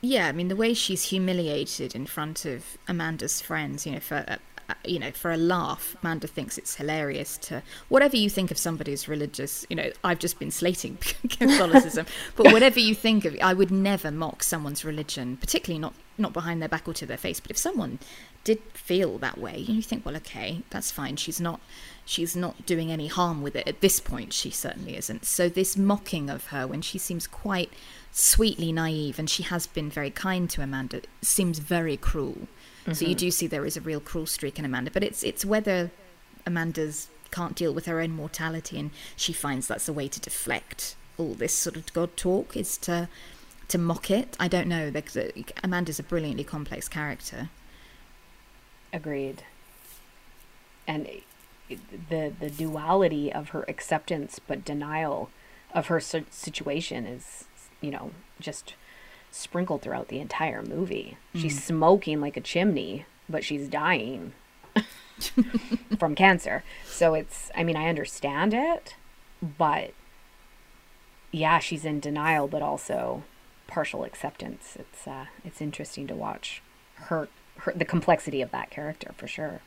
Yeah, 0.00 0.26
I 0.26 0.32
mean 0.32 0.48
the 0.48 0.56
way 0.56 0.74
she's 0.74 1.04
humiliated 1.04 1.94
in 1.94 2.06
front 2.06 2.44
of 2.44 2.76
Amanda's 2.88 3.40
friends, 3.40 3.86
you 3.86 3.92
know, 3.92 4.00
for 4.00 4.24
uh, 4.26 4.36
Uh, 4.68 4.74
you 4.84 4.98
know, 4.98 5.10
for 5.10 5.30
a 5.30 5.36
laugh, 5.36 5.96
Amanda 6.02 6.26
thinks 6.26 6.58
it's 6.58 6.76
hilarious 6.76 7.36
to 7.38 7.62
whatever 7.88 8.16
you 8.16 8.30
think 8.30 8.50
of 8.50 8.58
somebody's 8.58 9.08
religious. 9.08 9.66
You 9.68 9.76
know, 9.76 9.90
I've 10.04 10.18
just 10.18 10.38
been 10.38 10.50
slating 10.50 10.96
Catholicism, 11.28 12.06
but 12.36 12.52
whatever 12.52 12.78
you 12.78 12.94
think 12.94 13.24
of, 13.24 13.36
I 13.42 13.54
would 13.54 13.70
never 13.70 14.10
mock 14.10 14.42
someone's 14.42 14.84
religion, 14.84 15.36
particularly 15.36 15.80
not 15.80 15.94
not 16.18 16.32
behind 16.32 16.60
their 16.60 16.68
back 16.68 16.86
or 16.86 16.94
to 16.94 17.06
their 17.06 17.16
face. 17.16 17.40
But 17.40 17.50
if 17.50 17.58
someone 17.58 17.98
did 18.44 18.60
feel 18.74 19.18
that 19.18 19.38
way, 19.38 19.58
you 19.58 19.82
think, 19.82 20.04
well, 20.04 20.16
okay, 20.16 20.62
that's 20.70 20.90
fine. 20.90 21.16
She's 21.16 21.40
not 21.40 21.60
she's 22.04 22.34
not 22.34 22.66
doing 22.66 22.90
any 22.90 23.06
harm 23.06 23.42
with 23.42 23.56
it 23.56 23.66
at 23.66 23.80
this 23.80 24.00
point. 24.00 24.32
She 24.32 24.50
certainly 24.50 24.96
isn't. 24.96 25.24
So 25.24 25.48
this 25.48 25.76
mocking 25.76 26.28
of 26.28 26.46
her 26.48 26.66
when 26.66 26.82
she 26.82 26.98
seems 26.98 27.26
quite 27.26 27.72
sweetly 28.12 28.72
naive, 28.72 29.18
and 29.18 29.28
she 29.28 29.42
has 29.44 29.66
been 29.66 29.90
very 29.90 30.10
kind 30.10 30.48
to 30.50 30.62
Amanda, 30.62 31.02
seems 31.22 31.58
very 31.58 31.96
cruel. 31.96 32.48
Mm-hmm. 32.82 32.92
So 32.92 33.04
you 33.04 33.12
mm-hmm. 33.12 33.18
do 33.18 33.30
see 33.30 33.46
there 33.46 33.66
is 33.66 33.76
a 33.76 33.80
real 33.80 34.00
cruel 34.00 34.26
streak 34.26 34.58
in 34.58 34.64
Amanda, 34.64 34.90
but 34.90 35.02
it's 35.02 35.22
it's 35.22 35.44
whether 35.44 35.90
Amanda's 36.46 37.08
can't 37.30 37.54
deal 37.54 37.72
with 37.72 37.86
her 37.86 38.00
own 38.00 38.10
mortality, 38.10 38.78
and 38.78 38.90
she 39.16 39.32
finds 39.32 39.66
that's 39.66 39.88
a 39.88 39.92
way 39.92 40.08
to 40.08 40.20
deflect 40.20 40.96
all 41.18 41.34
this 41.34 41.54
sort 41.54 41.76
of 41.76 41.92
God 41.92 42.16
talk 42.16 42.56
is 42.56 42.76
to 42.78 43.08
to 43.68 43.78
mock 43.78 44.10
it. 44.10 44.36
I 44.40 44.48
don't 44.48 44.68
know. 44.68 44.92
Amanda's 45.62 45.98
a 45.98 46.02
brilliantly 46.02 46.44
complex 46.44 46.88
character. 46.88 47.50
Agreed. 48.92 49.44
And 50.86 51.08
the 51.68 52.32
the 52.38 52.50
duality 52.50 53.32
of 53.32 53.50
her 53.50 53.64
acceptance 53.68 54.38
but 54.38 54.64
denial 54.64 55.30
of 55.72 55.86
her 55.86 56.00
situation 56.00 57.06
is 57.06 57.44
you 57.82 57.90
know, 57.90 58.12
just 58.40 58.74
sprinkled 59.34 59.82
throughout 59.82 60.08
the 60.08 60.20
entire 60.20 60.62
movie. 60.62 61.16
Mm. 61.34 61.40
She's 61.40 61.62
smoking 61.62 62.20
like 62.20 62.36
a 62.36 62.40
chimney, 62.40 63.06
but 63.28 63.44
she's 63.44 63.68
dying 63.68 64.32
from 65.98 66.14
cancer. 66.14 66.62
So 66.86 67.14
it's, 67.14 67.50
I 67.54 67.64
mean, 67.64 67.76
I 67.76 67.88
understand 67.88 68.54
it, 68.54 68.96
but 69.42 69.92
yeah, 71.30 71.58
she's 71.58 71.84
in 71.84 72.00
denial, 72.00 72.48
but 72.48 72.62
also 72.62 73.24
partial 73.66 74.04
acceptance. 74.04 74.76
It's, 74.78 75.06
uh, 75.06 75.26
it's 75.44 75.60
interesting 75.60 76.06
to 76.08 76.14
watch 76.14 76.62
her, 76.94 77.28
her, 77.58 77.72
the 77.74 77.84
complexity 77.84 78.42
of 78.42 78.50
that 78.50 78.70
character 78.70 79.12
for 79.16 79.26
sure. 79.26 79.60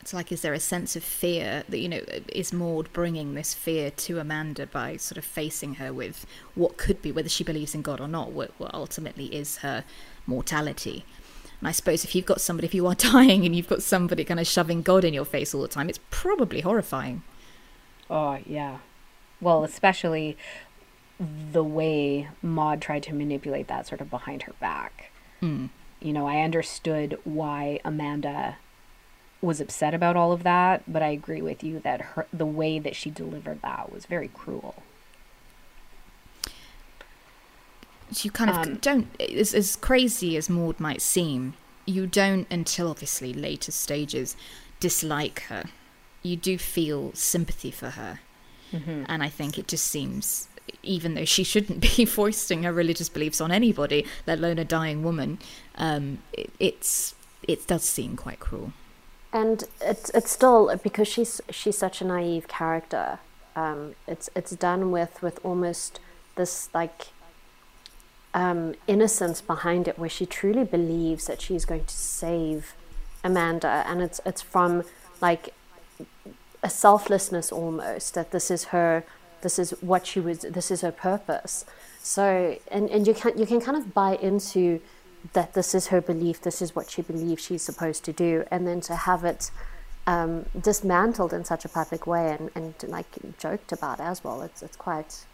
It's 0.00 0.14
like 0.14 0.30
is 0.32 0.42
there 0.42 0.52
a 0.52 0.60
sense 0.60 0.96
of 0.96 1.04
fear 1.04 1.64
that 1.68 1.78
you 1.78 1.88
know 1.88 2.00
is 2.28 2.52
Maud 2.52 2.92
bringing 2.92 3.34
this 3.34 3.54
fear 3.54 3.90
to 3.90 4.18
Amanda 4.18 4.66
by 4.66 4.96
sort 4.96 5.18
of 5.18 5.24
facing 5.24 5.74
her 5.74 5.92
with 5.92 6.26
what 6.54 6.76
could 6.76 7.02
be 7.02 7.12
whether 7.12 7.28
she 7.28 7.44
believes 7.44 7.74
in 7.74 7.82
God 7.82 8.00
or 8.00 8.08
not 8.08 8.32
what, 8.32 8.52
what 8.58 8.72
ultimately 8.74 9.26
is 9.26 9.58
her 9.58 9.84
mortality 10.26 11.04
and 11.60 11.68
I 11.68 11.72
suppose 11.72 12.04
if 12.04 12.14
you've 12.14 12.26
got 12.26 12.40
somebody 12.40 12.66
if 12.66 12.74
you 12.74 12.86
are 12.86 12.94
dying 13.12 13.44
and 13.44 13.54
you've 13.54 13.68
got 13.68 13.82
somebody 13.82 14.24
kind 14.24 14.40
of 14.40 14.46
shoving 14.46 14.82
God 14.82 15.04
in 15.04 15.12
your 15.14 15.24
face 15.24 15.54
all 15.54 15.62
the 15.62 15.68
time 15.68 15.88
it's 15.88 16.00
probably 16.10 16.60
horrifying 16.60 17.22
Oh, 18.10 18.38
yeah. 18.46 18.78
Well, 19.40 19.64
especially 19.64 20.36
the 21.52 21.64
way 21.64 22.28
Maud 22.42 22.80
tried 22.80 23.02
to 23.04 23.14
manipulate 23.14 23.68
that 23.68 23.86
sort 23.86 24.00
of 24.00 24.10
behind 24.10 24.42
her 24.44 24.52
back. 24.60 25.10
mm. 25.42 25.68
You 26.00 26.12
know, 26.12 26.28
I 26.28 26.42
understood 26.42 27.18
why 27.24 27.80
Amanda 27.84 28.58
was 29.40 29.60
upset 29.60 29.94
about 29.94 30.16
all 30.16 30.32
of 30.32 30.42
that, 30.42 30.82
but 30.86 31.02
I 31.02 31.08
agree 31.08 31.42
with 31.42 31.62
you 31.62 31.80
that 31.80 32.00
her 32.00 32.26
the 32.32 32.46
way 32.46 32.78
that 32.78 32.96
she 32.96 33.10
delivered 33.10 33.62
that 33.62 33.92
was 33.92 34.06
very 34.06 34.28
cruel. 34.28 34.82
you 38.22 38.30
kind 38.30 38.50
of 38.50 38.56
Um, 38.56 38.74
don't 38.76 39.08
as, 39.20 39.54
as 39.54 39.76
crazy 39.76 40.36
as 40.36 40.48
maud 40.48 40.80
might 40.80 41.02
seem 41.02 41.54
you 41.84 42.06
don't 42.06 42.46
until 42.50 42.88
obviously 42.88 43.32
later 43.34 43.70
stages 43.70 44.34
dislike 44.80 45.40
her. 45.48 45.64
You 46.22 46.36
do 46.36 46.56
feel 46.58 47.12
sympathy 47.14 47.70
for 47.70 47.90
her. 47.90 48.20
And 49.08 49.22
i 49.22 49.28
think 49.30 49.58
it 49.58 49.66
just 49.66 49.86
seems 49.86 50.48
even 50.82 51.14
though 51.14 51.24
she 51.24 51.42
shouldn't 51.42 51.80
be 51.96 52.04
foisting 52.04 52.64
her 52.64 52.72
religious 52.72 53.08
beliefs 53.08 53.40
on 53.40 53.50
anybody 53.50 54.04
let 54.26 54.38
alone 54.38 54.58
a 54.58 54.64
dying 54.64 55.02
woman 55.02 55.38
um, 55.76 56.18
it, 56.34 56.50
it's 56.60 57.14
it 57.42 57.66
does 57.66 57.84
seem 57.84 58.14
quite 58.14 58.40
cruel 58.40 58.72
and 59.32 59.64
it's 59.80 60.10
it's 60.10 60.30
still 60.30 60.74
because 60.82 61.08
she's 61.08 61.40
she's 61.50 61.76
such 61.76 62.00
a 62.00 62.04
naive 62.04 62.48
character. 62.48 63.18
Um, 63.54 63.94
it's 64.06 64.30
it's 64.34 64.52
done 64.52 64.90
with 64.90 65.20
with 65.22 65.38
almost 65.44 66.00
this 66.36 66.68
like 66.72 67.08
um, 68.34 68.74
innocence 68.86 69.40
behind 69.40 69.88
it, 69.88 69.98
where 69.98 70.08
she 70.08 70.26
truly 70.26 70.64
believes 70.64 71.26
that 71.26 71.40
she's 71.42 71.64
going 71.64 71.84
to 71.84 71.96
save 71.96 72.74
Amanda, 73.22 73.84
and 73.86 74.00
it's 74.00 74.20
it's 74.24 74.42
from 74.42 74.84
like 75.20 75.54
a 76.62 76.70
selflessness 76.70 77.52
almost 77.52 78.14
that 78.14 78.30
this 78.30 78.50
is 78.50 78.64
her 78.64 79.04
this 79.42 79.58
is 79.58 79.70
what 79.80 80.06
she 80.06 80.20
was 80.20 80.40
this 80.40 80.70
is 80.70 80.80
her 80.80 80.90
purpose 80.90 81.64
so 82.02 82.56
and, 82.70 82.90
and 82.90 83.06
you 83.06 83.14
can 83.14 83.38
you 83.38 83.46
can 83.46 83.60
kind 83.60 83.76
of 83.76 83.94
buy 83.94 84.16
into 84.16 84.80
that 85.32 85.54
this 85.54 85.74
is 85.74 85.88
her 85.88 86.00
belief 86.00 86.40
this 86.40 86.60
is 86.62 86.74
what 86.74 86.90
she 86.90 87.02
believes 87.02 87.42
she's 87.44 87.62
supposed 87.62 88.04
to 88.04 88.12
do 88.12 88.44
and 88.50 88.66
then 88.66 88.80
to 88.80 88.94
have 88.94 89.24
it 89.24 89.50
um, 90.06 90.46
dismantled 90.58 91.32
in 91.32 91.44
such 91.44 91.64
a 91.64 91.68
public 91.68 92.06
way 92.06 92.36
and, 92.38 92.50
and 92.54 92.74
like 92.90 93.06
joked 93.38 93.72
about 93.72 94.00
as 94.00 94.24
well 94.24 94.42
it's 94.42 94.62
it's 94.62 94.76
quite 94.76 95.24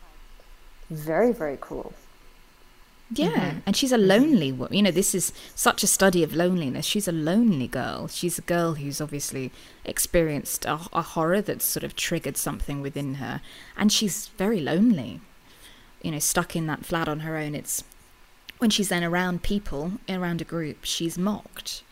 very 0.90 1.32
very 1.32 1.58
cool 1.60 1.92
Yeah, 3.10 3.56
and 3.66 3.76
she's 3.76 3.92
a 3.92 3.98
lonely 3.98 4.50
woman. 4.50 4.74
You 4.74 4.82
know, 4.82 4.90
this 4.90 5.14
is 5.14 5.32
such 5.54 5.82
a 5.82 5.86
study 5.86 6.22
of 6.24 6.34
loneliness. 6.34 6.86
She's 6.86 7.06
a 7.06 7.12
lonely 7.12 7.68
girl. 7.68 8.08
She's 8.08 8.38
a 8.38 8.42
girl 8.42 8.74
who's 8.74 9.00
obviously 9.00 9.52
experienced 9.84 10.64
a, 10.64 10.80
a 10.92 11.02
horror 11.02 11.42
that's 11.42 11.64
sort 11.66 11.84
of 11.84 11.94
triggered 11.94 12.36
something 12.36 12.80
within 12.80 13.14
her, 13.16 13.40
and 13.76 13.92
she's 13.92 14.28
very 14.38 14.58
lonely. 14.60 15.20
You 16.02 16.12
know, 16.12 16.18
stuck 16.18 16.56
in 16.56 16.66
that 16.66 16.84
flat 16.84 17.08
on 17.08 17.20
her 17.20 17.36
own. 17.36 17.54
It's 17.54 17.84
when 18.64 18.70
she's 18.70 18.88
then 18.88 19.04
around 19.04 19.42
people, 19.42 19.92
around 20.08 20.40
a 20.40 20.44
group, 20.44 20.78
she's 20.84 21.18
mocked. 21.18 21.82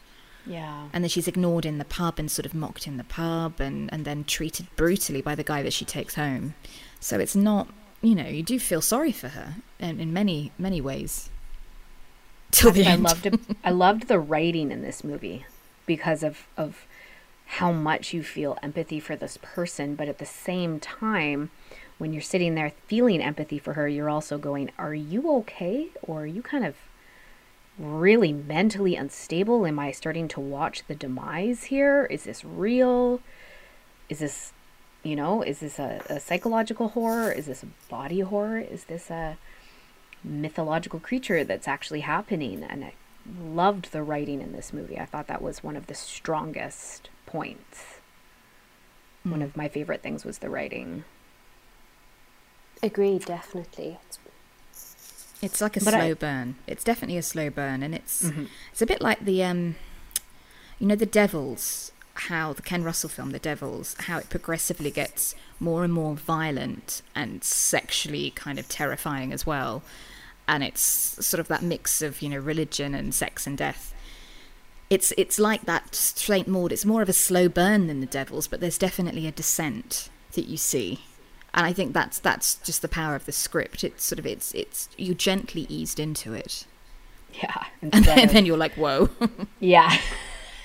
Yeah. 0.47 0.89
And 0.91 1.05
then 1.05 1.11
she's 1.11 1.29
ignored 1.29 1.67
in 1.67 1.77
the 1.77 1.85
pub 1.85 2.19
and 2.19 2.31
sort 2.31 2.47
of 2.47 2.55
mocked 2.55 2.87
in 2.87 2.97
the 2.97 3.05
pub 3.05 3.61
and, 3.61 3.93
and 3.93 4.07
then 4.07 4.25
treated 4.25 4.75
brutally 4.75 5.21
by 5.21 5.35
the 5.35 5.45
guy 5.45 5.63
that 5.63 5.75
she 5.75 5.85
takes 5.85 6.15
home. 6.15 6.55
So 6.99 7.19
it's 7.21 7.37
not, 7.37 7.69
you 8.01 8.15
know, 8.15 8.27
you 8.27 8.43
do 8.43 8.59
feel 8.59 8.81
sorry 8.81 9.13
for 9.13 9.29
her 9.29 9.57
in, 9.79 10.01
in 10.01 10.15
many, 10.15 10.51
many 10.59 10.81
ways. 10.81 11.29
Till 12.53 12.71
the 12.71 12.87
I 12.87 12.93
end. 12.93 13.03
loved 13.03 13.27
it. 13.27 13.39
I 13.63 13.71
loved 13.71 14.09
the 14.09 14.19
writing 14.19 14.73
in 14.73 14.81
this 14.81 15.05
movie 15.05 15.45
because 15.85 16.23
of 16.23 16.47
of 16.57 16.87
how 17.59 17.71
much 17.71 18.15
you 18.15 18.23
feel 18.23 18.57
empathy 18.63 18.99
for 18.99 19.15
this 19.15 19.39
person, 19.43 19.95
but 19.95 20.09
at 20.09 20.17
the 20.17 20.25
same 20.25 20.81
time, 20.81 21.51
when 21.99 22.13
you're 22.13 22.23
sitting 22.23 22.55
there 22.55 22.73
feeling 22.87 23.23
empathy 23.23 23.59
for 23.59 23.75
her, 23.75 23.89
you're 23.89 24.11
also 24.11 24.39
going, 24.39 24.71
"Are 24.79 24.95
you 24.95 25.31
okay? 25.39 25.89
Or 26.03 26.23
are 26.23 26.27
you 26.27 26.43
kind 26.43 26.65
of 26.65 26.77
really 27.79 28.33
mentally 28.33 28.97
unstable? 28.97 29.67
Am 29.67 29.79
I 29.79 29.93
starting 29.93 30.29
to 30.29 30.41
watch 30.41 30.87
the 30.87 30.95
demise 30.95 31.65
here? 31.65 32.07
Is 32.11 32.25
this 32.25 32.45
real? 32.45 33.21
Is 34.09 34.19
this, 34.19 34.53
you 35.03 35.17
know, 35.17 35.43
is 35.43 35.61
this 35.61 35.79
a, 35.79 36.03
a 36.09 36.21
psychological 36.21 36.89
horror? 36.89 37.33
Is 37.33 37.47
this 37.47 37.63
a 37.63 37.69
body 37.89 38.21
horror? 38.21 38.59
Is 38.59 38.85
this 38.85 39.11
a 39.11 39.39
mythological 40.25 41.01
creature 41.01 41.45
that's 41.45 41.67
actually 41.67 42.01
happening 42.01 42.63
and 42.63 42.85
I 42.85 42.95
loved 43.41 43.93
the 43.93 44.03
writing 44.03 44.41
in 44.41 44.53
this 44.53 44.73
movie. 44.73 44.99
I 44.99 45.07
thought 45.07 45.27
that 45.29 45.43
was 45.43 45.63
one 45.63 45.77
of 45.77 45.87
the 45.87 45.95
strongest 45.95 47.11
points. 47.27 48.01
One 49.23 49.37
hmm. 49.37 49.43
of 49.43 49.57
my 49.57 49.69
favorite 49.69 50.03
things 50.03 50.25
was 50.25 50.39
the 50.39 50.51
writing. 50.51 51.05
Agreed 52.83 53.25
definitely 53.25 53.99
It's- 54.09 54.19
It's 55.41 55.61
like 55.61 55.77
a 55.77 55.81
But 55.85 55.95
I- 55.95 56.01
slow 56.01 56.15
burn. 56.15 56.55
It's 56.69 56.85
definitely 56.85 57.19
a 57.19 57.23
slow 57.23 57.51
burn, 57.51 57.83
and 57.83 57.95
it's 57.95 58.25
it's 58.73 58.81
a 58.83 58.87
bit 58.87 59.01
like 59.03 59.25
the 59.25 59.43
um, 59.43 59.75
you 60.79 60.87
know, 60.87 60.95
the 60.97 61.07
Devils. 61.07 61.91
How 62.15 62.53
the 62.53 62.61
Ken 62.63 62.85
Russell 62.85 63.09
film, 63.09 63.31
The 63.31 63.39
Devils, 63.39 63.97
how 64.01 64.19
it 64.19 64.29
progressively 64.29 64.91
gets 64.91 65.35
more 65.59 65.83
and 65.83 65.91
more 65.93 66.15
violent 66.15 67.01
and 67.15 67.43
sexually 67.43 68.31
kind 68.33 68.59
of 68.59 68.69
terrifying 68.69 69.33
as 69.33 69.47
well, 69.47 69.83
and 70.47 70.63
it's 70.63 70.83
sort 70.83 71.41
of 71.41 71.49
that 71.49 71.63
mix 71.63 72.03
of 72.03 72.21
you 72.23 72.29
know 72.29 72.39
religion 72.39 72.95
and 72.95 73.15
sex 73.15 73.47
and 73.47 73.57
death. 73.59 73.95
It's 74.91 75.13
it's 75.17 75.39
like 75.39 75.63
that 75.65 75.95
Saint 75.95 76.47
Maud. 76.47 76.71
It's 76.71 76.85
more 76.85 77.01
of 77.03 77.09
a 77.09 77.15
slow 77.15 77.49
burn 77.49 77.87
than 77.87 78.01
The 78.01 78.07
Devils, 78.07 78.47
but 78.47 78.61
there's 78.61 78.77
definitely 78.79 79.27
a 79.27 79.33
descent 79.33 80.11
that 80.35 80.47
you 80.47 80.59
see 80.59 81.01
and 81.55 81.67
I 81.67 81.73
think 81.73 81.93
that's 81.93 82.19
that's 82.19 82.57
just 82.57 82.83
the 82.83 82.89
power 82.89 83.15
of 83.15 83.27
the 83.27 83.33
script. 83.33 83.85
It's 83.85 84.05
sort 84.05 84.19
of 84.19 84.27
it's 84.27 84.53
it's 84.55 84.89
you 84.97 85.15
gently 85.15 85.67
eased 85.69 85.99
into 86.01 86.33
it, 86.35 86.67
Yeah. 87.35 87.65
and 87.83 87.93
then, 87.93 88.27
of- 88.29 88.33
then 88.33 88.47
you're 88.47 88.57
like, 88.57 88.75
whoa. 88.75 89.09
yeah. 89.61 89.97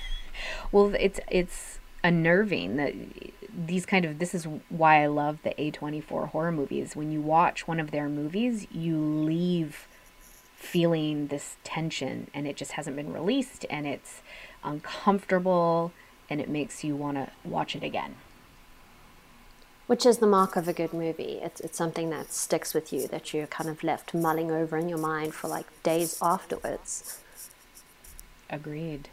well, 0.72 0.94
it's 1.00 1.20
it's 1.30 1.80
unnerving 2.04 2.78
that 2.78 2.94
these 3.66 3.86
kind 3.86 4.06
of 4.06 4.20
this 4.20 4.36
is 4.36 4.48
why 4.70 5.02
I 5.04 5.08
love 5.08 5.40
the 5.44 5.50
A24 5.52 6.30
horror 6.30 6.52
movies. 6.52 6.96
When 6.96 7.12
you 7.12 7.22
watch 7.22 7.68
one 7.68 7.80
of 7.80 7.92
their 7.92 8.08
movies, 8.08 8.68
you 8.72 8.98
leave 8.98 9.88
feeling 10.56 11.28
this 11.28 11.58
tension 11.64 12.30
and 12.34 12.48
it 12.48 12.56
just 12.56 12.72
hasn't 12.74 12.96
been 12.96 13.14
released 13.14 13.66
and 13.70 13.86
it's 13.86 14.22
uncomfortable 14.64 15.92
and 16.30 16.42
it 16.42 16.50
makes 16.50 16.84
you 16.84 16.96
want 16.96 17.16
to 17.18 17.30
watch 17.44 17.76
it 17.76 17.84
again. 17.84 18.16
Which 19.88 20.06
is 20.06 20.20
the 20.20 20.28
mark 20.28 20.56
of 20.56 20.68
a 20.68 20.74
good 20.74 20.94
movie 20.94 21.40
it's, 21.42 21.60
it's 21.62 21.78
something 21.78 22.10
that 22.10 22.32
sticks 22.32 22.74
with 22.74 22.94
you 22.94 23.08
that 23.08 23.34
you're 23.34 23.48
kind 23.48 23.70
of 23.70 23.84
left 23.84 24.14
mulling 24.14 24.52
over 24.52 24.78
in 24.78 24.88
your 24.88 24.98
mind 24.98 25.34
for 25.34 25.48
like 25.48 25.66
days 25.84 26.18
afterwards 26.22 27.20
Agreed. 28.50 29.10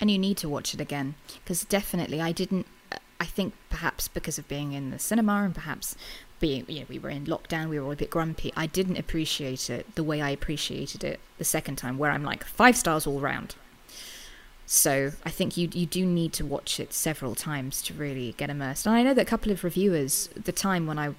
and 0.00 0.10
you 0.10 0.18
need 0.18 0.36
to 0.38 0.48
watch 0.48 0.74
it 0.74 0.80
again 0.80 1.14
because 1.42 1.64
definitely 1.64 2.20
I 2.20 2.32
didn't. 2.32 2.66
Uh, 2.90 2.96
I 3.20 3.24
think 3.26 3.52
perhaps 3.68 4.08
because 4.08 4.38
of 4.38 4.48
being 4.48 4.72
in 4.72 4.90
the 4.90 4.98
cinema 4.98 5.42
and 5.44 5.54
perhaps 5.54 5.96
being 6.40 6.64
you 6.68 6.80
know 6.80 6.86
we 6.88 6.98
were 6.98 7.10
in 7.10 7.26
lockdown, 7.26 7.68
we 7.68 7.78
were 7.78 7.84
all 7.86 7.92
a 7.92 7.96
bit 7.96 8.10
grumpy. 8.10 8.52
I 8.56 8.66
didn't 8.66 8.96
appreciate 8.96 9.68
it 9.68 9.94
the 9.94 10.04
way 10.04 10.22
I 10.22 10.30
appreciated 10.30 11.04
it 11.04 11.20
the 11.36 11.44
second 11.44 11.76
time, 11.76 11.98
where 11.98 12.10
I'm 12.10 12.22
like 12.22 12.44
five 12.44 12.76
stars 12.76 13.06
all 13.06 13.20
round. 13.20 13.56
So 14.70 15.12
I 15.24 15.30
think 15.30 15.56
you 15.56 15.70
you 15.72 15.86
do 15.86 16.04
need 16.04 16.34
to 16.34 16.44
watch 16.44 16.78
it 16.78 16.92
several 16.92 17.34
times 17.34 17.80
to 17.82 17.94
really 17.94 18.34
get 18.36 18.50
immersed. 18.50 18.84
And 18.84 18.94
I 18.94 19.02
know 19.02 19.14
that 19.14 19.22
a 19.22 19.24
couple 19.24 19.50
of 19.50 19.64
reviewers, 19.64 20.28
the 20.28 20.52
time 20.52 20.86
when 20.86 20.98
I 20.98 21.14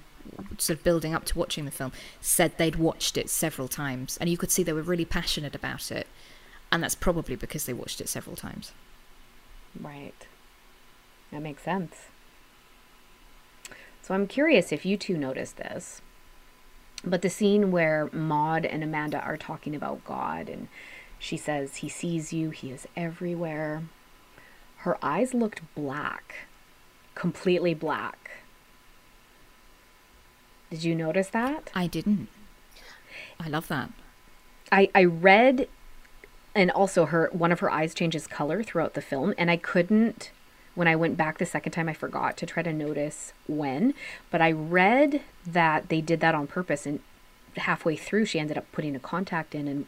sort 0.56 0.78
of 0.78 0.84
building 0.84 1.14
up 1.14 1.24
to 1.24 1.38
watching 1.38 1.64
the 1.64 1.72
film, 1.72 1.90
said 2.20 2.56
they'd 2.58 2.76
watched 2.76 3.18
it 3.18 3.28
several 3.28 3.66
times, 3.66 4.16
and 4.18 4.30
you 4.30 4.36
could 4.38 4.52
see 4.52 4.62
they 4.62 4.72
were 4.72 4.82
really 4.82 5.04
passionate 5.04 5.56
about 5.56 5.90
it. 5.90 6.06
And 6.70 6.80
that's 6.80 6.94
probably 6.94 7.34
because 7.34 7.66
they 7.66 7.72
watched 7.72 8.00
it 8.00 8.08
several 8.08 8.36
times. 8.36 8.70
Right. 9.78 10.28
That 11.32 11.42
makes 11.42 11.64
sense. 11.64 11.96
So 14.00 14.14
I'm 14.14 14.28
curious 14.28 14.70
if 14.70 14.86
you 14.86 14.96
two 14.96 15.18
noticed 15.18 15.56
this. 15.56 16.00
But 17.04 17.22
the 17.22 17.30
scene 17.30 17.72
where 17.72 18.10
Maud 18.12 18.64
and 18.64 18.84
Amanda 18.84 19.18
are 19.18 19.36
talking 19.36 19.74
about 19.74 20.04
God 20.04 20.48
and 20.48 20.68
she 21.20 21.36
says, 21.36 21.76
He 21.76 21.88
sees 21.88 22.32
you, 22.32 22.50
He 22.50 22.72
is 22.72 22.88
everywhere. 22.96 23.84
Her 24.78 24.98
eyes 25.00 25.32
looked 25.32 25.60
black, 25.76 26.34
completely 27.14 27.74
black. 27.74 28.30
Did 30.70 30.82
you 30.82 30.96
notice 30.96 31.28
that? 31.28 31.70
I 31.74 31.86
didn't. 31.86 32.28
I 33.38 33.48
love 33.48 33.68
that. 33.68 33.90
I, 34.72 34.90
I 34.94 35.04
read 35.04 35.68
and 36.54 36.70
also 36.72 37.06
her 37.06 37.28
one 37.32 37.52
of 37.52 37.60
her 37.60 37.70
eyes 37.70 37.94
changes 37.94 38.26
color 38.26 38.62
throughout 38.64 38.94
the 38.94 39.00
film 39.00 39.34
and 39.38 39.50
I 39.50 39.56
couldn't 39.56 40.32
when 40.74 40.88
I 40.88 40.96
went 40.96 41.16
back 41.16 41.38
the 41.38 41.46
second 41.46 41.72
time, 41.72 41.88
I 41.88 41.92
forgot 41.92 42.36
to 42.38 42.46
try 42.46 42.62
to 42.62 42.72
notice 42.72 43.32
when, 43.46 43.92
but 44.30 44.40
I 44.40 44.52
read 44.52 45.22
that 45.46 45.88
they 45.88 46.00
did 46.00 46.20
that 46.20 46.34
on 46.34 46.46
purpose. 46.46 46.86
And 46.86 47.00
halfway 47.56 47.96
through, 47.96 48.26
she 48.26 48.38
ended 48.38 48.56
up 48.56 48.70
putting 48.72 48.94
a 48.94 49.00
contact 49.00 49.54
in, 49.54 49.68
and, 49.68 49.86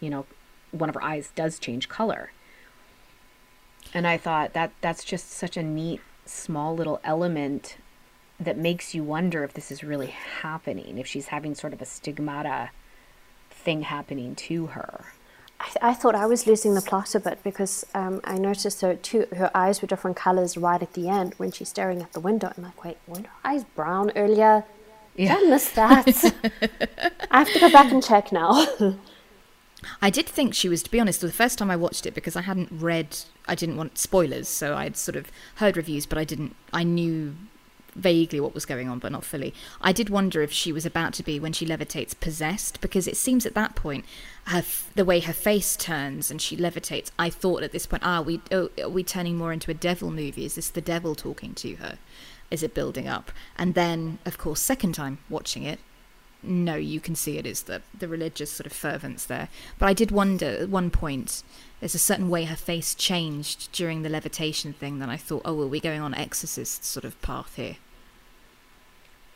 you 0.00 0.10
know, 0.10 0.26
one 0.72 0.88
of 0.88 0.94
her 0.94 1.02
eyes 1.02 1.30
does 1.34 1.58
change 1.58 1.88
color. 1.88 2.32
And 3.92 4.06
I 4.06 4.16
thought 4.16 4.52
that 4.52 4.72
that's 4.80 5.04
just 5.04 5.30
such 5.30 5.56
a 5.56 5.62
neat, 5.62 6.00
small 6.24 6.74
little 6.74 7.00
element 7.04 7.76
that 8.38 8.56
makes 8.56 8.94
you 8.94 9.02
wonder 9.02 9.44
if 9.44 9.52
this 9.52 9.70
is 9.70 9.84
really 9.84 10.06
happening, 10.06 10.96
if 10.98 11.06
she's 11.06 11.28
having 11.28 11.54
sort 11.54 11.72
of 11.72 11.82
a 11.82 11.84
stigmata 11.84 12.70
thing 13.50 13.82
happening 13.82 14.34
to 14.34 14.68
her. 14.68 15.12
I, 15.60 15.90
I 15.90 15.94
thought 15.94 16.14
I 16.14 16.24
was 16.26 16.46
losing 16.46 16.74
the 16.74 16.80
plot 16.80 17.14
a 17.14 17.20
bit 17.20 17.42
because 17.42 17.84
um, 17.94 18.20
I 18.24 18.38
noticed 18.38 18.80
her 18.80 18.94
two 18.94 19.26
her 19.36 19.50
eyes 19.54 19.82
were 19.82 19.88
different 19.88 20.16
colors 20.16 20.56
right 20.56 20.80
at 20.80 20.94
the 20.94 21.08
end 21.08 21.34
when 21.36 21.52
she's 21.52 21.68
staring 21.68 22.00
at 22.00 22.12
the 22.12 22.20
window. 22.20 22.52
I'm 22.56 22.64
like, 22.64 22.82
wait, 22.82 22.96
weren't 23.06 23.26
her 23.26 23.32
eyes 23.44 23.64
brown 23.64 24.12
earlier? 24.16 24.64
Yeah. 25.16 25.36
I 25.36 25.42
missed 25.42 25.74
that. 25.74 26.06
I 27.30 27.38
have 27.38 27.52
to 27.52 27.60
go 27.60 27.70
back 27.70 27.92
and 27.92 28.02
check 28.02 28.32
now. 28.32 28.66
I 30.02 30.10
did 30.10 30.26
think 30.26 30.54
she 30.54 30.68
was, 30.68 30.82
to 30.82 30.90
be 30.90 31.00
honest, 31.00 31.20
the 31.20 31.32
first 31.32 31.58
time 31.58 31.70
I 31.70 31.76
watched 31.76 32.06
it 32.06 32.14
because 32.14 32.36
I 32.36 32.42
hadn't 32.42 32.68
read, 32.70 33.16
I 33.46 33.54
didn't 33.54 33.76
want 33.76 33.98
spoilers, 33.98 34.48
so 34.48 34.74
I'd 34.74 34.96
sort 34.96 35.16
of 35.16 35.30
heard 35.56 35.76
reviews, 35.76 36.06
but 36.06 36.18
I 36.18 36.24
didn't, 36.24 36.54
I 36.72 36.82
knew 36.82 37.34
vaguely 37.94 38.40
what 38.40 38.54
was 38.54 38.66
going 38.66 38.88
on, 38.88 38.98
but 38.98 39.12
not 39.12 39.24
fully. 39.24 39.52
I 39.80 39.92
did 39.92 40.10
wonder 40.10 40.42
if 40.42 40.52
she 40.52 40.72
was 40.72 40.86
about 40.86 41.12
to 41.14 41.22
be, 41.22 41.40
when 41.40 41.52
she 41.52 41.66
levitates, 41.66 42.18
possessed, 42.18 42.80
because 42.80 43.08
it 43.08 43.16
seems 43.16 43.46
at 43.46 43.54
that 43.54 43.74
point, 43.74 44.04
her, 44.46 44.62
the 44.94 45.04
way 45.04 45.20
her 45.20 45.32
face 45.32 45.76
turns 45.76 46.30
and 46.30 46.40
she 46.40 46.56
levitates, 46.56 47.10
I 47.18 47.30
thought 47.30 47.62
at 47.62 47.72
this 47.72 47.86
point, 47.86 48.02
ah, 48.04 48.20
we, 48.20 48.40
oh, 48.52 48.70
are 48.80 48.88
we 48.88 49.02
turning 49.02 49.36
more 49.36 49.52
into 49.52 49.70
a 49.70 49.74
devil 49.74 50.10
movie? 50.10 50.44
Is 50.44 50.54
this 50.54 50.70
the 50.70 50.80
devil 50.80 51.14
talking 51.14 51.54
to 51.54 51.76
her? 51.76 51.98
Is 52.50 52.62
it 52.62 52.74
building 52.74 53.06
up? 53.06 53.30
And 53.56 53.74
then, 53.74 54.18
of 54.26 54.38
course, 54.38 54.60
second 54.60 54.94
time 54.94 55.18
watching 55.28 55.62
it, 55.62 55.78
no, 56.42 56.74
you 56.74 57.00
can 57.00 57.14
see 57.14 57.38
it 57.38 57.46
is 57.46 57.64
the 57.64 57.82
the 57.96 58.08
religious 58.08 58.50
sort 58.52 58.66
of 58.66 58.72
fervence 58.72 59.24
there. 59.26 59.48
But 59.78 59.86
I 59.86 59.92
did 59.92 60.10
wonder 60.10 60.46
at 60.46 60.68
one 60.68 60.90
point. 60.90 61.42
There's 61.80 61.94
a 61.94 61.98
certain 61.98 62.28
way 62.28 62.44
her 62.44 62.56
face 62.56 62.94
changed 62.94 63.72
during 63.72 64.02
the 64.02 64.10
levitation 64.10 64.74
thing 64.74 64.98
that 64.98 65.08
I 65.08 65.16
thought, 65.16 65.42
oh, 65.46 65.62
are 65.62 65.66
we 65.66 65.80
going 65.80 66.02
on 66.02 66.14
exorcist 66.14 66.84
sort 66.84 67.04
of 67.04 67.20
path 67.22 67.56
here? 67.56 67.76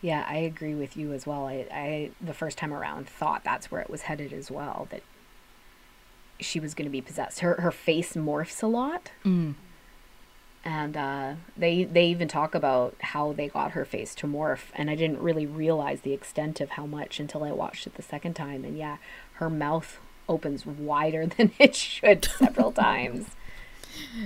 Yeah, 0.02 0.26
I 0.28 0.36
agree 0.36 0.74
with 0.74 0.98
you 0.98 1.14
as 1.14 1.26
well. 1.26 1.46
I, 1.46 1.66
I 1.72 2.11
the 2.20 2.34
first 2.34 2.59
time 2.59 2.74
around 2.74 3.09
thought 3.09 3.42
that's 3.44 3.70
where 3.70 3.80
it 3.80 3.88
was 3.88 4.02
headed 4.02 4.32
as 4.34 4.50
well. 4.50 4.88
That 4.90 5.02
she 6.40 6.61
was 6.61 6.74
going 6.74 6.86
to 6.86 6.92
be 6.92 7.00
possessed. 7.00 7.40
Her 7.40 7.55
her 7.61 7.70
face 7.70 8.12
morphs 8.12 8.62
a 8.62 8.66
lot. 8.66 9.11
Mm. 9.24 9.55
And 10.64 10.96
uh, 10.96 11.34
they 11.56 11.84
they 11.84 12.06
even 12.06 12.26
talk 12.28 12.54
about 12.54 12.94
how 13.00 13.32
they 13.32 13.48
got 13.48 13.72
her 13.72 13.84
face 13.84 14.14
to 14.14 14.26
morph 14.26 14.66
and 14.74 14.88
i 14.90 14.94
didn't 14.94 15.20
really 15.20 15.46
realize 15.46 16.00
the 16.00 16.12
extent 16.12 16.60
of 16.60 16.70
how 16.70 16.86
much 16.86 17.20
until 17.20 17.44
i 17.44 17.52
watched 17.52 17.86
it 17.86 17.94
the 17.94 18.02
second 18.02 18.34
time 18.34 18.64
and 18.64 18.76
yeah 18.78 18.96
her 19.34 19.50
mouth 19.50 19.98
opens 20.28 20.64
wider 20.64 21.26
than 21.36 21.52
it 21.58 21.74
should 21.74 22.24
several 22.24 22.72
times 22.86 23.26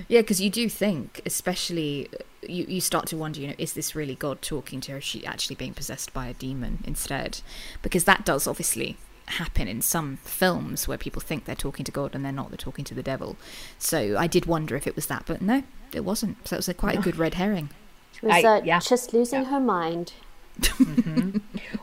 Yeah, 0.07 0.21
because 0.21 0.41
you 0.41 0.49
do 0.49 0.67
think, 0.67 1.21
especially, 1.25 2.09
you, 2.41 2.65
you 2.67 2.81
start 2.81 3.05
to 3.07 3.17
wonder, 3.17 3.39
you 3.39 3.47
know, 3.49 3.53
is 3.59 3.73
this 3.73 3.95
really 3.95 4.15
God 4.15 4.41
talking 4.41 4.81
to 4.81 4.93
her? 4.93 4.97
Is 4.97 5.03
she 5.03 5.25
actually 5.25 5.55
being 5.55 5.73
possessed 5.73 6.11
by 6.11 6.27
a 6.27 6.33
demon 6.33 6.79
instead? 6.85 7.41
Because 7.83 8.03
that 8.05 8.25
does 8.25 8.47
obviously 8.47 8.97
happen 9.27 9.67
in 9.67 9.81
some 9.81 10.17
films 10.23 10.87
where 10.87 10.97
people 10.97 11.21
think 11.21 11.45
they're 11.45 11.55
talking 11.55 11.85
to 11.85 11.91
God 11.91 12.15
and 12.15 12.25
they're 12.25 12.31
not, 12.31 12.49
they're 12.49 12.57
talking 12.57 12.85
to 12.85 12.95
the 12.95 13.03
devil. 13.03 13.37
So 13.77 14.17
I 14.17 14.25
did 14.25 14.47
wonder 14.47 14.75
if 14.75 14.87
it 14.87 14.95
was 14.95 15.05
that, 15.07 15.23
but 15.27 15.41
no, 15.41 15.61
it 15.93 16.05
wasn't. 16.05 16.47
So 16.47 16.55
it 16.55 16.59
was 16.59 16.69
a 16.69 16.73
quite 16.73 16.97
a 16.97 17.01
good 17.01 17.17
red 17.17 17.35
herring. 17.35 17.69
She 18.19 18.25
was 18.25 18.43
I- 18.43 18.47
uh, 18.57 18.61
yeah. 18.63 18.79
just 18.79 19.13
losing 19.13 19.43
Yeah. 19.43 19.49
her 19.49 19.59
mind. 19.59 20.13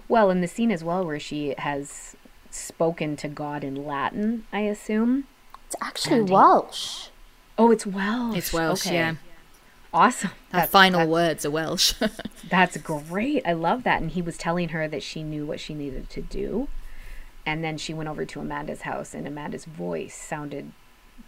well 0.08 0.30
in 0.30 0.40
the 0.40 0.48
scene 0.48 0.70
as 0.70 0.84
well 0.84 1.04
where 1.04 1.18
she 1.20 1.54
has 1.58 2.14
spoken 2.50 3.16
to 3.16 3.26
god 3.28 3.64
in 3.64 3.86
latin 3.86 4.44
i 4.52 4.60
assume 4.60 5.24
It's 5.66 5.76
actually 5.80 6.20
Andy. 6.20 6.32
Welsh. 6.32 7.08
oh 7.58 7.70
it's 7.70 7.86
welsh 7.86 8.36
It's 8.36 8.52
Welsh, 8.52 8.86
Okay. 8.86 8.96
yeah. 8.96 9.14
awesome 9.94 10.28
Her 10.30 10.36
That's- 10.52 10.70
final 10.70 11.00
that- 11.00 11.08
words 11.08 11.46
are 11.46 11.50
Welsh. 11.50 11.94
That's 12.50 12.76
great. 12.76 13.42
I 13.46 13.52
love 13.54 13.82
that. 13.84 14.00
And 14.02 14.10
he 14.10 14.20
was 14.22 14.36
telling 14.38 14.68
her 14.70 14.86
that 14.88 15.02
she 15.02 15.22
knew 15.22 15.44
what 15.46 15.58
she 15.58 15.74
needed 15.74 16.08
to 16.10 16.20
do. 16.22 16.68
And 17.46 17.64
then 17.64 17.76
she 17.78 17.92
went 17.94 18.08
over 18.08 18.24
to 18.26 18.40
Amanda's 18.40 18.82
house, 18.82 19.14
and 19.14 19.26
Amanda's 19.26 19.64
voice 19.64 20.14
sounded 20.14 20.72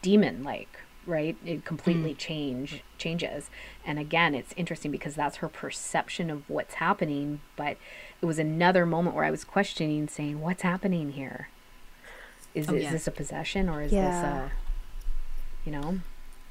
demon 0.02 0.44
like, 0.44 0.80
right? 1.08 1.36
It 1.44 1.64
completely 1.64 2.14
mm. 2.14 2.18
change 2.18 2.82
changes. 2.98 3.50
And 3.84 3.98
again, 3.98 4.34
it's 4.34 4.52
interesting 4.56 4.90
because 4.90 5.14
that's 5.14 5.38
her 5.38 5.48
perception 5.48 6.30
of 6.30 6.48
what's 6.48 6.74
happening. 6.74 7.40
But 7.56 7.78
it 8.20 8.26
was 8.26 8.38
another 8.38 8.86
moment 8.86 9.16
where 9.16 9.24
I 9.24 9.30
was 9.30 9.44
questioning, 9.44 10.08
saying, 10.08 10.40
"What's 10.40 10.62
happening 10.62 11.12
here? 11.12 11.48
Is, 12.54 12.68
Oh, 12.68 12.74
is 12.74 12.84
yeah. 12.84 12.92
this 12.92 13.06
a 13.06 13.10
possession 13.10 13.68
or 13.68 13.82
is 13.82 13.92
Yeah. 13.92 14.10
this 14.10 14.22
a, 14.24 14.50
you 15.64 15.72
know?" 15.72 16.00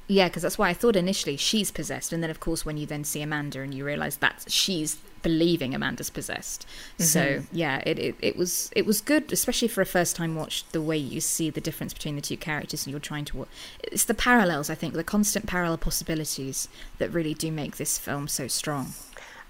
Yeah, 0.08 0.28
because 0.28 0.42
that's 0.42 0.58
why 0.58 0.70
I 0.70 0.74
thought 0.74 0.96
initially 0.96 1.36
she's 1.36 1.70
possessed, 1.70 2.12
and 2.12 2.22
then 2.22 2.30
of 2.30 2.40
course 2.40 2.64
when 2.64 2.76
you 2.76 2.86
then 2.86 3.04
see 3.04 3.22
Amanda 3.22 3.60
and 3.60 3.74
you 3.74 3.84
realise 3.84 4.16
that 4.16 4.44
she's 4.48 4.98
believing 5.22 5.74
Amanda's 5.74 6.10
possessed. 6.10 6.66
So 6.98 7.42
yeah, 7.52 7.82
it, 7.86 7.98
it 7.98 8.14
it 8.20 8.36
was 8.36 8.70
it 8.74 8.86
was 8.86 9.00
good, 9.00 9.32
especially 9.32 9.68
for 9.68 9.80
a 9.80 9.86
first 9.86 10.16
time 10.16 10.34
watch. 10.34 10.64
The 10.72 10.82
way 10.82 10.96
you 10.96 11.20
see 11.20 11.50
the 11.50 11.60
difference 11.60 11.92
between 11.94 12.14
the 12.16 12.20
two 12.22 12.36
characters, 12.36 12.86
and 12.86 12.90
you're 12.92 13.00
trying 13.00 13.24
to. 13.26 13.36
wa- 13.38 13.46
It's 13.82 14.04
the 14.04 14.14
parallels, 14.14 14.70
I 14.70 14.74
think, 14.74 14.94
the 14.94 15.04
constant 15.04 15.46
parallel 15.46 15.78
possibilities 15.78 16.68
that 16.98 17.12
really 17.12 17.34
do 17.34 17.50
make 17.52 17.76
this 17.76 17.98
film 17.98 18.28
so 18.28 18.48
strong. 18.48 18.94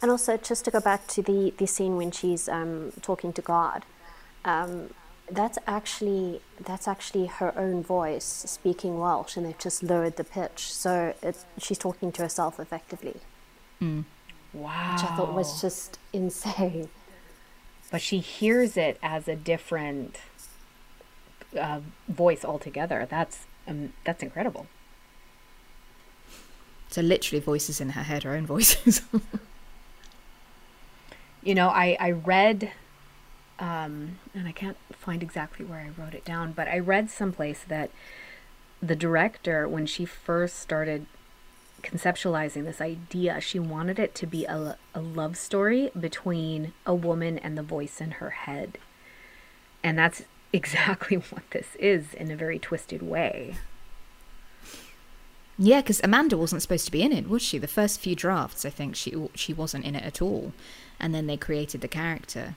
And 0.01 0.11
also, 0.11 0.37
just 0.37 0.65
to 0.67 0.71
go 0.71 0.81
back 0.81 1.07
to 1.09 1.23
the, 1.23 1.53
the 1.59 1.67
scene 1.67 1.97
when 1.97 2.13
she's 2.13 2.49
um, 2.49 2.93
talking 3.03 3.33
to 3.33 3.43
God, 3.43 3.85
um, 4.45 4.91
that's 5.31 5.59
actually 5.67 6.41
that's 6.65 6.87
actually 6.89 7.27
her 7.27 7.53
own 7.59 7.83
voice 7.83 8.25
speaking 8.25 8.99
Welsh, 9.01 9.37
and 9.37 9.45
they've 9.45 9.59
just 9.59 9.83
lowered 9.83 10.17
the 10.17 10.25
pitch, 10.25 10.73
so 10.73 11.15
it, 11.23 11.45
she's 11.59 11.79
talking 11.79 12.13
to 12.13 12.23
herself 12.23 12.59
effectively, 12.61 13.17
Wow. 14.53 14.93
which 14.93 15.03
I 15.05 15.17
thought 15.17 15.35
was 15.35 15.61
just 15.61 15.99
insane. 16.13 16.89
but 17.91 18.01
she 18.01 18.19
hears 18.19 18.77
it 18.77 18.99
as 19.03 19.29
a 19.29 19.37
different 19.37 20.19
uh, 21.59 21.81
voice 22.09 22.45
altogether. 22.45 23.07
That's 23.09 23.47
um, 23.67 23.93
that's 24.05 24.23
incredible. 24.23 24.67
So 26.91 27.03
literally, 27.03 27.41
voices 27.41 27.81
in 27.81 27.91
her 27.91 28.03
head, 28.03 28.23
her 28.25 28.35
own 28.35 28.47
voices. 28.47 29.03
You 31.41 31.55
know, 31.55 31.69
I 31.69 31.97
I 32.01 32.11
read, 32.11 32.73
um, 33.61 34.19
and 34.35 34.47
I 34.49 34.53
can't 34.53 34.77
find 34.93 35.23
exactly 35.23 35.65
where 35.65 35.79
I 35.79 35.91
wrote 35.99 36.13
it 36.13 36.25
down, 36.25 36.53
but 36.53 36.69
I 36.69 36.79
read 36.79 37.11
someplace 37.11 37.65
that 37.69 37.91
the 38.83 38.97
director, 38.97 39.69
when 39.69 39.87
she 39.87 40.05
first 40.05 40.59
started 40.59 41.07
conceptualizing 41.83 42.65
this 42.65 42.81
idea, 42.81 43.41
she 43.41 43.59
wanted 43.59 43.99
it 43.99 44.15
to 44.17 44.27
be 44.27 44.45
a, 44.45 44.77
a 44.95 45.01
love 45.01 45.37
story 45.37 45.91
between 45.99 46.73
a 46.87 46.95
woman 46.95 47.39
and 47.39 47.57
the 47.57 47.63
voice 47.63 48.01
in 48.01 48.13
her 48.13 48.31
head. 48.31 48.79
And 49.83 49.99
that's 49.99 50.23
exactly 50.53 51.17
what 51.17 51.51
this 51.51 51.77
is 51.79 52.15
in 52.15 52.31
a 52.31 52.37
very 52.37 52.59
twisted 52.59 53.03
way. 53.03 53.57
Yeah, 55.61 55.81
because 55.81 56.01
Amanda 56.05 56.39
wasn't 56.39 56.63
supposed 56.63 56.87
to 56.87 56.93
be 56.93 57.03
in 57.03 57.13
it, 57.13 57.29
was 57.29 57.43
she? 57.43 57.59
The 57.59 57.67
first 57.67 57.99
few 57.99 58.15
drafts, 58.15 58.65
I 58.65 58.71
think 58.71 58.95
she 58.95 59.13
she 59.35 59.53
wasn't 59.53 59.85
in 59.85 59.97
it 59.97 60.05
at 60.05 60.23
all, 60.23 60.53
and 61.01 61.13
then 61.13 61.27
they 61.27 61.37
created 61.37 61.81
the 61.81 61.89
character. 61.89 62.55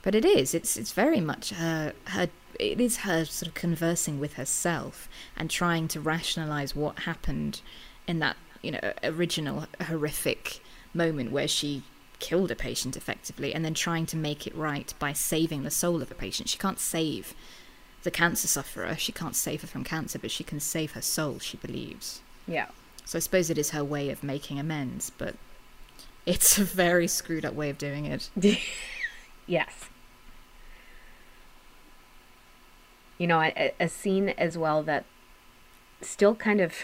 But 0.00 0.14
it 0.14 0.24
is. 0.24 0.54
It's 0.54 0.78
it's 0.78 0.92
very 0.92 1.20
much 1.20 1.50
her 1.50 1.92
her. 2.06 2.30
It 2.58 2.80
is 2.80 2.98
her 2.98 3.26
sort 3.26 3.48
of 3.48 3.54
conversing 3.54 4.20
with 4.20 4.34
herself 4.34 5.06
and 5.36 5.50
trying 5.50 5.86
to 5.88 6.00
rationalize 6.00 6.74
what 6.74 7.00
happened 7.00 7.60
in 8.06 8.18
that 8.18 8.36
you 8.62 8.72
know 8.72 8.92
original 9.02 9.66
horrific 9.82 10.60
moment 10.92 11.32
where 11.32 11.48
she 11.48 11.82
killed 12.20 12.50
a 12.50 12.56
patient 12.56 12.96
effectively, 12.96 13.54
and 13.54 13.64
then 13.64 13.74
trying 13.74 14.06
to 14.06 14.16
make 14.16 14.46
it 14.46 14.54
right 14.54 14.94
by 14.98 15.12
saving 15.12 15.62
the 15.62 15.70
soul 15.70 16.00
of 16.00 16.08
the 16.08 16.14
patient. 16.14 16.48
She 16.48 16.58
can't 16.58 16.80
save 16.80 17.34
the 18.02 18.10
cancer 18.10 18.48
sufferer. 18.48 18.96
She 18.96 19.12
can't 19.12 19.36
save 19.36 19.62
her 19.62 19.66
from 19.66 19.84
cancer, 19.84 20.18
but 20.18 20.30
she 20.30 20.44
can 20.44 20.60
save 20.60 20.92
her 20.92 21.02
soul. 21.02 21.38
She 21.38 21.56
believes. 21.56 22.20
Yeah. 22.46 22.66
So 23.04 23.18
I 23.18 23.20
suppose 23.20 23.50
it 23.50 23.58
is 23.58 23.70
her 23.70 23.84
way 23.84 24.10
of 24.10 24.22
making 24.22 24.58
amends, 24.58 25.10
but 25.18 25.34
it's 26.26 26.58
a 26.58 26.64
very 26.64 27.06
screwed 27.08 27.44
up 27.44 27.54
way 27.54 27.70
of 27.70 27.78
doing 27.78 28.06
it. 28.06 28.30
Yes. 29.46 29.90
You 33.18 33.26
know, 33.26 33.40
a, 33.40 33.74
a 33.78 33.88
scene 33.88 34.30
as 34.30 34.56
well 34.58 34.82
that 34.84 35.04
still 36.00 36.34
kind 36.34 36.60
of 36.60 36.74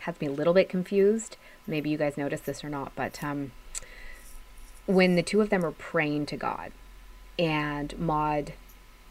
has 0.00 0.20
me 0.20 0.26
a 0.26 0.32
little 0.32 0.54
bit 0.54 0.68
confused. 0.68 1.36
Maybe 1.66 1.90
you 1.90 1.98
guys 1.98 2.16
noticed 2.16 2.46
this 2.46 2.64
or 2.64 2.68
not, 2.68 2.92
but 2.94 3.22
um, 3.22 3.52
when 4.86 5.16
the 5.16 5.22
two 5.22 5.40
of 5.40 5.50
them 5.50 5.64
are 5.64 5.72
praying 5.72 6.26
to 6.26 6.36
God, 6.36 6.72
and 7.38 7.96
Maud 7.98 8.54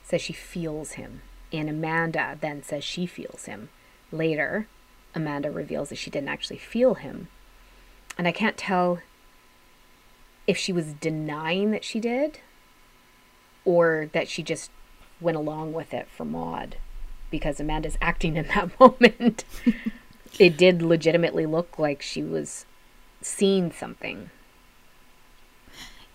says 0.03 0.21
she 0.21 0.33
feels 0.33 0.93
him, 0.93 1.21
and 1.53 1.69
Amanda 1.69 2.37
then 2.39 2.63
says 2.63 2.83
she 2.83 3.05
feels 3.05 3.45
him. 3.45 3.69
Later, 4.11 4.67
Amanda 5.13 5.51
reveals 5.51 5.89
that 5.89 5.97
she 5.97 6.09
didn't 6.09 6.29
actually 6.29 6.57
feel 6.57 6.95
him. 6.95 7.27
And 8.17 8.27
I 8.27 8.31
can't 8.31 8.57
tell 8.57 8.99
if 10.47 10.57
she 10.57 10.71
was 10.71 10.93
denying 10.93 11.71
that 11.71 11.83
she 11.83 11.99
did 11.99 12.39
or 13.65 14.09
that 14.13 14.29
she 14.29 14.41
just 14.41 14.71
went 15.19 15.37
along 15.37 15.73
with 15.73 15.93
it 15.93 16.07
for 16.09 16.25
Maud 16.25 16.77
because 17.29 17.59
Amanda's 17.59 17.97
acting 18.01 18.37
in 18.37 18.47
that 18.47 18.79
moment. 18.79 19.43
It 20.39 20.57
did 20.57 20.81
legitimately 20.81 21.45
look 21.45 21.79
like 21.79 22.01
she 22.01 22.23
was 22.23 22.65
seeing 23.21 23.71
something. 23.71 24.29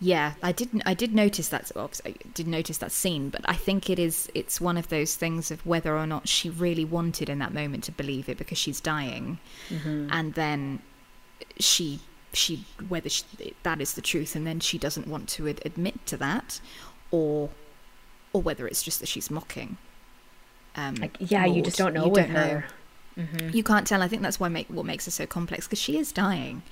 Yeah, 0.00 0.32
I 0.42 0.50
didn't. 0.50 0.82
I 0.84 0.94
did 0.94 1.14
notice 1.14 1.48
that. 1.50 1.70
I 2.04 2.14
did 2.34 2.48
notice 2.48 2.78
that 2.78 2.90
scene, 2.90 3.30
but 3.30 3.42
I 3.44 3.54
think 3.54 3.88
it 3.88 4.00
is. 4.00 4.28
It's 4.34 4.60
one 4.60 4.76
of 4.76 4.88
those 4.88 5.14
things 5.14 5.52
of 5.52 5.64
whether 5.64 5.96
or 5.96 6.08
not 6.08 6.26
she 6.26 6.50
really 6.50 6.84
wanted 6.84 7.28
in 7.28 7.38
that 7.38 7.54
moment 7.54 7.84
to 7.84 7.92
believe 7.92 8.28
it 8.28 8.36
because 8.36 8.58
she's 8.58 8.80
dying, 8.80 9.38
mm-hmm. 9.68 10.08
and 10.10 10.34
then 10.34 10.82
she 11.60 12.00
she 12.32 12.64
whether 12.88 13.08
she, 13.08 13.24
that 13.62 13.80
is 13.80 13.94
the 13.94 14.00
truth, 14.00 14.34
and 14.34 14.44
then 14.44 14.58
she 14.58 14.76
doesn't 14.76 15.06
want 15.06 15.28
to 15.28 15.48
ad- 15.48 15.62
admit 15.64 16.04
to 16.06 16.16
that, 16.16 16.60
or 17.12 17.50
or 18.32 18.42
whether 18.42 18.66
it's 18.66 18.82
just 18.82 18.98
that 18.98 19.08
she's 19.08 19.30
mocking. 19.30 19.76
Um, 20.74 20.96
like, 20.96 21.16
yeah, 21.20 21.44
you 21.44 21.62
just 21.62 21.78
don't 21.78 21.94
know 21.94 22.06
you 22.06 22.10
with 22.10 22.26
don't 22.26 22.34
her. 22.34 22.54
Know. 22.60 22.62
Mm-hmm. 23.16 23.54
You 23.54 23.62
can't 23.62 23.86
tell. 23.86 24.02
I 24.02 24.08
think 24.08 24.22
that's 24.22 24.40
why 24.40 24.48
make 24.48 24.68
what 24.68 24.86
makes 24.86 25.04
her 25.04 25.10
so 25.10 25.26
complex 25.26 25.66
because 25.66 25.80
she 25.80 25.98
is 25.98 26.12
dying. 26.12 26.62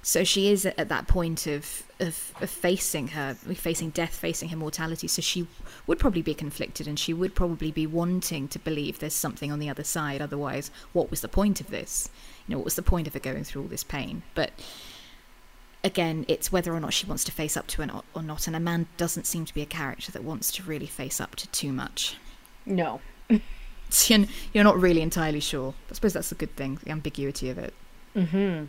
So 0.00 0.24
she 0.24 0.50
is 0.50 0.64
at 0.64 0.88
that 0.88 1.08
point 1.08 1.46
of, 1.46 1.82
of, 1.98 2.32
of 2.40 2.48
facing 2.48 3.08
her, 3.08 3.34
facing 3.34 3.90
death, 3.90 4.14
facing 4.14 4.50
her 4.50 4.56
mortality. 4.56 5.08
So 5.08 5.20
she 5.20 5.46
would 5.86 5.98
probably 5.98 6.22
be 6.22 6.34
conflicted, 6.34 6.86
and 6.86 6.98
she 6.98 7.12
would 7.12 7.34
probably 7.34 7.72
be 7.72 7.86
wanting 7.86 8.48
to 8.48 8.58
believe 8.58 8.98
there's 9.00 9.14
something 9.14 9.50
on 9.50 9.58
the 9.58 9.68
other 9.68 9.84
side. 9.84 10.22
Otherwise, 10.22 10.70
what 10.92 11.10
was 11.10 11.20
the 11.20 11.28
point 11.28 11.60
of 11.60 11.70
this? 11.70 12.10
You 12.46 12.52
know, 12.52 12.58
what 12.58 12.66
was 12.66 12.76
the 12.76 12.82
point 12.82 13.06
of 13.06 13.14
her 13.14 13.20
going 13.20 13.44
through 13.44 13.62
all 13.62 13.68
this 13.68 13.84
pain? 13.84 14.22
But 14.34 14.52
again, 15.82 16.24
it's 16.28 16.52
whether 16.52 16.72
or 16.72 16.80
not 16.80 16.94
she 16.94 17.06
wants 17.06 17.24
to 17.24 17.32
face 17.32 17.56
up 17.56 17.66
to 17.68 17.82
it 17.82 17.90
or 18.14 18.22
not. 18.22 18.46
And 18.46 18.54
Amanda 18.54 18.88
doesn't 18.96 19.26
seem 19.26 19.44
to 19.46 19.54
be 19.54 19.62
a 19.62 19.66
character 19.66 20.12
that 20.12 20.24
wants 20.24 20.52
to 20.52 20.62
really 20.62 20.86
face 20.86 21.20
up 21.20 21.34
to 21.36 21.48
too 21.48 21.72
much. 21.72 22.16
No. 22.64 23.00
you're, 24.08 24.26
you're 24.52 24.64
not 24.64 24.80
really 24.80 25.02
entirely 25.02 25.40
sure. 25.40 25.74
I 25.90 25.94
suppose 25.94 26.12
that's 26.12 26.32
a 26.32 26.36
good 26.36 26.54
thing, 26.56 26.78
the 26.84 26.90
ambiguity 26.90 27.50
of 27.50 27.58
it. 27.58 27.74
Mm-hmm. 28.14 28.66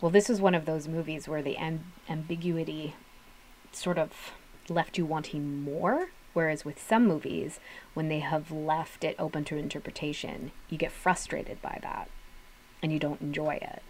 Well, 0.00 0.10
this 0.10 0.30
is 0.30 0.40
one 0.40 0.54
of 0.54 0.64
those 0.64 0.86
movies 0.86 1.26
where 1.26 1.42
the 1.42 1.56
amb- 1.56 1.80
ambiguity 2.08 2.94
sort 3.72 3.98
of 3.98 4.32
left 4.68 4.98
you 4.98 5.04
wanting 5.04 5.62
more. 5.62 6.10
Whereas 6.34 6.64
with 6.64 6.80
some 6.80 7.06
movies, 7.06 7.58
when 7.94 8.08
they 8.08 8.20
have 8.20 8.52
left 8.52 9.02
it 9.02 9.16
open 9.18 9.44
to 9.46 9.56
interpretation, 9.56 10.52
you 10.68 10.78
get 10.78 10.92
frustrated 10.92 11.60
by 11.60 11.78
that 11.82 12.10
and 12.82 12.92
you 12.92 12.98
don't 12.98 13.20
enjoy 13.20 13.54
it. 13.54 13.82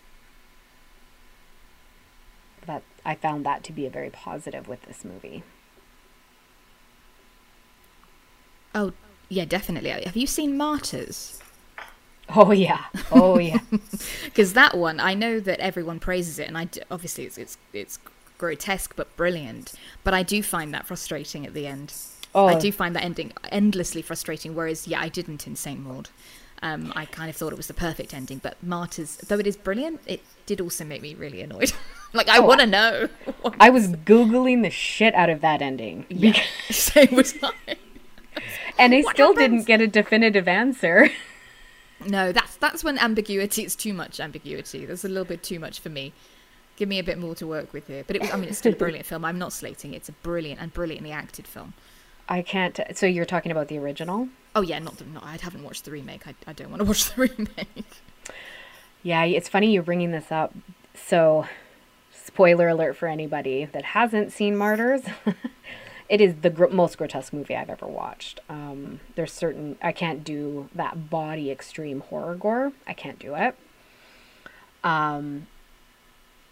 That 2.66 2.82
I 3.04 3.14
found 3.14 3.44
that 3.44 3.64
to 3.64 3.72
be 3.72 3.86
a 3.86 3.90
very 3.90 4.10
positive 4.10 4.68
with 4.68 4.82
this 4.82 5.04
movie. 5.04 5.42
Oh, 8.74 8.92
yeah, 9.28 9.44
definitely. 9.44 9.90
Have 9.90 10.16
you 10.16 10.26
seen 10.26 10.56
Martyrs? 10.56 11.40
Oh 12.34 12.52
yeah, 12.52 12.84
oh 13.10 13.38
yeah. 13.38 13.60
Because 14.24 14.52
that 14.52 14.76
one, 14.76 15.00
I 15.00 15.14
know 15.14 15.40
that 15.40 15.60
everyone 15.60 15.98
praises 15.98 16.38
it, 16.38 16.46
and 16.46 16.58
I 16.58 16.66
do, 16.66 16.80
obviously 16.90 17.24
it's, 17.24 17.38
it's 17.38 17.58
it's 17.72 17.98
grotesque 18.36 18.94
but 18.96 19.14
brilliant. 19.16 19.74
But 20.04 20.14
I 20.14 20.22
do 20.22 20.42
find 20.42 20.72
that 20.74 20.86
frustrating 20.86 21.46
at 21.46 21.54
the 21.54 21.66
end. 21.66 21.94
Oh. 22.34 22.46
I 22.46 22.58
do 22.58 22.70
find 22.70 22.94
that 22.94 23.04
ending 23.04 23.32
endlessly 23.50 24.02
frustrating. 24.02 24.54
Whereas, 24.54 24.86
yeah, 24.86 25.00
I 25.00 25.08
didn't 25.08 25.46
in 25.46 25.56
Saint 25.56 25.80
Maud. 25.80 26.10
Um, 26.60 26.92
I 26.96 27.04
kind 27.04 27.30
of 27.30 27.36
thought 27.36 27.52
it 27.52 27.56
was 27.56 27.68
the 27.68 27.74
perfect 27.74 28.12
ending, 28.12 28.38
but 28.38 28.56
Martyrs, 28.62 29.16
though 29.16 29.38
it 29.38 29.46
is 29.46 29.56
brilliant, 29.56 30.00
it 30.06 30.20
did 30.44 30.60
also 30.60 30.84
make 30.84 31.02
me 31.02 31.14
really 31.14 31.40
annoyed. 31.40 31.72
like 32.12 32.28
I 32.28 32.38
oh, 32.38 32.42
want 32.42 32.60
to 32.60 32.66
know. 32.66 33.08
I 33.60 33.70
was 33.70 33.88
googling 33.88 34.62
the 34.62 34.70
shit 34.70 35.14
out 35.14 35.30
of 35.30 35.40
that 35.40 35.62
ending. 35.62 36.06
Yeah, 36.08 36.40
same 36.70 37.14
was 37.14 37.34
I. 37.42 37.76
and 38.78 38.94
I 38.94 39.02
still 39.02 39.34
happens? 39.34 39.36
didn't 39.38 39.66
get 39.66 39.80
a 39.80 39.86
definitive 39.86 40.48
answer. 40.48 41.10
No, 42.06 42.32
that's 42.32 42.56
that's 42.56 42.84
when 42.84 42.98
ambiguity 42.98 43.64
is 43.64 43.74
too 43.74 43.92
much 43.92 44.20
ambiguity. 44.20 44.86
There's 44.86 45.04
a 45.04 45.08
little 45.08 45.24
bit 45.24 45.42
too 45.42 45.58
much 45.58 45.80
for 45.80 45.88
me. 45.88 46.12
Give 46.76 46.88
me 46.88 46.98
a 47.00 47.04
bit 47.04 47.18
more 47.18 47.34
to 47.34 47.46
work 47.46 47.72
with 47.72 47.88
here. 47.88 48.04
But 48.06 48.16
it, 48.16 48.22
was, 48.22 48.30
I 48.30 48.36
mean, 48.36 48.48
it's 48.48 48.58
still 48.58 48.72
a 48.72 48.76
brilliant 48.84 49.04
film. 49.04 49.24
I'm 49.24 49.38
not 49.38 49.52
slating. 49.52 49.94
It's 49.94 50.08
a 50.08 50.12
brilliant 50.12 50.60
and 50.60 50.72
brilliantly 50.72 51.10
acted 51.10 51.46
film. 51.48 51.74
I 52.28 52.42
can't. 52.42 52.78
So 52.94 53.06
you're 53.06 53.24
talking 53.24 53.50
about 53.50 53.68
the 53.68 53.78
original? 53.78 54.28
Oh 54.54 54.60
yeah, 54.60 54.78
not 54.78 54.98
the. 54.98 55.04
No, 55.06 55.20
I 55.22 55.38
haven't 55.40 55.64
watched 55.64 55.84
the 55.84 55.90
remake. 55.90 56.26
I, 56.26 56.34
I 56.46 56.52
don't 56.52 56.70
want 56.70 56.80
to 56.80 56.86
watch 56.86 57.12
the 57.12 57.20
remake. 57.36 57.86
Yeah, 59.02 59.24
it's 59.24 59.48
funny 59.48 59.72
you're 59.72 59.82
bringing 59.82 60.10
this 60.12 60.30
up. 60.30 60.54
So, 60.94 61.46
spoiler 62.12 62.68
alert 62.68 62.96
for 62.96 63.08
anybody 63.08 63.64
that 63.72 63.84
hasn't 63.84 64.32
seen 64.32 64.56
Martyrs. 64.56 65.02
it 66.08 66.20
is 66.20 66.36
the 66.36 66.50
gr- 66.50 66.68
most 66.68 66.96
grotesque 66.96 67.32
movie 67.32 67.54
I've 67.54 67.68
ever 67.68 67.86
watched. 67.86 68.40
Um, 68.48 69.00
there's 69.14 69.32
certain 69.32 69.76
I 69.82 69.92
can't 69.92 70.24
do 70.24 70.68
that 70.74 71.10
body 71.10 71.50
extreme 71.50 72.00
horror 72.00 72.34
gore. 72.34 72.72
I 72.86 72.94
can't 72.94 73.18
do 73.18 73.34
it. 73.34 73.56
Um, 74.82 75.48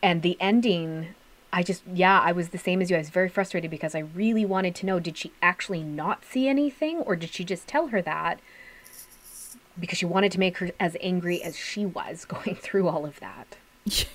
and 0.02 0.22
the 0.22 0.36
ending, 0.40 1.14
I 1.52 1.62
just 1.62 1.82
yeah, 1.90 2.20
I 2.20 2.32
was 2.32 2.50
the 2.50 2.58
same 2.58 2.82
as 2.82 2.90
you. 2.90 2.96
I 2.96 3.00
was 3.00 3.08
very 3.08 3.28
frustrated 3.28 3.70
because 3.70 3.94
I 3.94 4.00
really 4.00 4.44
wanted 4.44 4.74
to 4.76 4.86
know: 4.86 5.00
did 5.00 5.16
she 5.16 5.32
actually 5.40 5.82
not 5.82 6.24
see 6.24 6.48
anything, 6.48 6.98
or 6.98 7.16
did 7.16 7.30
she 7.30 7.44
just 7.44 7.66
tell 7.66 7.88
her 7.88 8.02
that? 8.02 8.40
Because 9.78 9.98
she 9.98 10.06
wanted 10.06 10.32
to 10.32 10.38
make 10.38 10.58
her 10.58 10.70
as 10.78 10.96
angry 11.00 11.42
as 11.42 11.56
she 11.56 11.86
was 11.86 12.24
going 12.26 12.56
through 12.56 12.88
all 12.88 13.06
of 13.06 13.20
that. 13.20 13.56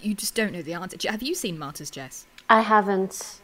you 0.00 0.14
just 0.14 0.34
don't 0.36 0.52
know 0.52 0.62
the 0.62 0.74
answer. 0.74 0.96
Have 1.10 1.22
you 1.22 1.34
seen 1.34 1.58
Martyrs, 1.58 1.90
Jess? 1.90 2.26
I 2.48 2.60
haven't. 2.60 3.40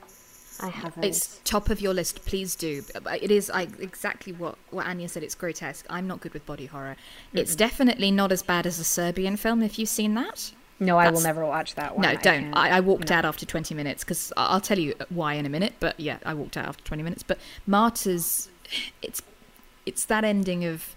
I 0.62 0.68
haven't. 0.68 1.04
It's 1.04 1.40
top 1.44 1.70
of 1.70 1.80
your 1.80 1.94
list. 1.94 2.24
Please 2.24 2.54
do. 2.54 2.82
It 3.20 3.30
is 3.30 3.50
I, 3.50 3.62
exactly 3.78 4.32
what, 4.32 4.56
what 4.70 4.86
Anya 4.86 5.08
said. 5.08 5.22
It's 5.22 5.34
grotesque. 5.34 5.86
I'm 5.88 6.06
not 6.06 6.20
good 6.20 6.32
with 6.32 6.46
body 6.46 6.66
horror. 6.66 6.96
Mm-mm. 7.32 7.40
It's 7.40 7.56
definitely 7.56 8.10
not 8.10 8.32
as 8.32 8.42
bad 8.42 8.66
as 8.66 8.78
a 8.78 8.84
Serbian 8.84 9.36
film. 9.36 9.62
If 9.62 9.78
you've 9.78 9.88
seen 9.88 10.14
that. 10.14 10.52
No, 10.82 10.96
I 10.96 11.10
will 11.10 11.20
never 11.20 11.44
watch 11.44 11.74
that 11.74 11.94
one. 11.94 12.02
No, 12.02 12.16
don't. 12.16 12.54
I, 12.54 12.78
I 12.78 12.80
walked 12.80 13.10
no. 13.10 13.16
out 13.16 13.26
after 13.26 13.44
20 13.44 13.74
minutes 13.74 14.02
because 14.02 14.32
I'll 14.34 14.62
tell 14.62 14.78
you 14.78 14.94
why 15.10 15.34
in 15.34 15.44
a 15.44 15.50
minute. 15.50 15.74
But 15.78 16.00
yeah, 16.00 16.18
I 16.24 16.32
walked 16.32 16.56
out 16.56 16.66
after 16.66 16.82
20 16.84 17.02
minutes. 17.02 17.22
But 17.22 17.38
Martyrs, 17.66 18.48
it's 19.02 19.20
it's 19.84 20.06
that 20.06 20.24
ending 20.24 20.64
of 20.64 20.96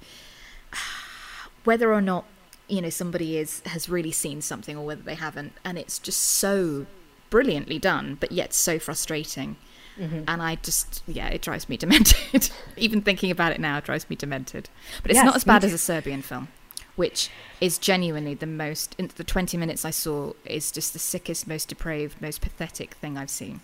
whether 1.66 1.94
or 1.94 2.02
not 2.02 2.26
you 2.70 2.82
know 2.82 2.90
somebody 2.90 3.38
is 3.38 3.62
has 3.66 3.90
really 3.90 4.12
seen 4.12 4.42
something 4.42 4.78
or 4.78 4.86
whether 4.86 5.02
they 5.02 5.16
haven't, 5.16 5.52
and 5.66 5.78
it's 5.78 6.00
just 6.00 6.22
so 6.22 6.86
brilliantly 7.34 7.80
done, 7.80 8.16
but 8.20 8.32
yet 8.32 8.54
so 8.54 8.78
frustrating. 8.78 9.56
Mm-hmm. 10.00 10.26
And 10.28 10.40
I 10.40 10.54
just, 10.54 11.02
yeah, 11.08 11.30
it 11.30 11.42
drives 11.42 11.68
me 11.68 11.78
demented. 11.84 12.52
Even 12.78 13.02
thinking 13.02 13.32
about 13.32 13.52
it 13.52 13.60
now 13.60 13.80
drives 13.80 14.08
me 14.08 14.16
demented. 14.16 14.70
But 15.02 15.10
it's 15.10 15.18
yes, 15.18 15.26
not 15.26 15.36
as 15.36 15.44
bad 15.44 15.64
as 15.64 15.74
a 15.74 15.80
Serbian 15.80 16.22
film, 16.22 16.50
which 16.96 17.32
is 17.60 17.80
genuinely 17.80 18.36
the 18.36 18.46
most, 18.46 18.96
in 19.00 19.10
the 19.16 19.24
20 19.24 19.58
minutes 19.58 19.84
I 19.84 19.90
saw, 19.90 20.34
is 20.46 20.72
just 20.72 20.94
the 20.94 21.00
sickest, 21.00 21.48
most 21.48 21.70
depraved, 21.70 22.22
most 22.22 22.40
pathetic 22.40 22.94
thing 22.94 23.18
I've 23.18 23.32
seen. 23.32 23.62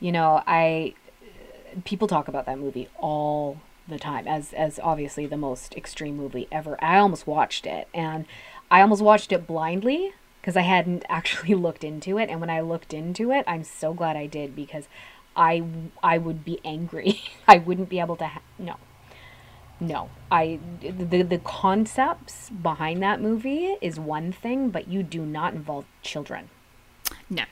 You 0.00 0.12
know, 0.12 0.42
I, 0.46 0.94
people 1.84 2.08
talk 2.08 2.28
about 2.28 2.46
that 2.46 2.58
movie 2.58 2.88
all 2.98 3.60
the 3.86 3.98
time 3.98 4.26
as, 4.26 4.54
as 4.54 4.80
obviously 4.82 5.26
the 5.26 5.36
most 5.36 5.74
extreme 5.74 6.16
movie 6.16 6.48
ever. 6.50 6.82
I 6.82 6.96
almost 6.96 7.26
watched 7.26 7.66
it 7.66 7.88
and 7.92 8.24
I 8.70 8.80
almost 8.80 9.02
watched 9.02 9.32
it 9.32 9.46
blindly 9.46 10.14
because 10.44 10.58
I 10.58 10.60
hadn't 10.62 11.06
actually 11.08 11.54
looked 11.54 11.84
into 11.84 12.18
it. 12.18 12.28
And 12.28 12.38
when 12.38 12.50
I 12.50 12.60
looked 12.60 12.92
into 12.92 13.32
it, 13.32 13.44
I'm 13.46 13.64
so 13.64 13.94
glad 13.94 14.14
I 14.14 14.26
did 14.26 14.54
because 14.54 14.88
I 15.34 15.64
I 16.02 16.18
would 16.18 16.44
be 16.44 16.60
angry. 16.64 17.22
I 17.48 17.56
wouldn't 17.58 17.88
be 17.88 17.98
able 17.98 18.16
to. 18.16 18.26
Ha- 18.26 18.42
no, 18.58 18.76
no. 19.80 20.10
I 20.30 20.60
the 20.82 21.22
the 21.22 21.38
concepts 21.38 22.50
behind 22.50 23.02
that 23.02 23.22
movie 23.22 23.76
is 23.80 23.98
one 23.98 24.32
thing, 24.32 24.68
but 24.68 24.86
you 24.86 25.02
do 25.02 25.24
not 25.24 25.54
involve 25.54 25.86
children. 26.02 26.50
No, 27.30 27.44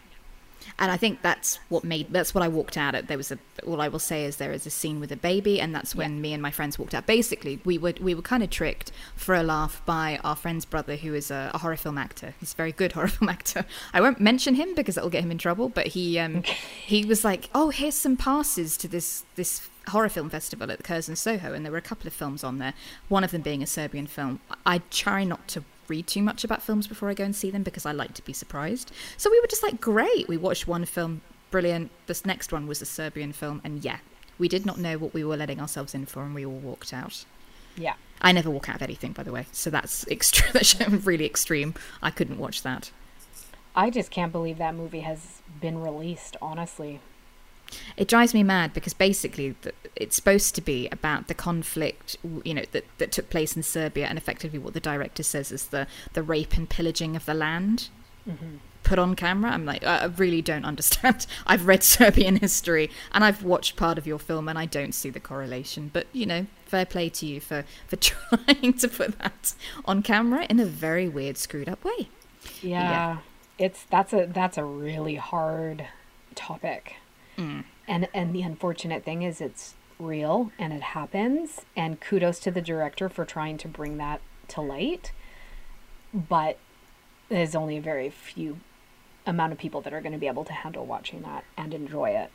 and 0.78 0.90
I 0.90 0.96
think 0.96 1.22
that's 1.22 1.58
what 1.68 1.84
made 1.84 2.12
that's 2.12 2.34
what 2.34 2.42
I 2.42 2.48
walked 2.48 2.76
out 2.76 2.94
at. 2.94 3.08
There 3.08 3.16
was 3.16 3.32
a 3.32 3.38
all 3.66 3.80
I 3.80 3.88
will 3.88 3.98
say 3.98 4.24
is 4.24 4.36
there 4.36 4.52
is 4.52 4.66
a 4.66 4.70
scene 4.70 5.00
with 5.00 5.12
a 5.12 5.16
baby, 5.16 5.60
and 5.60 5.74
that's 5.74 5.94
when 5.94 6.14
yeah. 6.16 6.20
me 6.20 6.32
and 6.32 6.42
my 6.42 6.50
friends 6.50 6.78
walked 6.78 6.94
out. 6.94 7.06
Basically, 7.06 7.60
we 7.64 7.78
were 7.78 7.94
we 8.00 8.14
were 8.14 8.22
kind 8.22 8.42
of 8.42 8.50
tricked 8.50 8.92
for 9.16 9.34
a 9.34 9.42
laugh 9.42 9.82
by 9.86 10.18
our 10.24 10.36
friend's 10.36 10.64
brother, 10.64 10.96
who 10.96 11.14
is 11.14 11.30
a, 11.30 11.50
a 11.54 11.58
horror 11.58 11.76
film 11.76 11.98
actor. 11.98 12.34
He's 12.40 12.52
a 12.52 12.56
very 12.56 12.72
good 12.72 12.92
horror 12.96 13.08
film 13.08 13.28
actor. 13.28 13.64
I 13.92 14.00
won't 14.00 14.20
mention 14.20 14.54
him 14.54 14.74
because 14.74 14.96
it'll 14.96 15.10
get 15.10 15.24
him 15.24 15.30
in 15.30 15.38
trouble. 15.38 15.68
But 15.68 15.88
he 15.88 16.18
um 16.18 16.42
he 16.84 17.04
was 17.04 17.24
like, 17.24 17.48
oh, 17.54 17.70
here's 17.70 17.96
some 17.96 18.16
passes 18.16 18.76
to 18.78 18.88
this 18.88 19.24
this 19.36 19.68
horror 19.88 20.08
film 20.08 20.30
festival 20.30 20.70
at 20.70 20.78
the 20.78 20.84
Curzon 20.84 21.16
Soho, 21.16 21.52
and 21.52 21.64
there 21.64 21.72
were 21.72 21.78
a 21.78 21.82
couple 21.82 22.06
of 22.06 22.12
films 22.12 22.44
on 22.44 22.58
there. 22.58 22.74
One 23.08 23.24
of 23.24 23.30
them 23.30 23.42
being 23.42 23.62
a 23.62 23.66
Serbian 23.66 24.06
film. 24.06 24.40
I 24.64 24.78
try 24.90 25.24
not 25.24 25.48
to 25.48 25.64
read 25.88 26.06
too 26.06 26.22
much 26.22 26.44
about 26.44 26.62
films 26.62 26.86
before 26.86 27.08
I 27.08 27.14
go 27.14 27.24
and 27.24 27.34
see 27.34 27.50
them 27.50 27.62
because 27.62 27.86
I 27.86 27.92
like 27.92 28.14
to 28.14 28.24
be 28.24 28.32
surprised. 28.32 28.92
So 29.16 29.30
we 29.30 29.40
were 29.40 29.46
just 29.46 29.62
like, 29.62 29.80
great. 29.80 30.28
We 30.28 30.36
watched 30.36 30.66
one 30.66 30.84
film, 30.84 31.20
brilliant. 31.50 31.90
This 32.06 32.24
next 32.24 32.52
one 32.52 32.66
was 32.66 32.82
a 32.82 32.86
Serbian 32.86 33.32
film, 33.32 33.60
and 33.64 33.84
yeah, 33.84 33.98
we 34.38 34.48
did 34.48 34.66
not 34.66 34.78
know 34.78 34.98
what 34.98 35.14
we 35.14 35.24
were 35.24 35.36
letting 35.36 35.60
ourselves 35.60 35.94
in 35.94 36.06
for, 36.06 36.22
and 36.22 36.34
we 36.34 36.46
all 36.46 36.52
walked 36.52 36.92
out. 36.92 37.24
Yeah. 37.76 37.94
I 38.20 38.32
never 38.32 38.50
walk 38.50 38.68
out 38.68 38.76
of 38.76 38.82
anything, 38.82 39.12
by 39.12 39.22
the 39.22 39.32
way. 39.32 39.46
So 39.52 39.70
that's 39.70 40.06
extreme. 40.08 40.50
That's 40.52 40.78
really 40.80 41.26
extreme. 41.26 41.74
I 42.02 42.10
couldn't 42.10 42.38
watch 42.38 42.62
that. 42.62 42.90
I 43.74 43.90
just 43.90 44.10
can't 44.10 44.32
believe 44.32 44.58
that 44.58 44.74
movie 44.74 45.00
has 45.00 45.40
been 45.60 45.80
released. 45.80 46.36
Honestly, 46.42 47.00
it 47.96 48.08
drives 48.08 48.34
me 48.34 48.42
mad 48.42 48.72
because 48.72 48.94
basically 48.94 49.54
it's 49.96 50.16
supposed 50.16 50.54
to 50.54 50.60
be 50.60 50.88
about 50.90 51.28
the 51.28 51.34
conflict, 51.34 52.16
you 52.44 52.54
know, 52.54 52.64
that 52.72 52.84
that 52.98 53.12
took 53.12 53.30
place 53.30 53.56
in 53.56 53.62
Serbia, 53.62 54.06
and 54.06 54.18
effectively 54.18 54.58
what 54.58 54.74
the 54.74 54.80
director 54.80 55.22
says 55.22 55.52
is 55.52 55.66
the 55.66 55.86
the 56.12 56.22
rape 56.22 56.56
and 56.56 56.68
pillaging 56.68 57.16
of 57.16 57.26
the 57.26 57.34
land. 57.34 57.88
Mm-hmm 58.28 58.56
put 58.82 58.98
on 58.98 59.14
camera. 59.14 59.50
I'm 59.50 59.64
like, 59.64 59.84
I 59.84 60.04
really 60.04 60.42
don't 60.42 60.64
understand. 60.72 61.26
I've 61.46 61.66
read 61.66 61.82
Serbian 61.82 62.36
history 62.36 62.90
and 63.12 63.24
I've 63.24 63.42
watched 63.42 63.76
part 63.76 63.98
of 63.98 64.06
your 64.06 64.18
film 64.18 64.48
and 64.48 64.58
I 64.58 64.66
don't 64.66 64.92
see 64.92 65.10
the 65.10 65.20
correlation. 65.20 65.90
But, 65.92 66.06
you 66.12 66.26
know, 66.26 66.46
fair 66.66 66.86
play 66.86 67.08
to 67.10 67.26
you 67.26 67.40
for, 67.40 67.64
for 67.86 67.96
trying 67.96 68.74
to 68.74 68.88
put 68.88 69.18
that 69.18 69.54
on 69.84 70.02
camera 70.02 70.46
in 70.48 70.60
a 70.60 70.66
very 70.66 71.08
weird, 71.08 71.36
screwed 71.36 71.68
up 71.68 71.84
way. 71.84 72.08
Yeah. 72.60 72.90
yeah. 72.90 73.18
It's 73.58 73.84
that's 73.84 74.12
a 74.12 74.26
that's 74.26 74.58
a 74.58 74.64
really 74.64 75.16
hard 75.16 75.86
topic. 76.34 76.96
Mm. 77.36 77.64
And 77.88 78.08
and 78.14 78.34
the 78.34 78.42
unfortunate 78.42 79.04
thing 79.04 79.22
is 79.22 79.40
it's 79.40 79.74
real 79.98 80.50
and 80.58 80.72
it 80.72 80.82
happens 80.82 81.62
and 81.76 82.00
kudos 82.00 82.40
to 82.40 82.50
the 82.50 82.60
director 82.60 83.08
for 83.08 83.24
trying 83.24 83.56
to 83.58 83.68
bring 83.68 83.96
that 83.98 84.20
to 84.48 84.60
light. 84.60 85.12
But 86.12 86.58
there's 87.28 87.54
only 87.54 87.76
a 87.76 87.80
very 87.80 88.10
few 88.10 88.58
amount 89.26 89.52
of 89.52 89.58
people 89.58 89.80
that 89.82 89.92
are 89.92 90.00
going 90.00 90.12
to 90.12 90.18
be 90.18 90.26
able 90.26 90.44
to 90.44 90.52
handle 90.52 90.84
watching 90.84 91.22
that 91.22 91.44
and 91.56 91.72
enjoy 91.72 92.10
it. 92.10 92.30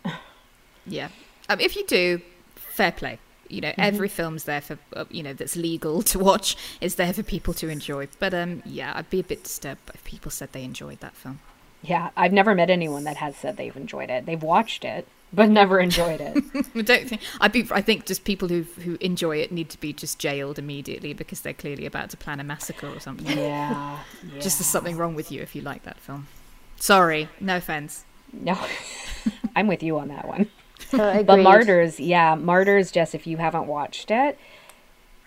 yeah. 0.86 1.10
Um, 1.50 1.60
if 1.60 1.76
you 1.76 1.86
do, 1.86 2.22
fair 2.56 2.92
play. 2.92 3.20
You 3.50 3.62
know, 3.62 3.70
mm-hmm. 3.70 3.82
every 3.82 4.10
film's 4.10 4.44
there 4.44 4.60
for, 4.60 4.78
uh, 4.94 5.06
you 5.10 5.24
know, 5.24 5.34
that's 5.34 5.56
legal 5.56 6.02
to 6.12 6.20
watch 6.20 6.58
is 6.82 6.96
there 6.96 7.14
for 7.14 7.24
people 7.24 7.54
to 7.56 7.70
enjoy. 7.70 8.08
But 8.20 8.34
um, 8.34 8.62
yeah, 8.66 8.94
I'd 8.96 9.10
be 9.10 9.20
a 9.20 9.24
bit 9.24 9.44
disturbed 9.44 9.82
if 9.94 10.04
people 10.04 10.32
said 10.32 10.52
they 10.52 10.64
enjoyed 10.64 11.00
that 11.00 11.16
film. 11.16 11.40
Yeah, 11.88 12.10
I've 12.18 12.34
never 12.34 12.54
met 12.54 12.70
anyone 12.70 13.06
that 13.06 13.18
has 13.18 13.36
said 13.38 13.56
they've 13.56 13.76
enjoyed 13.76 14.10
it. 14.10 14.26
They've 14.26 14.42
watched 14.42 14.84
it, 14.84 15.08
but 15.32 15.50
never 15.50 15.80
enjoyed 15.80 16.20
it. 16.20 16.44
I 16.76 16.82
don't 16.82 17.08
think 17.08 17.22
I'd 17.40 17.54
be. 17.54 17.66
I 17.72 17.82
think 17.82 18.06
just 18.06 18.26
people 18.26 18.50
who 18.50 18.64
who 18.64 18.98
enjoy 19.00 19.38
it 19.38 19.52
need 19.52 19.70
to 19.70 19.80
be 19.80 19.94
just 19.94 20.20
jailed 20.20 20.60
immediately 20.60 21.14
because 21.14 21.42
they're 21.42 21.54
clearly 21.54 21.86
about 21.86 22.10
to 22.10 22.18
plan 22.18 22.42
a 22.42 22.44
massacre 22.44 22.88
or 22.88 23.00
something. 23.00 23.38
Yeah, 23.38 24.00
yeah. 24.34 24.40
just 24.40 24.60
there's 24.60 24.68
something 24.68 24.98
wrong 24.98 25.16
with 25.16 25.32
you 25.32 25.42
if 25.42 25.56
you 25.56 25.62
like 25.62 25.84
that 25.84 26.00
film. 26.00 26.28
Sorry, 26.76 27.30
no 27.40 27.58
offense. 27.58 28.04
No, 28.34 28.60
I'm 29.56 29.68
with 29.68 29.82
you 29.82 29.98
on 29.98 30.10
that 30.10 30.28
one. 30.28 30.50
Uh, 30.92 31.24
but 31.24 31.40
Martyrs, 31.40 32.00
yeah, 32.00 32.36
Martyrs, 32.36 32.92
Jess, 32.92 33.16
if 33.16 33.26
you 33.26 33.38
haven't 33.38 33.68
watched 33.68 34.12
it, 34.12 34.38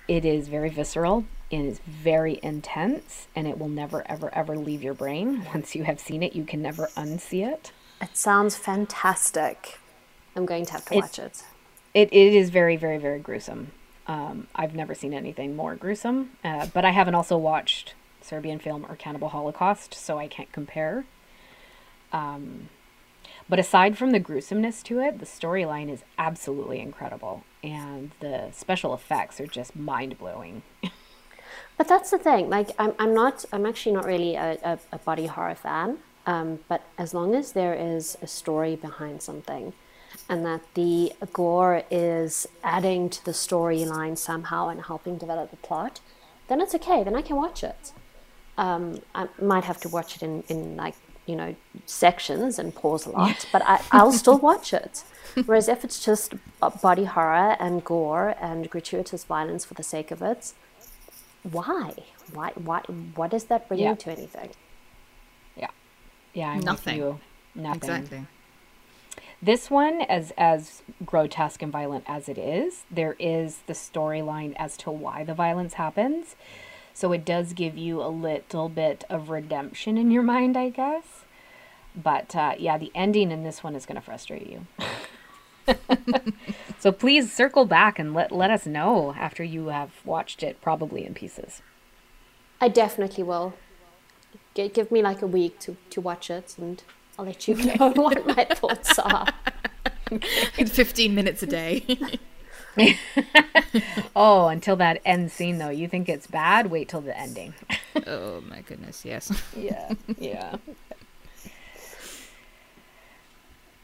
it 0.08 0.24
is 0.24 0.48
very 0.48 0.68
visceral. 0.68 1.24
It 1.50 1.64
is 1.64 1.80
very 1.80 2.38
intense, 2.42 3.26
and 3.34 3.46
it 3.46 3.58
will 3.58 3.68
never, 3.68 4.08
ever, 4.08 4.32
ever 4.34 4.56
leave 4.56 4.82
your 4.82 4.94
brain. 4.94 5.44
Once 5.54 5.74
you 5.74 5.84
have 5.84 5.98
seen 5.98 6.22
it, 6.22 6.34
you 6.34 6.44
can 6.44 6.62
never 6.62 6.86
unsee 6.96 7.46
it. 7.46 7.72
It 8.00 8.16
sounds 8.16 8.56
fantastic. 8.56 9.78
I'm 10.36 10.46
going 10.46 10.64
to 10.66 10.72
have 10.72 10.84
to 10.86 10.94
watch 10.94 11.18
it. 11.18 11.42
It, 11.92 12.12
it 12.12 12.34
is 12.34 12.50
very, 12.50 12.76
very, 12.76 12.98
very 12.98 13.18
gruesome. 13.18 13.72
Um, 14.06 14.46
I've 14.54 14.74
never 14.74 14.94
seen 14.94 15.12
anything 15.12 15.56
more 15.56 15.74
gruesome, 15.74 16.30
uh, 16.44 16.66
but 16.72 16.84
I 16.84 16.90
haven't 16.90 17.14
also 17.14 17.36
watched 17.36 17.94
Serbian 18.22 18.58
film 18.58 18.86
or 18.88 18.96
Cannibal 18.96 19.28
Holocaust, 19.28 19.94
so 19.94 20.18
I 20.18 20.28
can't 20.28 20.50
compare. 20.52 21.04
Um, 22.12 22.68
but 23.48 23.58
aside 23.58 23.98
from 23.98 24.12
the 24.12 24.20
gruesomeness 24.20 24.82
to 24.84 25.00
it, 25.00 25.18
the 25.18 25.26
storyline 25.26 25.90
is 25.90 26.04
absolutely 26.18 26.80
incredible, 26.80 27.44
and 27.62 28.12
the 28.20 28.50
special 28.52 28.94
effects 28.94 29.40
are 29.40 29.46
just 29.46 29.74
mind 29.74 30.16
blowing. 30.18 30.62
but 31.76 31.88
that's 31.88 32.10
the 32.10 32.18
thing. 32.18 32.50
Like, 32.50 32.70
I'm, 32.78 32.94
I'm 32.98 33.14
not. 33.14 33.44
I'm 33.52 33.66
actually 33.66 33.92
not 33.92 34.04
really 34.04 34.34
a, 34.36 34.58
a, 34.62 34.78
a 34.92 34.98
body 34.98 35.26
horror 35.26 35.54
fan. 35.54 35.98
Um, 36.26 36.60
but 36.68 36.82
as 36.98 37.14
long 37.14 37.34
as 37.34 37.52
there 37.52 37.74
is 37.74 38.16
a 38.22 38.26
story 38.26 38.76
behind 38.76 39.22
something, 39.22 39.72
and 40.28 40.44
that 40.44 40.62
the 40.74 41.12
gore 41.32 41.82
is 41.90 42.46
adding 42.62 43.08
to 43.10 43.24
the 43.24 43.32
storyline 43.32 44.16
somehow 44.16 44.68
and 44.68 44.82
helping 44.82 45.16
develop 45.18 45.50
the 45.50 45.56
plot, 45.56 46.00
then 46.48 46.60
it's 46.60 46.74
okay. 46.74 47.02
Then 47.02 47.14
I 47.14 47.22
can 47.22 47.36
watch 47.36 47.64
it. 47.64 47.92
Um, 48.58 49.00
I 49.14 49.28
might 49.40 49.64
have 49.64 49.80
to 49.80 49.88
watch 49.88 50.16
it 50.16 50.22
in, 50.22 50.42
in 50.48 50.76
like 50.76 50.94
you 51.26 51.36
know 51.36 51.54
sections 51.86 52.58
and 52.58 52.74
pause 52.74 53.06
a 53.06 53.10
lot, 53.10 53.46
but 53.52 53.62
I, 53.64 53.80
I'll 53.90 54.12
still 54.12 54.38
watch 54.38 54.72
it. 54.72 55.02
Whereas 55.46 55.68
if 55.68 55.84
it's 55.84 56.04
just 56.04 56.34
body 56.82 57.04
horror 57.04 57.56
and 57.60 57.84
gore 57.84 58.34
and 58.40 58.68
gratuitous 58.68 59.24
violence 59.24 59.64
for 59.64 59.74
the 59.74 59.82
sake 59.82 60.10
of 60.10 60.22
it, 60.22 60.52
why? 61.42 61.94
Why? 62.32 62.52
Why? 62.54 62.82
What 63.14 63.30
does 63.30 63.44
that 63.44 63.68
bring 63.68 63.80
yeah. 63.80 63.94
to 63.94 64.10
anything? 64.10 64.50
Yeah, 65.56 65.70
yeah, 66.34 66.50
I'm 66.50 66.60
nothing. 66.60 67.20
Nothing. 67.54 67.76
Exactly. 67.76 68.26
This 69.42 69.70
one, 69.70 70.02
as 70.02 70.32
as 70.36 70.82
grotesque 71.04 71.62
and 71.62 71.72
violent 71.72 72.04
as 72.06 72.28
it 72.28 72.36
is, 72.36 72.84
there 72.90 73.16
is 73.18 73.60
the 73.66 73.72
storyline 73.72 74.54
as 74.56 74.76
to 74.78 74.90
why 74.90 75.24
the 75.24 75.34
violence 75.34 75.74
happens. 75.74 76.36
So 76.92 77.12
it 77.12 77.24
does 77.24 77.54
give 77.54 77.78
you 77.78 78.02
a 78.02 78.08
little 78.08 78.68
bit 78.68 79.04
of 79.08 79.30
redemption 79.30 79.96
in 79.96 80.10
your 80.10 80.22
mind, 80.34 80.56
I 80.56 80.68
guess. 80.68 81.24
But 81.96 82.36
uh, 82.36 82.54
yeah, 82.58 82.76
the 82.76 82.92
ending 82.94 83.30
in 83.30 83.42
this 83.42 83.64
one 83.64 83.74
is 83.74 83.86
going 83.86 83.96
to 83.96 84.02
frustrate 84.02 84.46
you. 84.46 84.66
so 86.78 86.92
please 86.92 87.32
circle 87.32 87.64
back 87.64 87.98
and 87.98 88.14
let, 88.14 88.32
let 88.32 88.50
us 88.50 88.66
know 88.66 89.14
after 89.18 89.42
you 89.44 89.68
have 89.68 89.90
watched 90.04 90.42
it, 90.42 90.60
probably 90.60 91.04
in 91.04 91.14
pieces. 91.14 91.62
I 92.60 92.68
definitely 92.68 93.24
will. 93.24 93.54
G- 94.54 94.68
give 94.68 94.90
me 94.90 95.02
like 95.02 95.22
a 95.22 95.26
week 95.26 95.58
to, 95.60 95.76
to 95.90 96.00
watch 96.00 96.30
it 96.30 96.54
and 96.58 96.82
I'll 97.18 97.24
let 97.24 97.46
you 97.48 97.54
know 97.78 97.90
what 97.94 98.26
my 98.26 98.44
thoughts 98.44 98.98
are. 98.98 99.26
15 100.56 101.14
minutes 101.14 101.42
a 101.42 101.46
day. 101.46 101.84
oh, 104.16 104.48
until 104.48 104.76
that 104.76 105.00
end 105.04 105.30
scene 105.30 105.58
though. 105.58 105.70
You 105.70 105.88
think 105.88 106.08
it's 106.08 106.26
bad? 106.26 106.70
Wait 106.70 106.88
till 106.88 107.00
the 107.00 107.16
ending. 107.16 107.54
oh 108.06 108.40
my 108.42 108.62
goodness, 108.62 109.04
yes. 109.04 109.32
yeah, 109.56 109.92
yeah. 110.18 110.56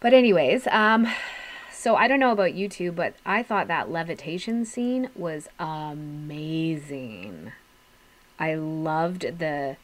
But 0.00 0.14
anyways, 0.14 0.66
um 0.68 1.08
so 1.86 1.94
I 1.94 2.08
don't 2.08 2.18
know 2.18 2.32
about 2.32 2.54
you 2.54 2.68
two, 2.68 2.90
but 2.90 3.14
I 3.24 3.44
thought 3.44 3.68
that 3.68 3.92
levitation 3.92 4.64
scene 4.64 5.08
was 5.14 5.48
amazing. 5.56 7.52
I 8.40 8.56
loved 8.56 9.38
the 9.38 9.76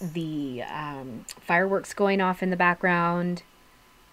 the 0.00 0.64
um, 0.64 1.24
fireworks 1.40 1.94
going 1.94 2.20
off 2.20 2.42
in 2.42 2.50
the 2.50 2.56
background, 2.56 3.44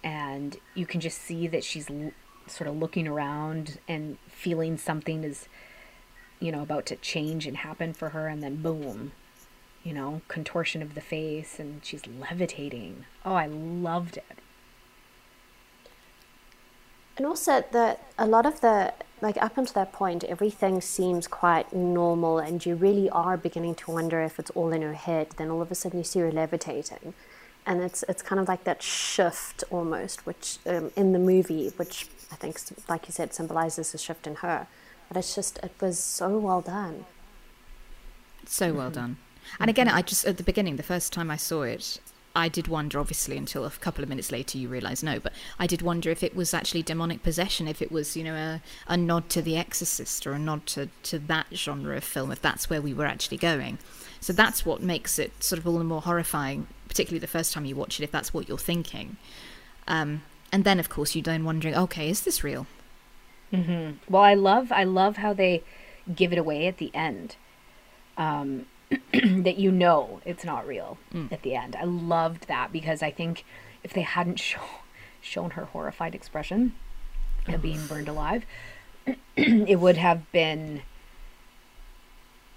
and 0.04 0.56
you 0.76 0.86
can 0.86 1.00
just 1.00 1.18
see 1.18 1.48
that 1.48 1.64
she's 1.64 1.88
sort 2.46 2.68
of 2.70 2.76
looking 2.76 3.08
around 3.08 3.80
and 3.88 4.16
feeling 4.28 4.78
something 4.78 5.24
is, 5.24 5.48
you 6.38 6.52
know, 6.52 6.62
about 6.62 6.86
to 6.86 6.94
change 6.94 7.48
and 7.48 7.56
happen 7.56 7.92
for 7.92 8.10
her, 8.10 8.28
and 8.28 8.44
then 8.44 8.62
boom, 8.62 9.10
you 9.82 9.92
know, 9.92 10.22
contortion 10.28 10.82
of 10.82 10.94
the 10.94 11.00
face, 11.00 11.58
and 11.58 11.84
she's 11.84 12.06
levitating. 12.06 13.06
Oh, 13.24 13.34
I 13.34 13.46
loved 13.46 14.18
it. 14.18 14.38
And 17.16 17.26
also 17.26 17.64
that 17.72 18.06
a 18.18 18.26
lot 18.26 18.46
of 18.46 18.60
the 18.60 18.94
like 19.20 19.36
up 19.40 19.56
until 19.56 19.74
that 19.74 19.92
point, 19.92 20.24
everything 20.24 20.80
seems 20.80 21.28
quite 21.28 21.72
normal, 21.72 22.38
and 22.38 22.64
you 22.64 22.74
really 22.74 23.08
are 23.10 23.36
beginning 23.36 23.76
to 23.76 23.90
wonder 23.92 24.20
if 24.20 24.38
it's 24.38 24.50
all 24.50 24.72
in 24.72 24.82
her 24.82 24.94
head. 24.94 25.28
Then 25.36 25.50
all 25.50 25.62
of 25.62 25.70
a 25.70 25.74
sudden, 25.74 25.98
you 25.98 26.04
see 26.04 26.20
her 26.20 26.32
levitating, 26.32 27.14
and 27.64 27.80
it's 27.82 28.02
it's 28.08 28.22
kind 28.22 28.40
of 28.40 28.48
like 28.48 28.64
that 28.64 28.82
shift 28.82 29.62
almost, 29.70 30.26
which 30.26 30.58
um, 30.66 30.90
in 30.96 31.12
the 31.12 31.18
movie, 31.18 31.68
which 31.76 32.08
I 32.32 32.36
think, 32.36 32.58
like 32.88 33.06
you 33.06 33.12
said, 33.12 33.34
symbolizes 33.34 33.94
a 33.94 33.98
shift 33.98 34.26
in 34.26 34.36
her. 34.36 34.66
But 35.08 35.18
it's 35.18 35.34
just, 35.34 35.58
it 35.58 35.72
was 35.80 35.98
so 35.98 36.38
well 36.38 36.62
done. 36.62 37.04
So 38.46 38.72
well 38.72 38.86
mm-hmm. 38.86 38.94
done. 38.94 39.16
And 39.60 39.68
again, 39.68 39.88
I 39.88 40.00
just, 40.00 40.24
at 40.24 40.38
the 40.38 40.42
beginning, 40.42 40.76
the 40.76 40.82
first 40.82 41.12
time 41.12 41.30
I 41.30 41.36
saw 41.36 41.62
it, 41.62 42.00
I 42.34 42.48
did 42.48 42.68
wonder, 42.68 42.98
obviously, 42.98 43.36
until 43.36 43.64
a 43.64 43.70
couple 43.70 44.02
of 44.02 44.08
minutes 44.08 44.32
later 44.32 44.58
you 44.58 44.68
realise 44.68 45.02
no, 45.02 45.18
but 45.18 45.32
I 45.58 45.66
did 45.66 45.82
wonder 45.82 46.10
if 46.10 46.22
it 46.22 46.34
was 46.34 46.54
actually 46.54 46.82
demonic 46.82 47.22
possession, 47.22 47.68
if 47.68 47.82
it 47.82 47.92
was, 47.92 48.16
you 48.16 48.24
know, 48.24 48.34
a, 48.34 48.62
a 48.88 48.96
nod 48.96 49.28
to 49.30 49.42
The 49.42 49.56
Exorcist 49.56 50.26
or 50.26 50.32
a 50.32 50.38
nod 50.38 50.66
to, 50.68 50.88
to 51.04 51.18
that 51.18 51.46
genre 51.54 51.96
of 51.96 52.04
film, 52.04 52.32
if 52.32 52.40
that's 52.40 52.70
where 52.70 52.80
we 52.80 52.94
were 52.94 53.06
actually 53.06 53.36
going. 53.36 53.78
So 54.20 54.32
that's 54.32 54.64
what 54.64 54.82
makes 54.82 55.18
it 55.18 55.42
sort 55.42 55.58
of 55.58 55.66
all 55.66 55.78
the 55.78 55.84
more 55.84 56.02
horrifying, 56.02 56.68
particularly 56.88 57.18
the 57.18 57.26
first 57.26 57.52
time 57.52 57.64
you 57.64 57.76
watch 57.76 58.00
it, 58.00 58.04
if 58.04 58.10
that's 58.10 58.32
what 58.32 58.48
you're 58.48 58.56
thinking. 58.56 59.16
Um, 59.86 60.22
and 60.52 60.64
then 60.64 60.78
of 60.78 60.88
course 60.88 61.16
you're 61.16 61.22
then 61.22 61.44
wondering 61.44 61.74
okay 61.74 62.08
is 62.10 62.20
this 62.20 62.44
real 62.44 62.66
mm-hmm. 63.52 63.92
well 64.08 64.22
i 64.22 64.34
love 64.34 64.70
i 64.70 64.84
love 64.84 65.16
how 65.16 65.32
they 65.32 65.64
give 66.14 66.32
it 66.32 66.38
away 66.38 66.66
at 66.66 66.76
the 66.76 66.90
end 66.94 67.36
um, 68.18 68.66
that 69.12 69.58
you 69.58 69.70
know 69.70 70.20
it's 70.24 70.44
not 70.44 70.66
real 70.66 70.98
mm. 71.12 71.30
at 71.32 71.42
the 71.42 71.54
end. 71.54 71.76
I 71.76 71.84
loved 71.84 72.48
that 72.48 72.72
because 72.72 73.02
i 73.02 73.10
think 73.10 73.44
if 73.82 73.92
they 73.92 74.02
hadn't 74.02 74.38
show, 74.40 74.60
shown 75.20 75.50
her 75.50 75.66
horrified 75.66 76.14
expression 76.14 76.74
at 77.48 77.62
being 77.62 77.86
burned 77.86 78.08
alive 78.08 78.44
it 79.36 79.80
would 79.80 79.96
have 79.96 80.30
been 80.30 80.82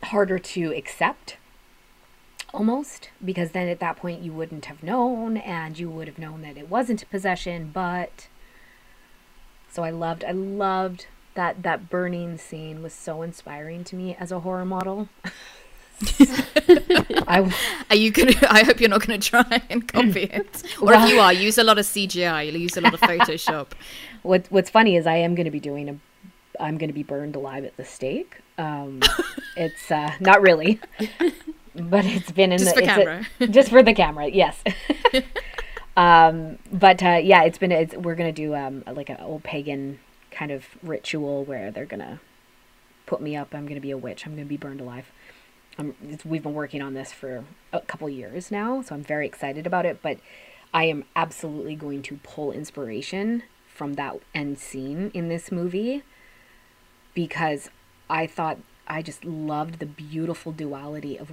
harder 0.04 0.38
to 0.38 0.72
accept 0.76 1.38
almost 2.54 3.10
because 3.24 3.52
then 3.52 3.68
at 3.68 3.80
that 3.80 3.98
point 3.98 4.22
you 4.22 4.32
wouldn't 4.32 4.66
have 4.66 4.84
known 4.84 5.38
and 5.38 5.80
you 5.80 5.90
would 5.90 6.08
have 6.08 6.20
known 6.20 6.42
that 6.42 6.58
it 6.58 6.70
wasn't 6.70 7.02
a 7.02 7.06
possession 7.08 7.72
but 7.74 8.28
so 9.70 9.84
i 9.84 9.90
loved 9.90 10.24
i 10.24 10.32
loved 10.32 11.08
that 11.34 11.64
that 11.64 11.90
burning 11.90 12.38
scene 12.38 12.84
was 12.84 12.94
so 12.94 13.24
inspiring 13.24 13.84
to 13.84 13.96
me 13.96 14.16
as 14.20 14.32
a 14.32 14.42
horror 14.42 14.66
model 14.66 15.10
I, 17.28 17.52
are 17.90 17.96
you 17.96 18.12
gonna 18.12 18.34
i 18.50 18.64
hope 18.64 18.80
you're 18.80 18.90
not 18.90 19.06
gonna 19.06 19.20
try 19.20 19.62
and 19.70 19.88
copy 19.88 20.24
it 20.24 20.64
or 20.82 20.88
well, 20.88 21.04
if 21.04 21.10
you 21.10 21.20
are 21.20 21.32
use 21.32 21.58
a 21.58 21.64
lot 21.64 21.78
of 21.78 21.86
cgi 21.86 22.46
you'll 22.46 22.58
use 22.58 22.78
a 22.78 22.82
lot 22.82 22.94
of 22.94 23.00
photoshop 23.00 23.68
what 24.24 24.46
what's 24.50 24.70
funny 24.70 24.96
is 24.96 25.08
i 25.08 25.16
am 25.16 25.36
going 25.36 25.46
to 25.46 25.52
be 25.52 25.60
doing 25.60 25.90
a 25.90 25.98
i'm 26.62 26.78
going 26.78 26.90
to 26.90 26.94
be 26.94 27.04
burned 27.04 27.36
alive 27.36 27.64
at 27.64 27.76
the 27.78 27.86
stake 27.86 28.42
um 28.58 29.02
it's 29.56 29.90
uh 29.90 30.12
not 30.20 30.42
really 30.42 30.80
but 31.76 32.06
it's 32.06 32.32
been 32.32 32.52
in 32.52 32.58
just 32.58 32.76
the 32.76 32.82
for 32.82 32.88
camera. 32.88 33.28
A, 33.40 33.48
just 33.48 33.70
for 33.70 33.84
the 33.84 33.94
camera, 33.94 34.28
yes. 34.28 34.62
um, 35.98 36.58
but 36.72 37.04
uh, 37.04 37.20
yeah, 37.22 37.44
it's 37.44 37.58
been 37.58 37.72
it's, 37.72 37.96
we're 37.96 38.16
gonna 38.16 38.32
do 38.32 38.56
um, 38.56 38.84
like 38.88 39.10
an 39.10 39.18
old 39.20 39.44
pagan 39.44 40.00
kind 40.32 40.52
of 40.52 40.66
ritual 40.82 41.44
where 41.44 41.72
they're 41.72 41.86
gonna 41.86 42.20
put 43.06 43.22
me 43.22 43.36
up. 43.36 43.54
I'm 43.54 43.68
gonna 43.68 43.82
be 43.82 43.92
a 43.92 43.98
witch. 43.98 44.26
I'm 44.26 44.36
gonna 44.36 44.46
be 44.46 44.58
burned 44.58 44.82
alive. 44.82 45.12
Um, 45.78 45.96
we've 46.24 46.44
been 46.44 46.54
working 46.54 46.82
on 46.82 46.94
this 46.94 47.12
for 47.12 47.44
a 47.74 47.82
couple 47.82 48.08
years 48.10 48.50
now, 48.50 48.82
so 48.82 48.96
I'm 48.96 49.04
very 49.04 49.26
excited 49.26 49.68
about 49.68 49.86
it. 49.86 50.02
But 50.02 50.20
I 50.74 50.86
am 50.86 51.04
absolutely 51.16 51.76
going 51.76 52.02
to 52.04 52.20
pull 52.24 52.52
inspiration 52.52 53.44
from 53.68 53.94
that 53.96 54.20
end 54.34 54.58
scene 54.58 55.12
in 55.14 55.28
this 55.28 55.52
movie 55.52 56.04
because 57.14 57.70
I 58.10 58.28
thought 58.28 58.58
I 58.88 59.02
just 59.02 59.26
loved 59.26 59.80
the 59.80 59.86
beautiful 59.86 60.52
duality 60.52 61.18
of 61.18 61.32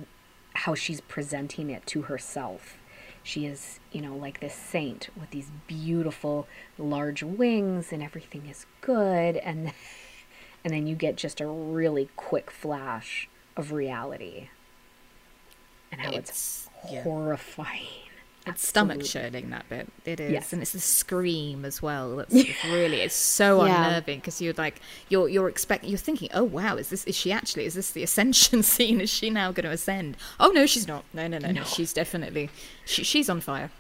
how 0.55 0.75
she's 0.75 1.01
presenting 1.01 1.71
it 1.71 1.87
to 1.87 2.03
herself. 2.03 2.77
She 3.23 3.47
is, 3.47 3.79
you 3.93 4.03
know, 4.03 4.17
like 4.17 4.41
this 4.41 4.55
saint 4.55 5.09
with 5.19 5.31
these 5.31 5.51
beautiful 5.67 6.49
large 6.77 7.23
wings 7.23 7.93
and 7.93 8.03
everything 8.03 8.47
is 8.47 8.67
good 8.81 9.37
and 9.37 9.73
and 10.65 10.73
then 10.73 10.87
you 10.87 10.95
get 10.95 11.17
just 11.17 11.41
a 11.41 11.47
really 11.47 12.09
quick 12.17 12.51
flash 12.51 13.29
of 13.57 13.73
reality 13.73 14.49
and 15.91 16.01
how 16.01 16.11
it's, 16.11 16.69
it's 16.85 17.05
horrifying. 17.05 17.87
It's 18.45 18.67
stomach 18.67 19.05
churning 19.05 19.51
that 19.51 19.69
bit. 19.69 19.89
It 20.05 20.19
is, 20.19 20.33
yes. 20.33 20.53
and 20.53 20.63
it's 20.63 20.73
the 20.73 20.81
scream 20.81 21.65
as 21.65 21.81
well. 21.81 22.17
That's 22.17 22.35
really 22.65 23.01
it's 23.01 23.15
so 23.15 23.65
yeah. 23.65 23.87
unnerving 23.87 24.19
because 24.19 24.43
you're 24.43 24.55
like 24.55 24.81
you're 25.09 25.29
you're 25.29 25.49
expecting 25.49 25.91
you're 25.91 25.99
thinking, 25.99 26.29
oh 26.35 26.43
wow, 26.43 26.75
is 26.77 26.89
this 26.89 27.05
is 27.05 27.17
she 27.17 27.31
actually 27.31 27.67
is 27.67 27.75
this 27.75 27.93
the 27.93 28.03
ascension 28.03 28.63
scene? 28.65 29.01
Is 29.01 29.11
she 29.11 29.31
now 29.31 29.53
going 29.53 29.65
to 29.65 29.71
ascend? 29.71 30.17
Oh 30.41 30.49
no, 30.49 30.67
she's 30.67 30.89
not. 30.89 31.05
No, 31.15 31.29
no, 31.29 31.39
no, 31.39 31.53
no. 31.53 31.63
She's 31.63 31.93
definitely 31.93 32.51
she, 32.85 33.05
she's 33.05 33.31
on 33.31 33.41
fire. 33.41 33.71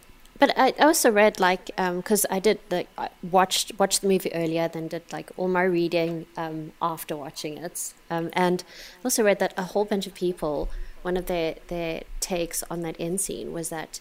But 0.42 0.58
I 0.58 0.70
also 0.80 1.08
read 1.08 1.38
like 1.38 1.66
because 1.66 2.24
um, 2.24 2.36
I 2.36 2.40
did 2.40 2.58
like 2.68 2.88
I 2.98 3.10
watched 3.22 3.78
watched 3.78 4.02
the 4.02 4.08
movie 4.08 4.34
earlier, 4.34 4.66
then 4.66 4.88
did 4.88 5.04
like 5.12 5.30
all 5.36 5.46
my 5.46 5.62
reading 5.62 6.26
um, 6.36 6.72
after 6.82 7.16
watching 7.16 7.58
it, 7.58 7.94
um, 8.10 8.28
and 8.32 8.64
also 9.04 9.22
read 9.22 9.38
that 9.38 9.54
a 9.56 9.62
whole 9.62 9.84
bunch 9.84 10.08
of 10.08 10.14
people 10.14 10.68
one 11.02 11.16
of 11.16 11.26
their 11.26 11.54
their 11.68 12.02
takes 12.18 12.64
on 12.68 12.80
that 12.80 12.96
end 12.98 13.20
scene 13.20 13.52
was 13.52 13.68
that 13.68 14.00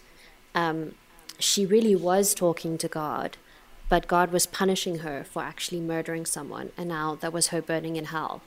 um, 0.52 0.96
she 1.38 1.64
really 1.64 1.94
was 1.94 2.34
talking 2.34 2.76
to 2.76 2.88
God, 2.88 3.36
but 3.88 4.08
God 4.08 4.32
was 4.32 4.44
punishing 4.44 4.98
her 4.98 5.22
for 5.22 5.44
actually 5.44 5.78
murdering 5.78 6.26
someone, 6.26 6.72
and 6.76 6.88
now 6.88 7.14
that 7.20 7.32
was 7.32 7.48
her 7.54 7.62
burning 7.62 7.94
in 7.94 8.06
hell. 8.06 8.42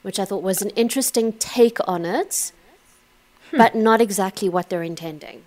Which 0.00 0.18
I 0.18 0.24
thought 0.24 0.42
was 0.42 0.62
an 0.62 0.70
interesting 0.70 1.34
take 1.34 1.76
on 1.86 2.06
it, 2.06 2.50
hmm. 3.50 3.58
but 3.58 3.74
not 3.74 4.00
exactly 4.00 4.48
what 4.48 4.70
they're 4.70 4.82
intending. 4.82 5.42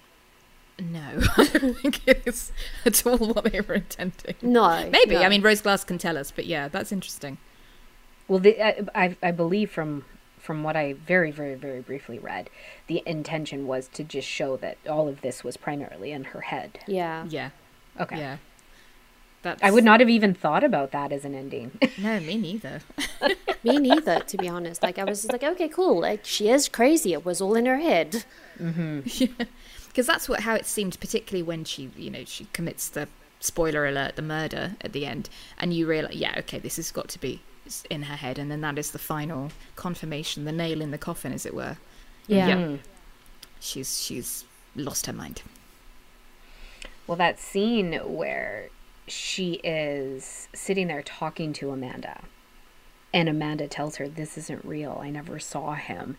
No, 0.79 1.21
I 1.37 1.47
don't 1.47 1.77
think 1.77 2.01
it's 2.05 2.51
at 2.85 3.05
all 3.05 3.17
what 3.17 3.45
they 3.45 3.61
were 3.61 3.75
intending. 3.75 4.35
No, 4.41 4.89
maybe. 4.89 5.15
No. 5.15 5.21
I 5.23 5.29
mean, 5.29 5.41
Rose 5.41 5.61
Glass 5.61 5.83
can 5.83 5.97
tell 5.97 6.17
us, 6.17 6.31
but 6.31 6.45
yeah, 6.45 6.67
that's 6.67 6.91
interesting. 6.91 7.37
Well, 8.27 8.39
the, 8.39 8.61
I, 8.61 8.83
I, 8.95 9.17
I 9.21 9.31
believe 9.31 9.71
from 9.71 10.03
from 10.45 10.63
what 10.63 10.75
I 10.75 10.93
very, 10.93 11.31
very, 11.31 11.55
very 11.55 11.81
briefly 11.81 12.19
read, 12.19 12.51
the 12.85 13.01
intention 13.05 13.65
was 13.65 13.87
to 13.89 14.03
just 14.03 14.27
show 14.27 14.55
that 14.57 14.77
all 14.87 15.07
of 15.07 15.21
this 15.21 15.43
was 15.43 15.57
primarily 15.57 16.11
in 16.11 16.25
her 16.25 16.41
head. 16.41 16.79
Yeah. 16.85 17.25
Yeah. 17.27 17.49
Okay. 17.99 18.19
Yeah. 18.19 18.37
That's... 19.41 19.61
I 19.63 19.71
would 19.71 19.83
not 19.83 19.99
have 19.99 20.09
even 20.09 20.35
thought 20.35 20.63
about 20.63 20.91
that 20.91 21.11
as 21.11 21.25
an 21.25 21.33
ending. 21.33 21.79
no, 21.97 22.19
me 22.19 22.37
neither. 22.37 22.81
me 23.63 23.79
neither, 23.79 24.19
to 24.19 24.37
be 24.37 24.47
honest. 24.47 24.83
Like 24.83 24.99
I 24.99 25.03
was 25.03 25.25
like, 25.31 25.43
okay, 25.43 25.67
cool. 25.67 25.99
Like 25.99 26.25
she 26.25 26.49
is 26.49 26.69
crazy. 26.69 27.13
It 27.13 27.25
was 27.25 27.41
all 27.41 27.55
in 27.55 27.65
her 27.65 27.77
head. 27.77 28.23
Mm-hmm. 28.59 29.01
Yeah. 29.05 29.45
Because 29.95 30.07
that's 30.07 30.27
what 30.27 30.41
how 30.41 30.55
it 30.55 30.65
seemed, 30.65 30.99
particularly 30.99 31.41
when 31.41 31.63
she, 31.63 31.89
you 31.95 32.11
know, 32.11 32.25
she 32.25 32.47
commits 32.51 32.89
the 32.89 33.07
spoiler 33.39 33.87
alert, 33.87 34.17
the 34.17 34.21
murder 34.21 34.75
at 34.81 34.91
the 34.91 35.05
end, 35.05 35.29
and 35.57 35.73
you 35.73 35.87
realize, 35.87 36.15
yeah, 36.15 36.35
okay, 36.39 36.59
this 36.59 36.75
has 36.75 36.91
got 36.91 37.07
to 37.07 37.19
be 37.19 37.39
in 37.89 38.01
her 38.01 38.17
head, 38.17 38.37
and 38.37 38.51
then 38.51 38.59
that 38.59 38.77
is 38.77 38.91
the 38.91 38.99
final 38.99 39.51
confirmation, 39.77 40.43
the 40.43 40.51
nail 40.51 40.81
in 40.81 40.91
the 40.91 40.97
coffin, 40.97 41.31
as 41.31 41.45
it 41.45 41.55
were. 41.55 41.77
Yeah. 42.27 42.47
yeah. 42.49 42.55
Mm. 42.57 42.79
She's 43.61 44.03
she's 44.03 44.43
lost 44.75 45.05
her 45.05 45.13
mind. 45.13 45.43
Well, 47.07 47.15
that 47.15 47.39
scene 47.39 47.93
where 47.93 48.67
she 49.07 49.61
is 49.63 50.49
sitting 50.53 50.87
there 50.87 51.03
talking 51.03 51.53
to 51.53 51.71
Amanda, 51.71 52.19
and 53.13 53.29
Amanda 53.29 53.69
tells 53.69 53.95
her, 53.95 54.09
This 54.09 54.37
isn't 54.37 54.65
real. 54.65 54.99
I 55.01 55.09
never 55.09 55.39
saw 55.39 55.75
him. 55.75 56.17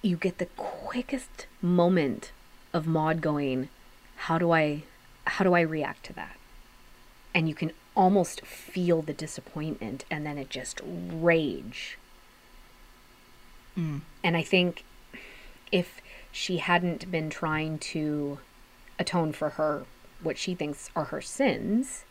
You 0.00 0.14
get 0.14 0.38
the 0.38 0.46
quickest 0.56 1.48
moment 1.60 2.30
of 2.72 2.86
Maud 2.86 3.20
going, 3.20 3.68
How 4.16 4.38
do 4.38 4.50
I 4.50 4.84
how 5.26 5.44
do 5.44 5.54
I 5.54 5.60
react 5.60 6.04
to 6.06 6.12
that? 6.14 6.36
And 7.34 7.48
you 7.48 7.54
can 7.54 7.72
almost 7.94 8.40
feel 8.44 9.02
the 9.02 9.12
disappointment 9.12 10.04
and 10.10 10.26
then 10.26 10.38
it 10.38 10.50
just 10.50 10.80
rage. 10.84 11.98
Mm. 13.78 14.00
And 14.24 14.36
I 14.36 14.42
think 14.42 14.84
if 15.70 16.00
she 16.32 16.58
hadn't 16.58 17.10
been 17.10 17.30
trying 17.30 17.78
to 17.78 18.38
atone 18.98 19.32
for 19.32 19.50
her 19.50 19.84
what 20.22 20.38
she 20.38 20.54
thinks 20.54 20.90
are 20.94 21.04
her 21.04 21.20
sins, 21.20 22.04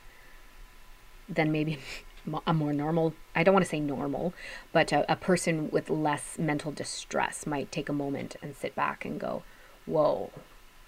then 1.27 1.51
maybe 1.51 1.79
a 2.47 2.53
more 2.53 2.73
normal, 2.73 3.13
I 3.35 3.43
don't 3.43 3.53
want 3.53 3.65
to 3.65 3.69
say 3.69 3.79
normal, 3.79 4.33
but 4.71 4.91
a, 4.91 5.11
a 5.11 5.15
person 5.15 5.69
with 5.71 5.89
less 5.89 6.37
mental 6.37 6.71
distress 6.71 7.45
might 7.45 7.71
take 7.71 7.89
a 7.89 7.93
moment 7.93 8.35
and 8.41 8.55
sit 8.55 8.75
back 8.75 9.05
and 9.05 9.19
go, 9.19 9.43
whoa, 9.89 10.31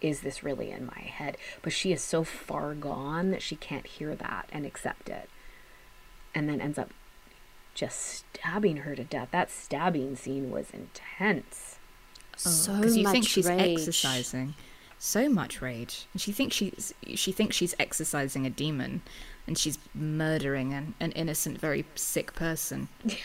is 0.01 0.21
this 0.21 0.43
really 0.43 0.71
in 0.71 0.85
my 0.85 1.01
head? 1.01 1.37
But 1.61 1.73
she 1.73 1.91
is 1.91 2.01
so 2.01 2.23
far 2.23 2.73
gone 2.73 3.31
that 3.31 3.41
she 3.41 3.55
can't 3.55 3.85
hear 3.85 4.15
that 4.15 4.47
and 4.51 4.65
accept 4.65 5.09
it. 5.09 5.29
And 6.33 6.47
then 6.47 6.61
ends 6.61 6.77
up 6.77 6.91
just 7.73 7.99
stabbing 7.99 8.77
her 8.77 8.95
to 8.95 9.03
death. 9.03 9.29
That 9.31 9.51
stabbing 9.51 10.15
scene 10.15 10.49
was 10.51 10.67
intense. 10.71 11.77
Oh, 12.33 12.49
so 12.49 12.75
because 12.77 12.97
you 12.97 13.09
think 13.09 13.27
she's 13.27 13.47
rage. 13.47 13.79
exercising 13.79 14.55
so 14.97 15.27
much 15.27 15.61
rage, 15.61 16.05
and 16.13 16.21
she 16.21 16.31
thinks 16.31 16.55
she's 16.55 16.93
she 17.15 17.31
thinks 17.31 17.55
she's 17.55 17.75
exorcising 17.79 18.45
a 18.45 18.49
demon, 18.49 19.01
and 19.47 19.57
she's 19.57 19.77
murdering 19.93 20.73
an, 20.73 20.93
an 20.99 21.11
innocent, 21.13 21.59
very 21.59 21.85
sick 21.95 22.33
person. 22.33 22.87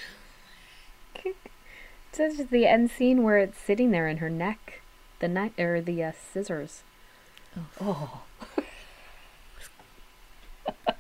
It's 2.19 2.39
just 2.39 2.51
the 2.51 2.67
end 2.67 2.91
scene 2.91 3.23
where 3.23 3.37
it's 3.37 3.59
sitting 3.59 3.91
there 3.91 4.09
in 4.09 4.19
her 4.19 4.31
neck 4.31 4.81
the 5.21 5.29
knife 5.29 5.59
or 5.59 5.81
the 5.81 6.03
uh, 6.03 6.13
scissors. 6.33 6.83
Oh. 7.57 7.67
oh. 7.81 8.23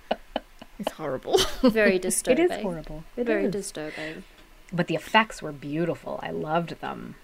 it's 0.78 0.92
horrible. 0.92 1.38
Very 1.62 1.98
disturbing. 1.98 2.44
It 2.44 2.50
is 2.50 2.62
horrible. 2.62 3.04
It 3.16 3.26
Very 3.26 3.46
is. 3.46 3.52
disturbing. 3.52 4.24
But 4.72 4.86
the 4.88 4.94
effects 4.94 5.42
were 5.42 5.52
beautiful. 5.52 6.18
I 6.22 6.30
loved 6.30 6.80
them. 6.80 7.16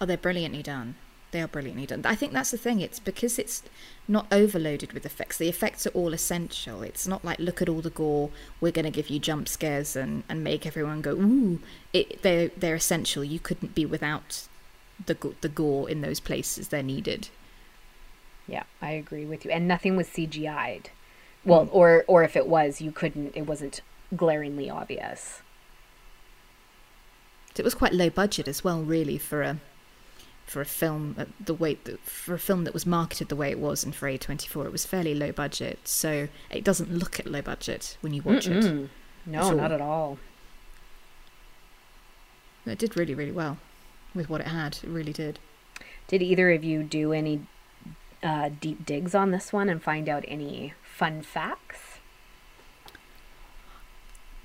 Oh, 0.00 0.06
they're 0.06 0.16
brilliantly 0.16 0.62
done. 0.62 0.96
They 1.32 1.42
are 1.42 1.48
brilliantly 1.48 1.86
done. 1.86 2.02
I 2.04 2.14
think 2.14 2.32
that's 2.32 2.52
the 2.52 2.56
thing. 2.56 2.80
It's 2.80 3.00
because 3.00 3.38
it's 3.38 3.62
not 4.08 4.26
overloaded 4.32 4.92
with 4.92 5.04
effects. 5.04 5.36
The 5.36 5.48
effects 5.48 5.86
are 5.86 5.90
all 5.90 6.12
essential. 6.14 6.82
It's 6.82 7.06
not 7.06 7.24
like 7.24 7.38
look 7.38 7.60
at 7.60 7.68
all 7.68 7.80
the 7.80 7.90
gore. 7.90 8.30
We're 8.60 8.72
going 8.72 8.84
to 8.84 8.90
give 8.90 9.10
you 9.10 9.18
jump 9.18 9.48
scares 9.48 9.96
and, 9.96 10.22
and 10.28 10.42
make 10.42 10.66
everyone 10.66 11.02
go 11.02 11.12
ooh. 11.12 11.60
It, 11.92 12.22
they're 12.22 12.48
they're 12.56 12.76
essential. 12.76 13.24
You 13.24 13.40
couldn't 13.40 13.74
be 13.74 13.84
without 13.84 14.46
the 15.04 15.34
the 15.40 15.48
gore 15.48 15.88
in 15.88 16.00
those 16.00 16.20
places 16.20 16.68
they're 16.68 16.82
needed. 16.82 17.28
Yeah, 18.48 18.64
I 18.80 18.92
agree 18.92 19.26
with 19.26 19.44
you. 19.44 19.50
And 19.50 19.66
nothing 19.66 19.96
was 19.96 20.08
CGI'd. 20.08 20.90
Well, 21.44 21.66
mm. 21.66 21.70
or 21.72 22.04
or 22.06 22.22
if 22.22 22.36
it 22.36 22.46
was, 22.46 22.80
you 22.80 22.92
couldn't. 22.92 23.36
It 23.36 23.42
wasn't 23.42 23.80
glaringly 24.14 24.70
obvious. 24.70 25.42
It 27.56 27.64
was 27.64 27.74
quite 27.74 27.94
low 27.94 28.10
budget 28.10 28.48
as 28.48 28.62
well, 28.62 28.82
really, 28.82 29.18
for 29.18 29.42
a 29.42 29.58
for 30.44 30.60
a 30.60 30.66
film 30.66 31.16
uh, 31.18 31.24
the 31.44 31.54
way 31.54 31.78
that, 31.84 31.98
for 32.00 32.34
a 32.34 32.38
film 32.38 32.64
that 32.64 32.74
was 32.74 32.86
marketed 32.86 33.28
the 33.28 33.36
way 33.36 33.50
it 33.50 33.58
was 33.58 33.82
and 33.82 33.94
for 33.94 34.08
A24. 34.08 34.66
It 34.66 34.72
was 34.72 34.84
fairly 34.84 35.14
low 35.14 35.32
budget, 35.32 35.80
so 35.84 36.28
it 36.50 36.62
doesn't 36.62 36.92
look 36.92 37.18
at 37.18 37.26
low 37.26 37.42
budget 37.42 37.96
when 38.00 38.14
you 38.14 38.22
watch 38.22 38.46
Mm-mm. 38.46 38.84
it. 38.84 38.90
No, 39.24 39.50
at 39.50 39.56
not 39.56 39.72
at 39.72 39.80
all. 39.80 40.18
it 42.64 42.78
did 42.78 42.96
really, 42.96 43.14
really 43.14 43.32
well 43.32 43.58
with 44.16 44.28
what 44.28 44.40
it 44.40 44.48
had. 44.48 44.78
It 44.82 44.88
really 44.88 45.12
did. 45.12 45.38
Did 46.08 46.22
either 46.22 46.50
of 46.52 46.64
you 46.64 46.82
do 46.82 47.12
any 47.12 47.42
uh, 48.22 48.50
deep 48.60 48.86
digs 48.86 49.14
on 49.14 49.30
this 49.30 49.52
one 49.52 49.68
and 49.68 49.82
find 49.82 50.08
out 50.08 50.24
any 50.26 50.74
fun 50.82 51.22
facts? 51.22 51.98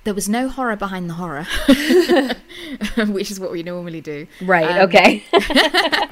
There 0.04 0.16
was 0.16 0.28
no 0.28 0.50
horror 0.50 0.76
behind 0.76 1.08
the 1.08 1.14
horror, 1.14 1.44
which 3.12 3.30
is 3.30 3.40
what 3.40 3.52
we 3.52 3.62
normally 3.62 4.02
do. 4.02 4.26
Right. 4.42 4.78
Um, 4.78 4.90
okay. 4.90 5.24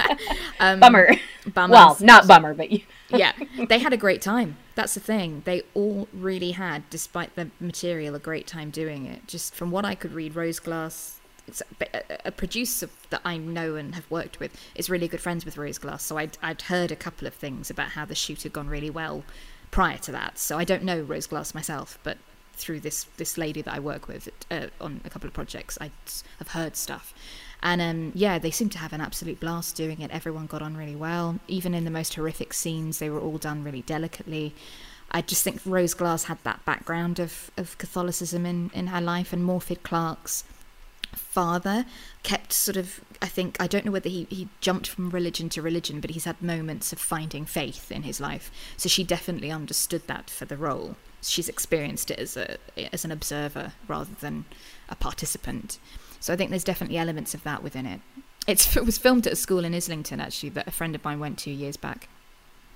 Um, 0.60 0.80
bummer. 0.80 1.16
bummer. 1.53 1.72
Well, 1.72 1.97
not 2.01 2.28
bummer, 2.28 2.53
but 2.53 2.72
you. 2.72 2.82
yeah, 3.10 3.32
they 3.70 3.80
had 3.80 3.93
a 3.93 3.97
great 3.97 4.22
time. 4.22 4.57
That's 4.76 4.93
the 4.93 4.99
thing. 4.99 5.41
They 5.45 5.64
all 5.74 6.07
really 6.14 6.51
had, 6.51 6.89
despite 6.89 7.36
the 7.36 7.49
material, 7.60 8.14
a 8.16 8.20
great 8.20 8.45
time 8.45 8.70
doing 8.70 9.05
it. 9.05 9.26
Just 9.26 9.55
from 9.55 9.72
what 9.72 9.86
I 9.86 9.95
could 9.95 10.12
read, 10.12 10.36
Rose 10.36 10.60
Glass, 10.60 11.18
a 12.26 12.32
producer 12.32 12.89
that 13.10 13.22
I 13.26 13.38
know 13.38 13.76
and 13.76 13.95
have 13.95 14.10
worked 14.10 14.39
with, 14.39 14.52
is 14.76 14.89
really 14.89 15.08
good 15.08 15.22
friends 15.22 15.45
with 15.45 15.58
Rose 15.58 15.78
Glass. 15.78 16.04
So 16.04 16.18
I'd, 16.18 16.38
I'd 16.41 16.64
heard 16.64 16.91
a 16.91 16.95
couple 16.95 17.28
of 17.28 17.34
things 17.34 17.70
about 17.70 17.89
how 17.89 18.06
the 18.06 18.16
shoot 18.16 18.43
had 18.43 18.54
gone 18.54 18.68
really 18.68 18.89
well 18.89 19.24
prior 19.72 19.97
to 20.00 20.12
that. 20.12 20.38
So 20.38 20.58
I 20.58 20.64
don't 20.64 20.84
know 20.84 21.02
Rose 21.02 21.28
Glass 21.28 21.54
myself, 21.54 22.00
but 22.04 22.18
through 22.54 22.82
this 22.82 23.06
this 23.16 23.38
lady 23.38 23.62
that 23.62 23.74
I 23.74 23.80
work 23.80 24.10
with 24.10 24.30
uh, 24.52 24.68
on 24.82 25.00
a 25.06 25.10
couple 25.10 25.28
of 25.28 25.34
projects, 25.34 25.78
I 25.80 25.91
have 26.39 26.50
heard 26.50 26.76
stuff. 26.76 27.14
And 27.62 27.82
um, 27.82 28.12
yeah, 28.16 28.39
they 28.39 28.52
seemed 28.52 28.72
to 28.74 28.78
have 28.78 28.93
an 28.93 29.02
absolute 29.02 29.39
blast 29.39 29.76
doing 29.76 30.02
it. 30.02 30.12
Everyone 30.12 30.45
got 30.45 30.62
on 30.62 30.78
really 30.78 30.95
well. 30.95 31.39
Even 31.47 31.74
in 31.74 31.84
the 31.84 31.91
most 31.91 32.16
horrific 32.16 32.54
scenes, 32.54 33.00
they 33.00 33.10
were 33.10 33.20
all 33.20 33.38
done 33.38 33.64
really 33.64 33.82
delicately. 33.82 34.54
I 35.12 35.22
just 35.22 35.43
think 35.43 35.60
Rose 35.66 35.93
Glass 35.93 36.26
had 36.26 36.38
that 36.43 36.64
background 36.66 37.20
of, 37.20 37.50
of 37.58 37.78
Catholicism 37.78 38.45
in, 38.45 38.70
in 38.74 38.88
her 38.88 39.02
life, 39.02 39.34
and 39.34 39.43
Morfydd 39.43 39.84
Clark's 39.84 40.43
father 41.40 41.86
kept 42.22 42.52
sort 42.52 42.76
of 42.76 43.00
I 43.22 43.28
think 43.28 43.56
I 43.62 43.68
don't 43.68 43.86
know 43.86 43.94
whether 43.94 44.10
he, 44.10 44.28
he 44.30 44.50
jumped 44.60 44.88
from 44.88 45.10
religion 45.10 45.48
to 45.50 45.62
religion, 45.62 46.02
but 46.02 46.10
he's 46.10 46.26
had 46.26 46.42
moments 46.42 46.92
of 46.92 47.00
finding 47.00 47.46
faith 47.46 47.94
in 47.94 48.04
his 48.04 48.20
life. 48.20 48.52
So 48.76 48.90
she 48.90 49.06
definitely 49.06 49.50
understood 49.50 50.06
that 50.08 50.30
for 50.30 50.44
the 50.44 50.58
role. 50.58 50.98
She's 51.22 51.48
experienced 51.48 52.12
it 52.12 52.20
as 52.20 52.36
a 52.36 52.58
as 52.92 53.06
an 53.06 53.12
observer 53.12 53.72
rather 53.88 54.16
than 54.20 54.44
a 54.90 54.96
participant. 54.96 55.80
So 56.20 56.34
I 56.34 56.36
think 56.36 56.50
there's 56.50 56.66
definitely 56.66 56.98
elements 56.98 57.34
of 57.34 57.44
that 57.44 57.64
within 57.64 57.86
it. 57.86 58.02
It's, 58.46 58.76
it 58.76 58.86
was 58.86 58.98
filmed 58.98 59.26
at 59.26 59.32
a 59.32 59.38
school 59.38 59.64
in 59.64 59.74
Islington 59.74 60.20
actually 60.20 60.50
that 60.50 60.68
a 60.68 60.72
friend 60.72 60.94
of 60.94 61.06
mine 61.06 61.22
went 61.22 61.38
to 61.40 61.52
years 61.52 61.78
back. 61.78 62.10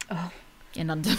Oh. 0.09 0.32
In 0.74 0.88
London. 0.88 1.18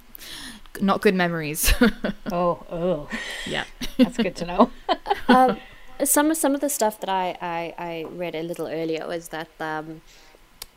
Not 0.80 1.02
good 1.02 1.16
memories. 1.16 1.74
oh, 2.32 2.64
oh. 2.70 3.08
Yeah. 3.46 3.64
That's 3.98 4.16
good 4.16 4.36
to 4.36 4.46
know. 4.46 4.70
um, 5.28 5.58
some 6.04 6.34
some 6.34 6.54
of 6.54 6.60
the 6.60 6.68
stuff 6.68 7.00
that 7.00 7.08
I, 7.08 7.36
I, 7.40 7.74
I 7.78 8.06
read 8.10 8.34
a 8.34 8.42
little 8.42 8.66
earlier 8.66 9.06
was 9.06 9.28
that 9.28 9.48
um, 9.60 10.02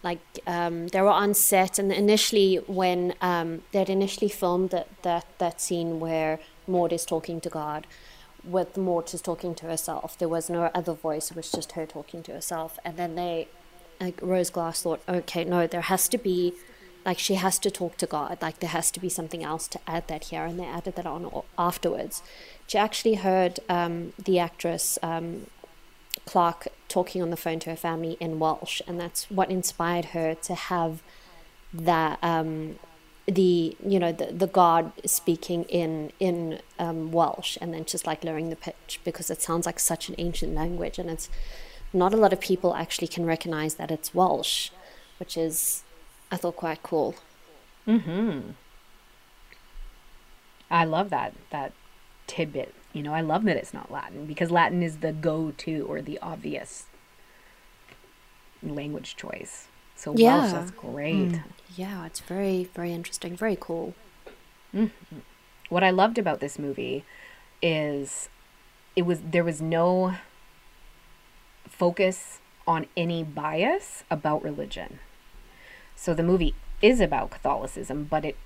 like 0.04 0.20
um, 0.46 0.88
they 0.90 1.02
were 1.02 1.10
on 1.10 1.34
set 1.34 1.80
and 1.80 1.92
initially 1.92 2.58
when 2.68 3.16
um, 3.22 3.64
they'd 3.72 3.90
initially 3.90 4.30
filmed 4.30 4.70
that, 4.70 4.88
that 5.02 5.26
that 5.40 5.60
scene 5.60 6.00
where 6.00 6.40
Maud 6.68 6.94
is 6.94 7.06
talking 7.06 7.42
to 7.42 7.50
God 7.50 7.88
with 8.44 8.78
Maud 8.78 9.14
is 9.14 9.22
talking 9.22 9.56
to 9.56 9.66
herself. 9.66 10.18
There 10.18 10.30
was 10.30 10.50
no 10.50 10.70
other 10.76 10.94
voice. 10.94 11.32
It 11.32 11.38
was 11.38 11.52
just 11.52 11.72
her 11.74 11.86
talking 11.86 12.22
to 12.24 12.34
herself. 12.34 12.78
And 12.86 12.98
then 12.98 13.16
they 13.16 13.48
like 14.00 14.20
Rose 14.22 14.50
Glass 14.50 14.84
thought 14.84 15.02
okay 15.08 15.46
no 15.46 15.66
there 15.68 15.82
has 15.82 16.10
to 16.10 16.18
be 16.18 16.54
like 17.06 17.18
she 17.18 17.36
has 17.36 17.58
to 17.60 17.72
talk 17.72 17.98
to 17.98 18.06
God. 18.06 18.38
Like 18.42 18.60
there 18.60 18.70
has 18.70 18.92
to 18.92 19.00
be 19.00 19.10
something 19.10 19.44
else 19.44 19.68
to 19.70 19.80
add 19.88 20.08
that 20.08 20.26
here. 20.26 20.46
And 20.46 20.60
they 20.60 20.66
added 20.66 20.96
that 20.96 21.06
on 21.06 21.44
afterwards 21.58 22.22
she 22.68 22.78
actually 22.78 23.16
heard 23.16 23.60
um, 23.70 24.14
the 24.24 24.40
actress 24.40 24.98
um, 25.04 25.48
Clark 26.26 26.68
talking 26.88 27.22
on 27.22 27.30
the 27.30 27.38
phone 27.38 27.60
to 27.60 27.70
her 27.70 27.76
family 27.76 28.18
in 28.20 28.40
Welsh, 28.40 28.82
and 28.88 29.00
that's 29.00 29.30
what 29.30 29.50
inspired 29.50 30.06
her 30.06 30.36
to 30.36 30.56
have 30.56 31.02
that 31.74 32.18
um, 32.24 32.80
the 33.28 33.76
you 33.86 34.00
know 34.00 34.12
the 34.12 34.28
the 34.28 34.48
God 34.48 34.92
speaking 35.06 35.64
in 35.66 36.12
in 36.20 36.60
um, 36.80 37.12
Welsh, 37.12 37.58
and 37.62 37.74
then 37.74 37.86
just 37.86 38.08
like 38.08 38.24
lowering 38.24 38.50
the 38.50 38.56
pitch 38.56 39.00
because 39.04 39.30
it 39.30 39.42
sounds 39.42 39.66
like 39.66 39.80
such 39.80 40.10
an 40.10 40.16
ancient 40.18 40.56
language, 40.56 40.98
and 40.98 41.10
it's 41.10 41.30
not 41.94 42.14
a 42.14 42.18
lot 42.18 42.34
of 42.34 42.40
people 42.40 42.76
actually 42.76 43.08
can 43.08 43.26
recognize 43.26 43.76
that 43.76 43.92
it's 43.92 44.16
Welsh, 44.16 44.72
which 45.20 45.38
is 45.38 45.84
I 46.32 46.38
thought 46.38 46.56
quite 46.56 46.82
cool. 46.82 47.16
Hmm. 47.86 48.40
I 50.72 50.86
love 50.86 51.12
that 51.12 51.34
that 51.52 51.74
tidbit. 52.28 52.74
You 52.94 53.04
know, 53.04 53.14
I 53.14 53.22
love 53.22 53.44
that 53.44 53.58
it's 53.58 53.74
not 53.74 53.92
Latin 53.92 54.26
because 54.26 54.52
Latin 54.52 54.82
is 54.82 54.98
the 54.98 55.12
go 55.12 55.52
to 55.58 55.86
or 55.88 56.02
the 56.02 56.18
obvious 56.20 56.86
language 58.64 59.16
choice. 59.16 59.68
So 59.96 60.14
yeah. 60.16 60.38
Welsh, 60.38 60.52
that's 60.52 60.72
great. 60.72 61.32
Mm. 61.32 61.44
Yeah, 61.76 62.06
it's 62.06 62.20
very, 62.20 62.70
very 62.74 62.94
interesting, 62.94 63.36
very 63.36 63.58
cool. 63.60 63.96
Mm-hmm. 64.74 65.20
What 65.70 65.84
I 65.84 65.90
loved 65.90 66.18
about 66.18 66.40
this 66.40 66.60
movie 66.60 67.04
is 67.62 68.30
it 68.96 69.04
was 69.04 69.22
there 69.22 69.44
was 69.44 69.62
no 69.62 70.16
focus 71.68 72.40
on 72.68 72.88
any 72.96 73.24
bias 73.24 74.04
about 74.10 74.44
religion. 74.44 75.00
So 75.96 76.14
the 76.14 76.24
movie 76.24 76.56
is 76.82 77.00
about 77.00 77.32
Catholicism, 77.32 78.06
but 78.10 78.26
it 78.26 78.38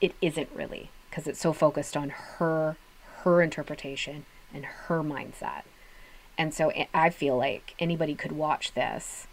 it 0.00 0.14
isn't 0.20 0.48
really 0.54 0.90
because 1.10 1.26
it's 1.26 1.40
so 1.40 1.52
focused 1.52 1.96
on 1.96 2.10
her 2.10 2.76
her 3.24 3.42
interpretation 3.42 4.26
and 4.52 4.64
her 4.64 5.02
mindset. 5.02 5.62
And 6.36 6.54
so 6.54 6.72
I 6.94 7.10
feel 7.10 7.36
like 7.36 7.74
anybody 7.78 8.14
could 8.14 8.32
watch 8.32 8.74
this, 8.74 9.26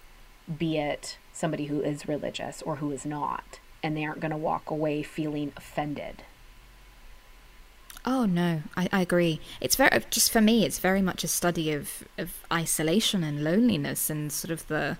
be 0.57 0.77
it 0.77 1.17
somebody 1.33 1.65
who 1.65 1.81
is 1.81 2.07
religious 2.07 2.61
or 2.61 2.77
who 2.77 2.91
is 2.91 3.05
not, 3.05 3.59
and 3.83 3.95
they 3.95 4.05
aren't 4.05 4.21
going 4.21 4.31
to 4.31 4.37
walk 4.37 4.71
away 4.71 5.03
feeling 5.03 5.53
offended. 5.55 6.23
Oh 8.05 8.25
no, 8.25 8.61
I, 8.77 8.87
I 8.91 9.01
agree. 9.01 9.39
It's 9.59 9.75
very 9.75 10.03
just 10.11 10.31
for 10.31 10.39
me. 10.39 10.63
It's 10.63 10.77
very 10.77 11.01
much 11.01 11.23
a 11.23 11.27
study 11.27 11.71
of 11.71 12.03
of 12.19 12.43
isolation 12.53 13.23
and 13.23 13.43
loneliness 13.43 14.09
and 14.11 14.31
sort 14.31 14.51
of 14.51 14.67
the 14.67 14.97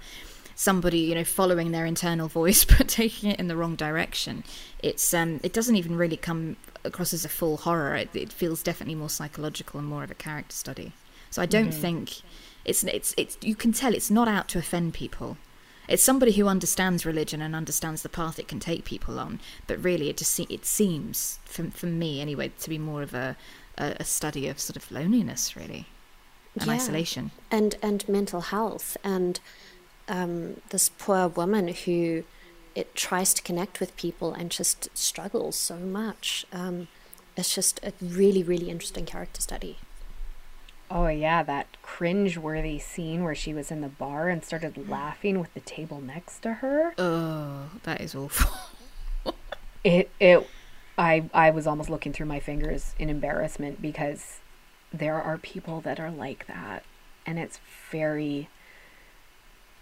somebody 0.56 1.00
you 1.00 1.16
know 1.16 1.24
following 1.24 1.72
their 1.72 1.86
internal 1.86 2.28
voice 2.30 2.64
but 2.78 2.88
taking 2.88 3.30
it 3.30 3.40
in 3.40 3.48
the 3.48 3.56
wrong 3.56 3.76
direction. 3.76 4.44
It's 4.82 5.14
um 5.14 5.40
it 5.44 5.54
doesn't 5.54 5.76
even 5.76 5.98
really 5.98 6.18
come 6.18 6.58
across 6.84 7.14
as 7.14 7.26
a 7.26 7.30
full 7.30 7.58
horror. 7.58 7.96
It, 7.96 8.10
it, 8.16 8.32
feels 8.32 8.62
definitely 8.62 8.96
more 8.96 9.10
psychological 9.10 9.80
and 9.80 9.90
more 9.90 10.04
of 10.04 10.12
a 10.12 10.16
character 10.16 10.56
study. 10.56 10.94
So 11.32 11.42
I 11.42 11.48
don't 11.48 11.70
mm-hmm. 11.70 11.82
think 11.82 12.22
it's 12.64 12.84
it's 12.84 13.14
it's 13.18 13.38
you 13.42 13.56
can 13.56 13.72
tell 13.72 13.94
it's 13.94 14.12
not 14.12 14.28
out 14.28 14.48
to 14.50 14.60
offend 14.60 14.94
people. 14.94 15.38
It's 15.88 16.04
somebody 16.04 16.32
who 16.32 16.48
understands 16.48 17.06
religion 17.06 17.42
and 17.42 17.56
understands 17.56 18.02
the 18.02 18.10
path 18.10 18.40
it 18.40 18.48
can 18.48 18.60
take 18.60 18.86
people 18.86 19.20
on. 19.20 19.40
But 19.68 19.84
really, 19.84 20.10
it 20.10 20.18
just 20.18 20.40
it 20.40 20.66
seems 20.66 21.40
for 21.46 21.70
for 21.72 21.86
me 21.86 22.22
anyway 22.22 22.52
to 22.60 22.70
be 22.70 22.78
more 22.78 23.02
of 23.02 23.14
a 23.14 23.36
a, 23.78 23.98
a 24.00 24.04
study 24.04 24.48
of 24.48 24.60
sort 24.60 24.78
of 24.78 24.92
loneliness, 24.92 25.56
really, 25.56 25.88
and 26.56 26.68
yeah. 26.68 26.74
isolation, 26.74 27.32
and 27.52 27.76
and 27.82 28.08
mental 28.08 28.42
health, 28.42 28.98
and 29.04 29.40
um, 30.08 30.62
this 30.70 30.90
poor 30.90 31.28
woman 31.28 31.70
who 31.70 32.24
it 32.74 32.94
tries 32.94 33.34
to 33.34 33.42
connect 33.42 33.80
with 33.80 33.96
people 33.96 34.34
and 34.34 34.52
just 34.52 34.96
struggles 34.98 35.56
so 35.56 35.78
much. 35.78 36.46
Um, 36.52 36.88
it's 37.38 37.54
just 37.56 37.80
a 37.84 37.94
really, 38.02 38.44
really 38.44 38.70
interesting 38.70 39.06
character 39.06 39.42
study. 39.42 39.78
Oh 40.92 41.08
yeah, 41.08 41.42
that 41.44 41.68
cringe-worthy 41.82 42.80
scene 42.80 43.24
where 43.24 43.34
she 43.34 43.54
was 43.54 43.72
in 43.72 43.82
the 43.82 43.88
bar 43.88 44.30
and 44.30 44.44
started 44.44 44.88
laughing 44.90 45.40
with 45.40 45.54
the 45.54 45.60
table 45.62 46.00
next 46.00 46.40
to 46.40 46.56
her. 46.56 46.94
Oh, 46.98 47.72
that 47.84 48.02
is 48.02 48.14
awful. 48.14 48.52
it 49.84 50.12
it 50.20 50.48
I 50.98 51.30
I 51.34 51.50
was 51.50 51.66
almost 51.66 51.90
looking 51.90 52.14
through 52.14 52.28
my 52.28 52.40
fingers 52.40 52.94
in 53.00 53.10
embarrassment 53.10 53.82
because 53.82 54.40
there 54.94 55.20
are 55.22 55.38
people 55.38 55.82
that 55.82 56.00
are 56.00 56.12
like 56.12 56.46
that 56.48 56.84
and 57.26 57.40
it's 57.40 57.60
very 57.92 58.48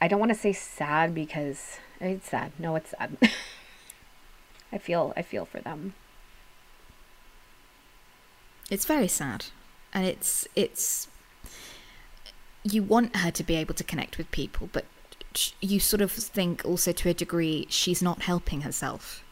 I 0.04 0.10
don't 0.10 0.20
want 0.20 0.34
to 0.34 0.38
say 0.38 0.52
sad 0.52 1.16
because 1.16 1.78
it's 2.02 2.28
sad. 2.28 2.52
No, 2.60 2.76
it's 2.76 2.90
sad. 2.90 3.18
I 4.74 4.78
feel 4.78 5.14
I 5.16 5.22
feel 5.22 5.46
for 5.46 5.62
them. 5.62 5.94
It's 8.70 8.84
very 8.84 9.08
sad. 9.08 9.46
And 9.94 10.06
it's 10.06 10.46
it's 10.58 11.08
you 12.64 12.84
want 12.84 13.16
her 13.16 13.32
to 13.32 13.44
be 13.44 13.56
able 13.56 13.76
to 13.76 13.84
connect 13.86 14.18
with 14.18 14.30
people, 14.32 14.68
but 14.74 14.84
you 15.62 15.80
sort 15.80 16.02
of 16.02 16.12
think 16.12 16.66
also 16.66 16.92
to 16.92 17.08
a 17.08 17.14
degree 17.14 17.66
she's 17.70 18.02
not 18.02 18.24
helping 18.24 18.62
herself 18.62 19.24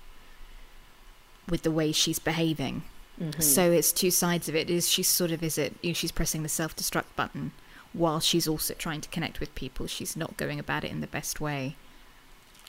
with 1.50 1.64
the 1.64 1.72
way 1.72 1.92
she's 1.92 2.20
behaving. 2.20 2.84
Mm-hmm. 3.20 3.42
So 3.42 3.72
it's 3.72 3.92
two 3.92 4.10
sides 4.10 4.48
of 4.48 4.56
it. 4.56 4.70
Is 4.70 4.88
she 4.88 5.04
sort 5.04 5.32
of 5.32 5.44
is 5.44 5.58
it 5.58 5.74
you 5.82 5.90
know, 5.90 5.96
she's 5.96 6.14
pressing 6.14 6.44
the 6.44 6.50
self 6.50 6.78
destruct 6.78 7.14
button 7.18 7.52
while 7.94 8.20
she's 8.20 8.48
also 8.48 8.74
trying 8.74 9.02
to 9.02 9.10
connect 9.10 9.40
with 9.40 9.54
people. 9.56 9.88
She's 9.88 10.16
not 10.16 10.38
going 10.38 10.60
about 10.60 10.84
it 10.84 10.92
in 10.92 11.02
the 11.02 11.08
best 11.08 11.42
way 11.42 11.76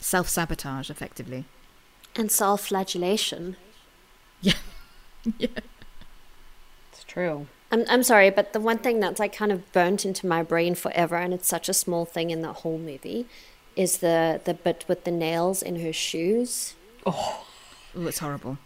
self 0.02 0.28
sabotage, 0.28 0.90
effectively. 0.90 1.44
And 2.16 2.30
self 2.30 2.66
flagellation. 2.66 3.56
Yeah. 4.44 4.54
yeah. 5.38 5.60
It's 6.90 7.04
true. 7.04 7.46
I'm, 7.70 7.84
I'm 7.88 8.02
sorry, 8.02 8.28
but 8.30 8.52
the 8.52 8.58
one 8.58 8.78
thing 8.78 8.98
that's 8.98 9.20
like 9.20 9.32
kind 9.32 9.52
of 9.52 9.70
burnt 9.70 10.04
into 10.04 10.26
my 10.26 10.42
brain 10.42 10.74
forever, 10.74 11.14
and 11.14 11.32
it's 11.32 11.46
such 11.46 11.68
a 11.68 11.72
small 11.72 12.04
thing 12.04 12.30
in 12.30 12.42
the 12.42 12.52
whole 12.52 12.76
movie, 12.76 13.26
is 13.76 13.98
the 13.98 14.40
the 14.44 14.52
bit 14.52 14.84
with 14.88 15.04
the 15.04 15.12
nails 15.12 15.62
in 15.62 15.78
her 15.78 15.92
shoes. 15.92 16.74
Oh, 17.06 17.46
it's 17.94 18.18
horrible. 18.18 18.58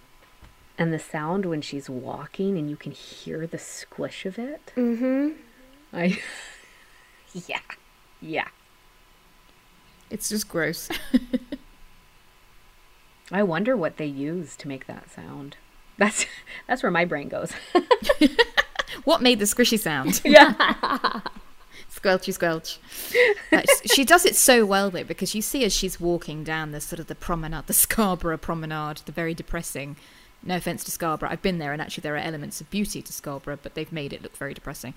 And 0.78 0.94
the 0.94 0.98
sound 0.98 1.44
when 1.44 1.60
she's 1.60 1.90
walking 1.90 2.56
and 2.56 2.70
you 2.70 2.76
can 2.76 2.92
hear 2.92 3.46
the 3.46 3.58
squish 3.58 4.24
of 4.24 4.38
it. 4.38 4.72
Mm-hmm. 4.76 5.32
I 5.92 6.18
Yeah. 7.46 7.60
Yeah. 8.20 8.48
It's 10.10 10.28
just 10.28 10.48
gross. 10.48 10.88
I 13.32 13.42
wonder 13.42 13.76
what 13.76 13.96
they 13.96 14.06
use 14.06 14.54
to 14.56 14.68
make 14.68 14.86
that 14.86 15.10
sound. 15.10 15.56
That's 15.98 16.26
that's 16.66 16.82
where 16.82 16.92
my 16.92 17.04
brain 17.04 17.28
goes. 17.28 17.52
what 19.04 19.20
made 19.20 19.38
the 19.38 19.46
squishy 19.46 19.78
sound? 19.78 20.20
yeah. 20.24 20.52
Squelchy 21.90 22.32
squelch. 22.32 22.78
Uh, 23.50 23.62
she 23.92 24.04
does 24.04 24.26
it 24.26 24.36
so 24.36 24.66
well 24.66 24.90
though, 24.90 25.04
because 25.04 25.34
you 25.34 25.42
see 25.42 25.64
as 25.64 25.74
she's 25.74 25.98
walking 25.98 26.44
down 26.44 26.72
the 26.72 26.80
sort 26.80 27.00
of 27.00 27.06
the 27.06 27.14
promenade, 27.14 27.66
the 27.66 27.72
Scarborough 27.72 28.36
promenade, 28.36 28.98
the 29.06 29.12
very 29.12 29.34
depressing. 29.34 29.96
No 30.42 30.56
offense 30.56 30.84
to 30.84 30.90
Scarborough, 30.90 31.30
I've 31.30 31.42
been 31.42 31.58
there, 31.58 31.72
and 31.72 31.80
actually 31.82 32.02
there 32.02 32.14
are 32.14 32.18
elements 32.18 32.60
of 32.60 32.70
beauty 32.70 33.02
to 33.02 33.12
Scarborough, 33.12 33.58
but 33.62 33.74
they've 33.74 33.90
made 33.90 34.12
it 34.12 34.22
look 34.22 34.36
very 34.36 34.54
depressing. 34.54 34.94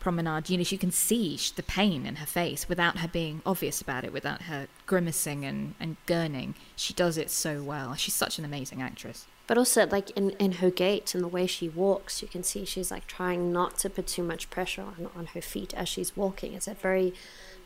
Promenade, 0.00 0.50
you 0.50 0.56
know, 0.56 0.64
you 0.66 0.78
can 0.78 0.90
see 0.90 1.38
the 1.54 1.62
pain 1.62 2.06
in 2.06 2.16
her 2.16 2.26
face 2.26 2.68
without 2.68 2.98
her 2.98 3.08
being 3.08 3.42
obvious 3.46 3.80
about 3.80 4.02
it, 4.02 4.12
without 4.12 4.42
her 4.42 4.66
grimacing 4.86 5.44
and, 5.44 5.74
and 5.78 5.96
gurning. 6.06 6.54
She 6.74 6.94
does 6.94 7.18
it 7.18 7.30
so 7.30 7.62
well. 7.62 7.94
She's 7.94 8.14
such 8.14 8.38
an 8.38 8.44
amazing 8.44 8.82
actress 8.82 9.26
but 9.50 9.58
also 9.58 9.84
like 9.88 10.10
in, 10.10 10.30
in 10.38 10.52
her 10.52 10.70
gait 10.70 11.12
and 11.12 11.24
the 11.24 11.28
way 11.28 11.44
she 11.44 11.68
walks 11.68 12.22
you 12.22 12.28
can 12.28 12.44
see 12.44 12.64
she's 12.64 12.88
like 12.92 13.04
trying 13.08 13.52
not 13.52 13.76
to 13.76 13.90
put 13.90 14.06
too 14.06 14.22
much 14.22 14.48
pressure 14.48 14.82
on, 14.82 15.08
on 15.16 15.26
her 15.26 15.40
feet 15.40 15.74
as 15.74 15.88
she's 15.88 16.16
walking 16.16 16.54
it's 16.54 16.68
at 16.68 16.80
very 16.80 17.12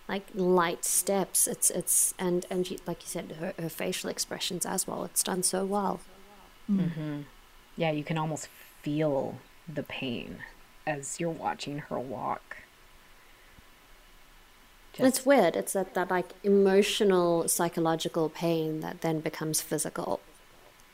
like 0.08 0.26
light 0.34 0.82
steps 0.82 1.46
it's 1.46 1.68
it's 1.68 2.14
and 2.18 2.46
and 2.48 2.66
she, 2.66 2.78
like 2.86 3.02
you 3.02 3.08
said 3.08 3.36
her, 3.38 3.52
her 3.60 3.68
facial 3.68 4.08
expressions 4.08 4.64
as 4.64 4.86
well 4.86 5.04
it's 5.04 5.22
done 5.22 5.42
so 5.42 5.62
well 5.62 6.00
mm-hmm. 6.70 7.20
yeah 7.76 7.90
you 7.90 8.02
can 8.02 8.16
almost 8.16 8.48
feel 8.80 9.36
the 9.68 9.82
pain 9.82 10.38
as 10.86 11.18
you're 11.18 11.30
watching 11.30 11.78
her 11.78 11.98
walk 11.98 12.58
Just... 14.94 15.08
It's 15.08 15.26
weird. 15.26 15.56
It's 15.56 15.72
that, 15.72 15.94
that 15.94 16.08
like 16.08 16.30
emotional, 16.44 17.48
psychological 17.48 18.28
pain 18.28 18.80
that 18.80 19.00
then 19.00 19.18
becomes 19.20 19.60
physical. 19.60 20.20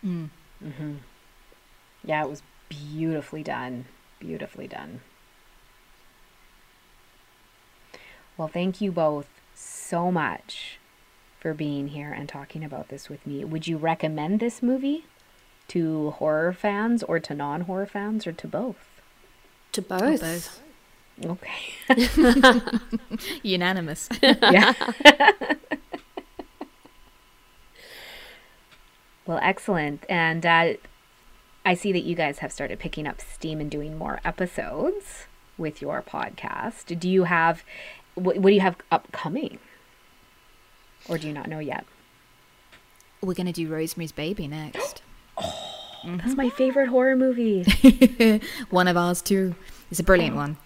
Mm. 0.05 0.31
Mm-hmm. 0.65 0.95
Yeah, 2.05 2.25
it 2.25 2.31
was 2.31 2.43
beautifully 2.71 3.43
done. 3.43 3.85
Beautifully 4.19 4.67
done. 4.67 5.03
Well, 8.39 8.49
thank 8.49 8.81
you 8.81 8.91
both 8.91 9.27
so 9.55 10.11
much 10.11 10.79
for 11.39 11.53
being 11.53 11.89
here 11.89 12.11
and 12.11 12.27
talking 12.27 12.65
about 12.65 12.89
this 12.89 13.11
with 13.11 13.27
me. 13.27 13.45
Would 13.45 13.67
you 13.67 13.77
recommend 13.77 14.41
this 14.41 14.63
movie 14.63 15.05
to 15.69 16.13
horror 16.13 16.55
fans 16.55 17.03
or 17.03 17.21
to 17.21 17.35
non 17.35 17.63
horror 17.63 17.87
fans 17.87 18.27
or 18.27 18.33
to 18.33 18.49
both? 18.49 18.90
To 19.73 19.83
both. 19.83 20.21
both. 20.21 20.61
Okay. 21.25 22.61
Unanimous. 23.43 24.09
yeah. 24.23 24.75
Well, 29.31 29.39
excellent. 29.43 30.05
And 30.09 30.45
uh, 30.45 30.73
I 31.65 31.75
see 31.75 31.93
that 31.93 32.03
you 32.03 32.17
guys 32.17 32.41
have 32.41 32.51
started 32.51 32.81
picking 32.81 33.07
up 33.07 33.21
steam 33.21 33.61
and 33.61 33.71
doing 33.71 33.97
more 33.97 34.21
episodes 34.25 35.27
with 35.57 35.81
your 35.81 36.03
podcast. 36.03 36.99
Do 36.99 37.09
you 37.09 37.25
have, 37.25 37.63
what, 38.17 38.39
what 38.39 38.49
do 38.51 38.55
you 38.55 38.61
have 38.61 38.75
upcoming? 38.91 39.61
Or 41.09 41.17
do 41.17 41.29
you 41.29 41.33
not 41.33 41.49
know 41.49 41.61
yet? 41.61 41.85
We're 43.21 43.35
going 43.35 43.47
to 43.47 43.53
do 43.53 43.69
Rosemary's 43.69 44.11
Baby 44.11 44.49
next. 44.49 45.03
Mm-hmm. 46.05 46.19
That's 46.19 46.37
my 46.37 46.51
favorite 46.51 46.89
horror 46.89 47.17
movie. 47.17 47.65
one 48.71 48.89
of 48.89 48.97
ours, 48.97 49.23
too. 49.23 49.55
It's 49.91 50.01
a 50.01 50.05
brilliant 50.05 50.37
one. 50.37 50.57